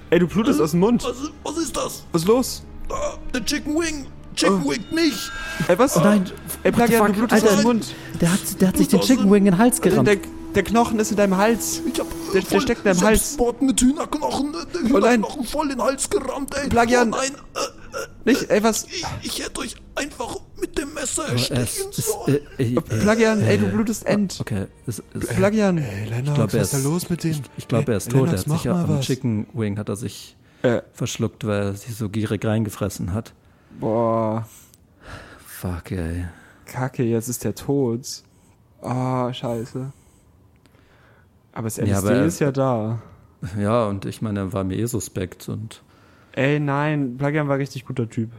Ey, 0.09 0.19
du 0.19 0.27
blutest 0.27 0.61
aus 0.61 0.71
dem 0.71 0.79
Mund. 0.79 1.03
was, 1.03 1.15
was 1.43 1.57
ist 1.63 1.75
das? 1.75 2.03
Was 2.11 2.21
ist 2.21 2.27
los? 2.27 2.63
Ah, 2.89 3.17
der 3.33 3.43
Chicken 3.45 3.75
Wing, 3.75 4.05
Chicken 4.37 4.63
Wing 4.69 4.83
nicht. 4.91 5.31
Ey, 5.67 5.77
was? 5.77 5.97
Oh 5.97 6.01
nein, 6.01 6.25
Ey, 6.63 6.71
Plagian, 6.71 7.01
what 7.01 7.09
du 7.09 7.13
blutest 7.19 7.43
aus 7.43 7.49
Alter, 7.49 7.61
dem 7.61 7.67
Mund. 7.67 7.95
Der 8.21 8.31
hat, 8.31 8.39
der 8.61 8.67
hat 8.69 8.77
sich 8.77 8.87
den 8.87 9.01
Chicken 9.01 9.25
Wing 9.31 9.45
in 9.45 9.53
den 9.53 9.57
Hals 9.57 9.81
gerammt. 9.81 10.07
Der, 10.07 10.17
der 10.55 10.63
Knochen 10.63 10.99
ist 10.99 11.11
in 11.11 11.17
deinem 11.17 11.37
Hals. 11.37 11.81
Ich 11.91 11.99
hab 11.99 12.07
Der- 12.33 12.41
der 12.41 12.59
steckt 12.61 12.79
in 12.79 12.83
deinem 12.85 12.95
ich 12.97 13.01
hab 13.01 13.07
Hals. 13.09 13.33
Sport 13.33 13.61
mit 13.61 13.81
Hühnerknochen, 13.81 14.53
äh, 14.53 14.57
Oh 14.93 14.99
nein. 14.99 15.21
Hühnerknochen 15.21 15.43
voll 15.45 15.65
in 15.71 15.77
den 15.77 15.81
Hals 15.81 16.09
gerammt, 16.09 16.55
ey. 16.55 16.69
Plagian. 16.69 17.13
Oh 17.13 17.17
nein, 17.17 17.31
äh, 17.55 18.29
Nicht, 18.31 18.49
ey, 18.49 18.63
was? 18.63 18.85
ich, 18.85 19.05
ich 19.23 19.43
hätte 19.43 19.59
euch 19.61 19.75
einfach 19.95 20.37
mit 20.59 20.77
dem 20.77 20.93
Messer 20.93 21.23
Es 21.33 21.49
erstechen 21.49 21.91
sollen. 21.91 22.39
äh, 22.57 22.63
äh, 22.63 22.75
äh, 22.75 22.81
Plagian, 22.81 23.41
ey, 23.41 23.57
du 23.57 23.67
blutest 23.67 24.05
end. 24.05 24.37
okay, 24.39 24.65
es, 24.85 25.01
es, 25.13 25.27
Plagian. 25.27 25.77
Ey, 25.79 26.09
Lennox, 26.09 26.35
glaub, 26.35 26.53
er 26.53 26.59
was 26.61 26.67
ist 26.67 26.73
da 26.73 26.77
ist- 26.79 26.83
los 26.85 27.09
mit 27.09 27.23
dem? 27.23 27.35
ich 27.57 27.67
glaube, 27.67 27.91
er 27.91 27.97
ist 27.97 28.11
tot. 28.11 28.13
Er 28.13 28.25
Lennox, 28.25 28.39
hat 28.41 28.47
mach 28.47 28.57
sich 28.61 28.71
mal 28.71 28.83
am. 28.85 29.01
Chicken 29.01 29.47
Wing 29.53 29.77
hat 29.79 29.89
er 29.89 29.95
sich 29.95 30.35
Äh, 30.63 30.81
verschluckt, 30.93 31.45
weil 31.45 31.61
er 31.61 31.73
sich 31.75 31.95
so 31.95 32.09
gierig 32.09 32.43
reingefressen 32.45 33.13
hat. 33.13 33.33
Boah, 33.79 34.45
Fuck, 35.45 35.91
ey. 35.91 36.25
Kacke, 36.65 37.03
jetzt 37.03 37.29
ist 37.29 37.43
der 37.43 37.55
tot. 37.55 38.05
Oh, 38.81 39.31
scheiße. 39.33 39.91
Aber 41.53 41.63
das 41.63 41.77
LSD 41.79 41.89
Ja, 41.91 41.97
aber- 41.99 42.21
ist 42.25 42.39
ja 42.39 42.51
da. 42.51 42.99
Ja, 43.59 43.85
und 43.85 44.05
ich 44.05 44.21
meine, 44.21 44.39
er 44.41 44.53
war 44.53 44.63
mir 44.63 44.77
eh 44.77 44.85
suspekt 44.85 45.47
und 45.49 45.81
Ey, 46.33 46.59
nein, 46.59 47.17
Plagian 47.17 47.47
war 47.47 47.55
ein 47.55 47.61
richtig 47.61 47.85
guter 47.85 48.07
Typ. 48.09 48.29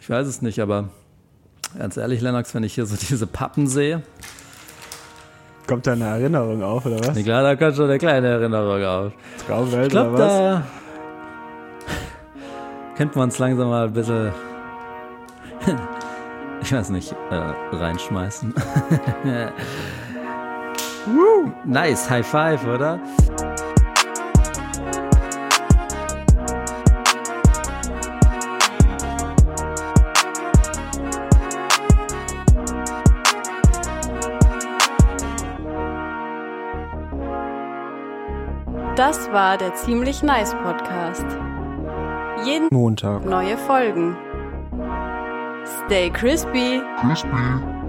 ich 0.00 0.08
weiß 0.08 0.26
es 0.26 0.42
nicht, 0.42 0.58
aber 0.60 0.88
ganz 1.78 1.96
ehrlich, 1.96 2.20
Lennox, 2.20 2.54
wenn 2.54 2.62
ich 2.64 2.74
hier 2.74 2.86
so 2.86 2.96
diese 3.08 3.26
Pappen 3.26 3.66
sehe, 3.66 4.02
Kommt 5.66 5.86
da 5.86 5.92
eine 5.92 6.04
Erinnerung 6.06 6.62
auf, 6.62 6.84
oder 6.86 6.98
was? 7.00 7.14
nee, 7.14 7.22
klar, 7.22 7.42
da 7.42 7.54
kommt 7.56 7.76
schon 7.76 7.84
eine 7.88 7.98
kleine 7.98 8.26
Erinnerung 8.28 8.82
auf. 8.84 9.12
Traumwelt, 9.46 9.84
Ich 9.86 9.90
glaube, 9.90 10.10
oder 10.14 10.24
was? 10.24 10.32
da 10.32 10.64
könnten 12.96 13.16
wir 13.16 13.22
uns 13.22 13.38
langsam 13.38 13.68
mal 13.68 13.86
ein 13.86 13.92
bisschen, 13.92 14.32
ich 16.62 16.72
weiß 16.72 16.90
nicht, 16.90 17.14
äh, 17.30 17.76
reinschmeißen. 17.76 18.54
nice, 21.64 22.10
High 22.10 22.26
Five, 22.26 22.66
oder? 22.66 23.00
Das 38.94 39.32
war 39.32 39.56
der 39.56 39.74
ziemlich 39.74 40.22
nice 40.22 40.54
Podcast. 40.54 41.24
Jeden 42.44 42.68
Montag. 42.72 43.24
neue 43.24 43.56
Folgen. 43.56 44.16
Stay 45.86 46.10
crispy. 46.10 46.80
Crispy. 47.00 47.82